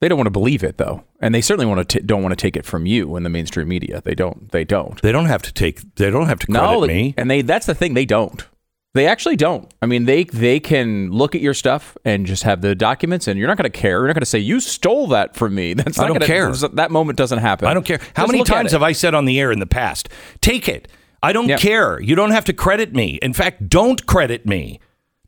They 0.00 0.08
don't 0.08 0.18
want 0.18 0.26
to 0.26 0.32
believe 0.32 0.62
it 0.62 0.76
though, 0.76 1.04
and 1.20 1.34
they 1.34 1.40
certainly 1.40 1.64
want 1.64 1.88
to 1.88 1.98
t- 1.98 2.04
don't 2.04 2.22
want 2.22 2.32
to 2.32 2.36
take 2.36 2.56
it 2.56 2.66
from 2.66 2.84
you 2.84 3.16
in 3.16 3.22
the 3.22 3.30
mainstream 3.30 3.68
media. 3.68 4.02
They 4.04 4.14
don't. 4.14 4.50
They 4.50 4.62
don't. 4.62 5.00
They 5.00 5.12
don't 5.12 5.26
have 5.26 5.40
to 5.42 5.52
take. 5.52 5.80
They 5.94 6.10
don't 6.10 6.26
have 6.26 6.40
to 6.40 6.46
credit 6.46 6.62
no, 6.62 6.86
me. 6.86 7.14
and 7.16 7.30
they 7.30 7.40
that's 7.40 7.64
the 7.64 7.74
thing. 7.74 7.94
They 7.94 8.04
don't. 8.04 8.46
They 8.94 9.08
actually 9.08 9.34
don't. 9.34 9.72
I 9.82 9.86
mean, 9.86 10.04
they 10.04 10.22
they 10.24 10.60
can 10.60 11.10
look 11.10 11.34
at 11.34 11.40
your 11.40 11.52
stuff 11.54 11.96
and 12.04 12.26
just 12.26 12.44
have 12.44 12.60
the 12.60 12.76
documents, 12.76 13.26
and 13.26 13.36
you're 13.38 13.48
not 13.48 13.56
going 13.56 13.70
to 13.70 13.76
care. 13.78 13.98
You're 13.98 14.06
not 14.06 14.14
going 14.14 14.20
to 14.20 14.26
say 14.26 14.38
you 14.38 14.60
stole 14.60 15.08
that 15.08 15.34
from 15.34 15.54
me. 15.54 15.74
That's 15.74 15.98
I 15.98 16.02
not 16.02 16.08
don't 16.08 16.14
gonna, 16.20 16.26
care. 16.26 16.52
That 16.74 16.90
moment 16.92 17.18
doesn't 17.18 17.40
happen. 17.40 17.66
I 17.66 17.74
don't 17.74 17.84
care. 17.84 17.98
How 18.14 18.22
Just 18.22 18.32
many 18.32 18.44
times 18.44 18.70
have 18.72 18.82
I 18.84 18.92
said 18.92 19.12
on 19.14 19.24
the 19.24 19.40
air 19.40 19.50
in 19.50 19.58
the 19.58 19.66
past, 19.66 20.08
take 20.40 20.68
it. 20.68 20.86
I 21.22 21.32
don't 21.32 21.48
Yeah. 21.48 21.56
care. 21.56 22.00
You 22.00 22.14
don't 22.14 22.30
have 22.30 22.44
to 22.44 22.52
credit 22.52 22.94
me. 22.94 23.18
In 23.20 23.32
fact, 23.32 23.68
don't 23.68 24.06
credit 24.06 24.46
me. 24.46 24.78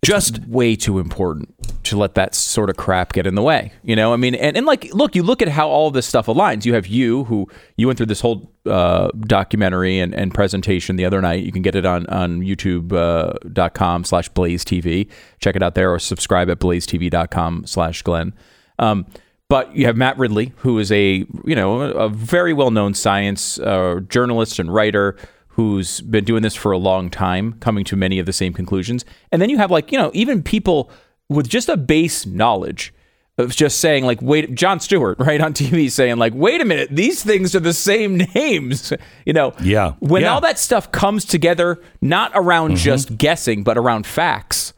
Just 0.05 0.47
way 0.47 0.77
too 0.77 0.99
important 1.01 1.56
to 1.91 1.97
let 1.97 2.15
that 2.15 2.35
sort 2.35 2.71
of 2.71 2.77
crap 2.77 3.13
get 3.13 3.27
in 3.27 3.35
the 3.35 3.43
way. 3.43 3.73
You 3.83 3.97
know, 3.97 4.13
I 4.13 4.17
mean, 4.17 4.35
and, 4.35 4.57
and 4.57 4.67
like, 4.67 4.93
look, 4.93 5.15
you 5.15 5.23
look 5.23 5.43
at 5.43 5.49
how 5.49 5.69
all 5.69 5.91
this 5.91 6.07
stuff 6.07 6.27
aligns. 6.27 6.65
You 6.65 6.75
have 6.75 6.87
you 6.87 7.25
who 7.25 7.49
you 7.77 7.87
went 7.87 7.97
through 7.97 8.07
this 8.07 8.21
whole 8.21 8.53
uh, 8.67 9.11
documentary 9.21 9.99
and, 9.99 10.15
and 10.15 10.33
presentation 10.33 10.97
the 10.97 11.05
other 11.05 11.21
night. 11.21 11.45
You 11.45 11.53
can 11.53 11.63
get 11.63 11.75
it 11.75 11.87
on 11.87 12.07
on 12.07 12.41
YouTube.com 12.41 14.05
slash 14.05 14.29
Blaze 14.31 14.65
TV. 14.65 15.09
Check 15.41 15.57
it 15.57 15.63
out 15.63 15.75
there 15.75 15.93
or 15.93 15.99
subscribe 15.99 16.51
at 16.51 16.59
blazetv.com 16.59 17.67
slash 17.67 18.03
Glenn. 18.03 18.35
Um, 18.79 19.07
but 19.49 19.75
you 19.77 19.87
have 19.87 19.97
Matt 19.97 20.19
Ridley, 20.19 20.53
who 20.57 20.79
is 20.79 20.91
a 20.91 21.25
you 21.45 21.55
know 21.55 21.81
a 21.81 22.09
very 22.09 22.53
well 22.53 22.71
known 22.71 22.95
science 22.95 23.59
uh, 23.61 24.01
journalist 24.09 24.59
and 24.59 24.73
writer 24.73 25.17
who's 25.49 26.03
been 26.03 26.25
doing 26.25 26.43
this 26.43 26.55
for 26.55 26.71
a 26.71 26.77
long 26.77 27.09
time, 27.09 27.55
coming 27.61 27.83
to 27.83 27.97
many 27.97 28.19
of 28.19 28.27
the 28.27 28.33
same 28.33 28.53
conclusions. 28.53 29.07
And 29.33 29.41
then 29.41 29.49
you 29.49 29.57
have 29.57 29.71
like 29.71 29.93
you 29.93 29.99
know 29.99 30.11
even 30.15 30.43
people 30.43 30.91
with 31.29 31.49
just 31.49 31.69
a 31.69 31.77
base 31.77 32.27
knowledge 32.27 32.93
of 33.39 33.55
just 33.55 33.79
saying 33.81 34.05
like 34.05 34.23
wait 34.23 34.55
Jon 34.55 34.81
Stewart 34.81 35.19
right 35.21 35.41
on 35.41 35.53
TV 35.53 35.91
saying 35.91 36.17
like 36.17 36.33
wait 36.35 36.61
a 36.61 36.65
minute 36.65 36.89
these 36.91 37.23
things 37.23 37.55
are 37.55 37.61
the 37.61 37.75
same 37.75 38.17
names 38.35 38.93
you 39.27 39.33
know 39.33 39.53
Yeah. 39.61 39.93
when 40.01 40.23
Yeah. 40.23 40.33
all 40.35 40.41
that 40.41 40.59
stuff 40.59 40.91
comes 40.93 41.25
together 41.25 41.81
not 42.01 42.33
around 42.35 42.77
just 42.77 43.19
guessing 43.19 43.63
but 43.63 43.77
around 43.77 44.07
facts 44.07 44.73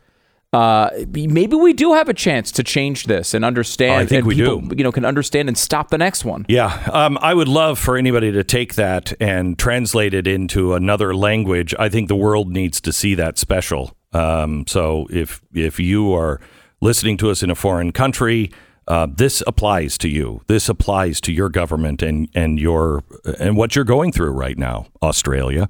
uh, 0.54 0.88
maybe 1.12 1.56
we 1.56 1.74
do 1.74 1.92
have 1.92 2.08
a 2.08 2.14
chance 2.14 2.50
to 2.52 2.62
change 2.62 3.04
this 3.04 3.34
and 3.34 3.44
understand. 3.44 3.92
I 4.00 4.06
think 4.06 4.20
and 4.20 4.26
we 4.26 4.34
people, 4.36 4.60
do. 4.62 4.76
You 4.78 4.82
know, 4.82 4.90
can 4.90 5.04
understand 5.04 5.46
and 5.48 5.58
stop 5.58 5.90
the 5.90 5.98
next 5.98 6.24
one. 6.24 6.46
Yeah, 6.48 6.68
um, 6.90 7.18
I 7.20 7.34
would 7.34 7.48
love 7.48 7.78
for 7.78 7.98
anybody 7.98 8.32
to 8.32 8.42
take 8.42 8.74
that 8.76 9.12
and 9.20 9.58
translate 9.58 10.14
it 10.14 10.26
into 10.26 10.72
another 10.72 11.14
language. 11.14 11.74
I 11.78 11.90
think 11.90 12.08
the 12.08 12.16
world 12.16 12.50
needs 12.50 12.80
to 12.80 12.94
see 12.94 13.14
that 13.16 13.36
special. 13.36 13.94
Um, 14.12 14.66
so 14.66 15.06
if 15.10 15.40
if 15.52 15.78
you 15.78 16.12
are 16.14 16.40
listening 16.80 17.16
to 17.18 17.30
us 17.30 17.42
in 17.42 17.50
a 17.50 17.54
foreign 17.54 17.92
country, 17.92 18.50
uh, 18.86 19.06
this 19.14 19.42
applies 19.46 19.98
to 19.98 20.08
you. 20.08 20.42
This 20.46 20.68
applies 20.68 21.20
to 21.22 21.32
your 21.32 21.48
government 21.48 22.02
and 22.02 22.28
and 22.34 22.58
your 22.58 23.04
and 23.38 23.56
what 23.56 23.76
you're 23.76 23.84
going 23.84 24.12
through 24.12 24.30
right 24.30 24.56
now, 24.56 24.86
Australia. 25.02 25.68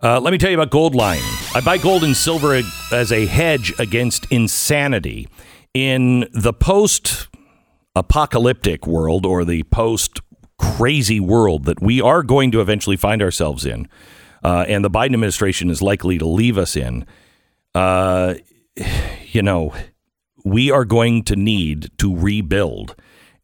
Uh, 0.00 0.20
let 0.20 0.30
me 0.30 0.38
tell 0.38 0.50
you 0.50 0.60
about 0.60 0.70
Goldline. 0.70 1.56
I 1.56 1.60
buy 1.60 1.76
gold 1.76 2.04
and 2.04 2.16
silver 2.16 2.60
as 2.92 3.10
a 3.10 3.26
hedge 3.26 3.74
against 3.80 4.30
insanity 4.30 5.28
in 5.74 6.28
the 6.32 6.52
post 6.52 7.26
apocalyptic 7.96 8.86
world 8.86 9.26
or 9.26 9.44
the 9.44 9.64
post 9.64 10.20
crazy 10.56 11.18
world 11.18 11.64
that 11.64 11.82
we 11.82 12.00
are 12.00 12.22
going 12.22 12.52
to 12.52 12.60
eventually 12.60 12.96
find 12.96 13.20
ourselves 13.20 13.66
in, 13.66 13.88
uh, 14.44 14.64
and 14.68 14.84
the 14.84 14.90
Biden 14.90 15.14
administration 15.14 15.68
is 15.68 15.82
likely 15.82 16.16
to 16.16 16.26
leave 16.26 16.56
us 16.56 16.76
in, 16.76 17.04
uh, 17.74 18.34
you 19.32 19.42
know, 19.42 19.74
we 20.44 20.70
are 20.70 20.84
going 20.84 21.22
to 21.24 21.36
need 21.36 21.90
to 21.98 22.16
rebuild. 22.16 22.94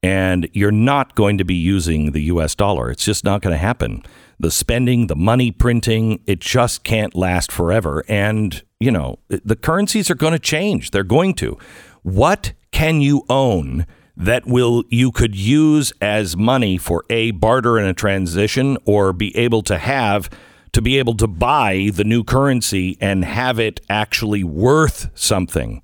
And 0.03 0.51
you're 0.53 0.71
not 0.71 1.15
going 1.15 1.39
to 1.39 1.45
be 1.45 1.55
using 1.55 2.13
the 2.13 2.23
US 2.25 2.55
dollar. 2.55 2.91
It's 2.91 3.05
just 3.05 3.25
not 3.25 3.41
going 3.41 3.53
to 3.53 3.59
happen. 3.59 4.03
The 4.39 4.51
spending, 4.51 5.07
the 5.07 5.17
money 5.17 5.51
printing, 5.51 6.21
it 6.27 6.41
just 6.41 6.85
can't 6.85 7.15
last 7.15 7.51
forever. 7.51 8.05
And, 8.07 8.63
you 8.79 8.91
know, 8.91 9.19
the 9.29 9.57
currencies 9.57 10.11
are 10.11 10.15
going 10.15 10.35
to 10.35 10.39
change. 10.39 10.91
They're 10.91 11.05
going 11.05 11.35
to. 11.35 11.57
What 12.03 12.53
can 12.71 13.01
you 13.01 13.25
own 13.31 13.87
that 14.17 14.47
will 14.47 14.85
you 14.91 15.11
could 15.11 15.35
use 15.35 15.93
as 16.01 16.37
money 16.37 16.77
for 16.77 17.05
a 17.09 17.31
barter 17.33 17.79
and 17.79 17.87
a 17.87 17.95
transition 17.95 18.77
or 18.85 19.13
be 19.13 19.37
able 19.37 19.63
to 19.63 19.79
have 19.79 20.29
to 20.75 20.83
be 20.83 20.99
able 20.99 21.17
to 21.17 21.27
buy 21.27 21.91
the 21.95 22.05
new 22.05 22.25
currency 22.25 22.99
and 23.01 23.25
have 23.25 23.59
it 23.59 23.81
actually 23.89 24.45
worth 24.45 25.09
something? 25.15 25.83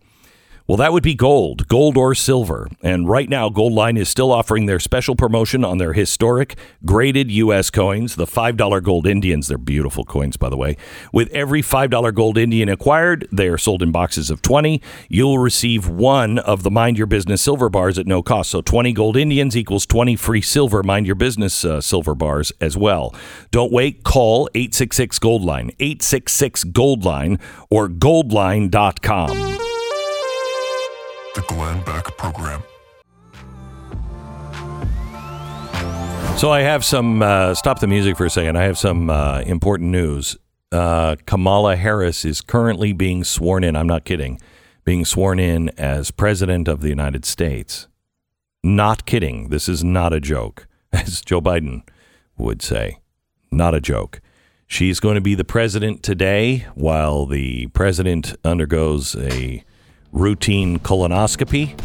Well, 0.71 0.77
that 0.77 0.93
would 0.93 1.03
be 1.03 1.17
gold, 1.17 1.67
gold 1.67 1.97
or 1.97 2.15
silver. 2.15 2.69
And 2.81 3.09
right 3.09 3.29
now, 3.29 3.49
Goldline 3.49 3.99
is 3.99 4.09
still 4.09 4.31
offering 4.31 4.67
their 4.67 4.79
special 4.79 5.17
promotion 5.17 5.65
on 5.65 5.79
their 5.79 5.95
historic 5.95 6.57
graded 6.85 7.29
U.S. 7.29 7.71
coins, 7.71 8.15
the 8.15 8.25
$5 8.25 8.81
gold 8.85 9.05
Indians. 9.05 9.49
They're 9.49 9.59
beautiful 9.59 10.05
coins, 10.05 10.37
by 10.37 10.49
the 10.49 10.57
way. 10.57 10.77
With 11.13 11.29
every 11.33 11.61
$5 11.61 12.15
gold 12.15 12.39
Indian 12.39 12.69
acquired, 12.69 13.27
they 13.33 13.49
are 13.49 13.59
sold 13.59 13.83
in 13.83 13.91
boxes 13.91 14.31
of 14.31 14.43
20. 14.43 14.81
You'll 15.09 15.41
receive 15.41 15.89
one 15.89 16.39
of 16.39 16.63
the 16.63 16.71
Mind 16.71 16.97
Your 16.97 17.09
Business 17.09 17.43
silver 17.43 17.69
bars 17.69 17.99
at 17.99 18.07
no 18.07 18.23
cost. 18.23 18.51
So 18.51 18.63
20 18.63 18.93
gold 18.93 19.17
Indians 19.17 19.57
equals 19.57 19.87
20 19.87 20.15
free 20.15 20.41
silver 20.41 20.85
Mind 20.85 21.05
Your 21.05 21.17
Business 21.17 21.65
uh, 21.65 21.81
silver 21.81 22.15
bars 22.15 22.53
as 22.61 22.77
well. 22.77 23.13
Don't 23.51 23.73
wait. 23.73 24.05
Call 24.05 24.49
866 24.55 25.19
Goldline, 25.19 25.75
866 25.81 26.63
Goldline, 26.67 27.41
or 27.71 27.89
goldline.com. 27.89 29.70
The 31.35 31.43
Glenn 31.43 31.81
Beck 31.85 32.05
Program. 32.17 32.61
So 36.37 36.51
I 36.51 36.63
have 36.63 36.85
some. 36.85 37.23
Uh, 37.23 37.55
stop 37.55 37.79
the 37.79 37.87
music 37.87 38.17
for 38.17 38.27
a 38.27 38.31
second. 38.31 38.57
I 38.57 38.65
have 38.65 38.77
some 38.77 39.11
uh, 39.11 39.43
important 39.47 39.91
news. 39.91 40.37
Uh, 40.73 41.15
Kamala 41.27 41.77
Harris 41.77 42.25
is 42.25 42.41
currently 42.41 42.93
being 42.93 43.23
sworn 43.23 43.63
in. 43.63 43.77
I'm 43.77 43.87
not 43.87 44.05
kidding. 44.05 44.41
Being 44.85 45.05
sworn 45.05 45.39
in 45.39 45.69
as 45.79 46.11
president 46.11 46.67
of 46.67 46.81
the 46.81 46.89
United 46.89 47.25
States. 47.25 47.87
Not 48.65 49.07
kidding. 49.07 49.51
This 49.51 49.69
is 49.69 49.85
not 49.85 50.13
a 50.13 50.21
joke, 50.21 50.67
as 50.93 51.21
Joe 51.21 51.41
Biden 51.41 51.83
would 52.37 52.61
say. 52.61 52.99
Not 53.53 53.75
a 53.75 53.81
joke. 53.81 54.21
She's 54.67 54.99
going 54.99 55.15
to 55.15 55.21
be 55.21 55.35
the 55.37 55.45
president 55.45 56.03
today 56.03 56.67
while 56.75 57.27
the 57.27 57.69
president 57.69 58.35
undergoes 58.45 59.15
a 59.15 59.65
routine 60.13 60.79
colonoscopy. 60.79 61.79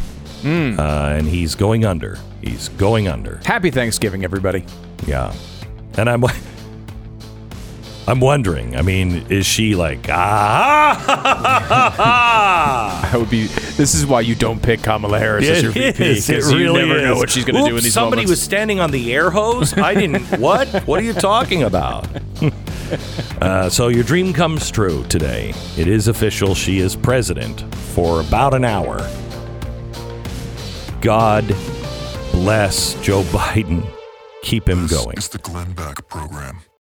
Uh, 0.45 1.15
and 1.17 1.27
he's 1.27 1.55
going 1.55 1.85
under. 1.85 2.19
He's 2.41 2.69
going 2.69 3.07
under. 3.07 3.39
Happy 3.45 3.71
Thanksgiving, 3.71 4.23
everybody. 4.23 4.63
Yeah. 5.07 5.33
And 5.97 6.07
I'm 6.07 6.23
I'm 8.07 8.19
wondering, 8.19 8.75
I 8.75 8.83
mean, 8.83 9.25
is 9.31 9.47
she 9.47 9.73
like 9.75 10.07
ah 10.09 10.95
I 13.11 13.17
would 13.17 13.29
be. 13.31 13.47
This 13.47 13.95
is 13.95 14.05
why 14.05 14.21
you 14.21 14.35
don't 14.35 14.61
pick 14.61 14.83
Kamala 14.83 15.17
Harris 15.17 15.47
as 15.49 15.63
your 15.63 15.71
VP 15.71 16.03
is. 16.05 16.29
It 16.29 16.43
you 16.43 16.57
really 16.57 16.85
never 16.85 17.01
know 17.01 17.15
what 17.15 17.31
she's 17.31 17.43
going 17.45 17.63
to 17.63 17.69
do 17.69 17.75
in 17.77 17.83
these 17.83 17.93
Somebody 17.93 18.17
moments. 18.21 18.29
was 18.31 18.41
standing 18.41 18.79
on 18.79 18.91
the 18.91 19.11
air 19.13 19.31
hose. 19.31 19.75
I 19.75 19.95
didn't. 19.95 20.25
what? 20.39 20.67
What 20.87 20.99
are 20.99 21.03
you 21.03 21.13
talking 21.13 21.63
about? 21.63 22.07
Uh, 23.41 23.69
so 23.69 23.87
your 23.87 24.03
dream 24.03 24.33
comes 24.33 24.69
true 24.71 25.03
today. 25.09 25.53
It 25.77 25.87
is 25.87 26.07
official. 26.07 26.55
She 26.55 26.79
is 26.79 26.95
president 26.95 27.61
for 27.75 28.21
about 28.21 28.53
an 28.53 28.65
hour. 28.65 28.97
God 31.01 31.47
bless 32.31 32.99
Joe 33.01 33.23
Biden. 33.23 33.87
Keep 34.41 34.69
him 34.69 34.83
This 34.83 35.03
going. 35.03 35.17
is 35.17 35.29
the 35.29 35.37
Glenn 35.39 35.73
Beck 35.73 36.07
Program. 36.07 36.59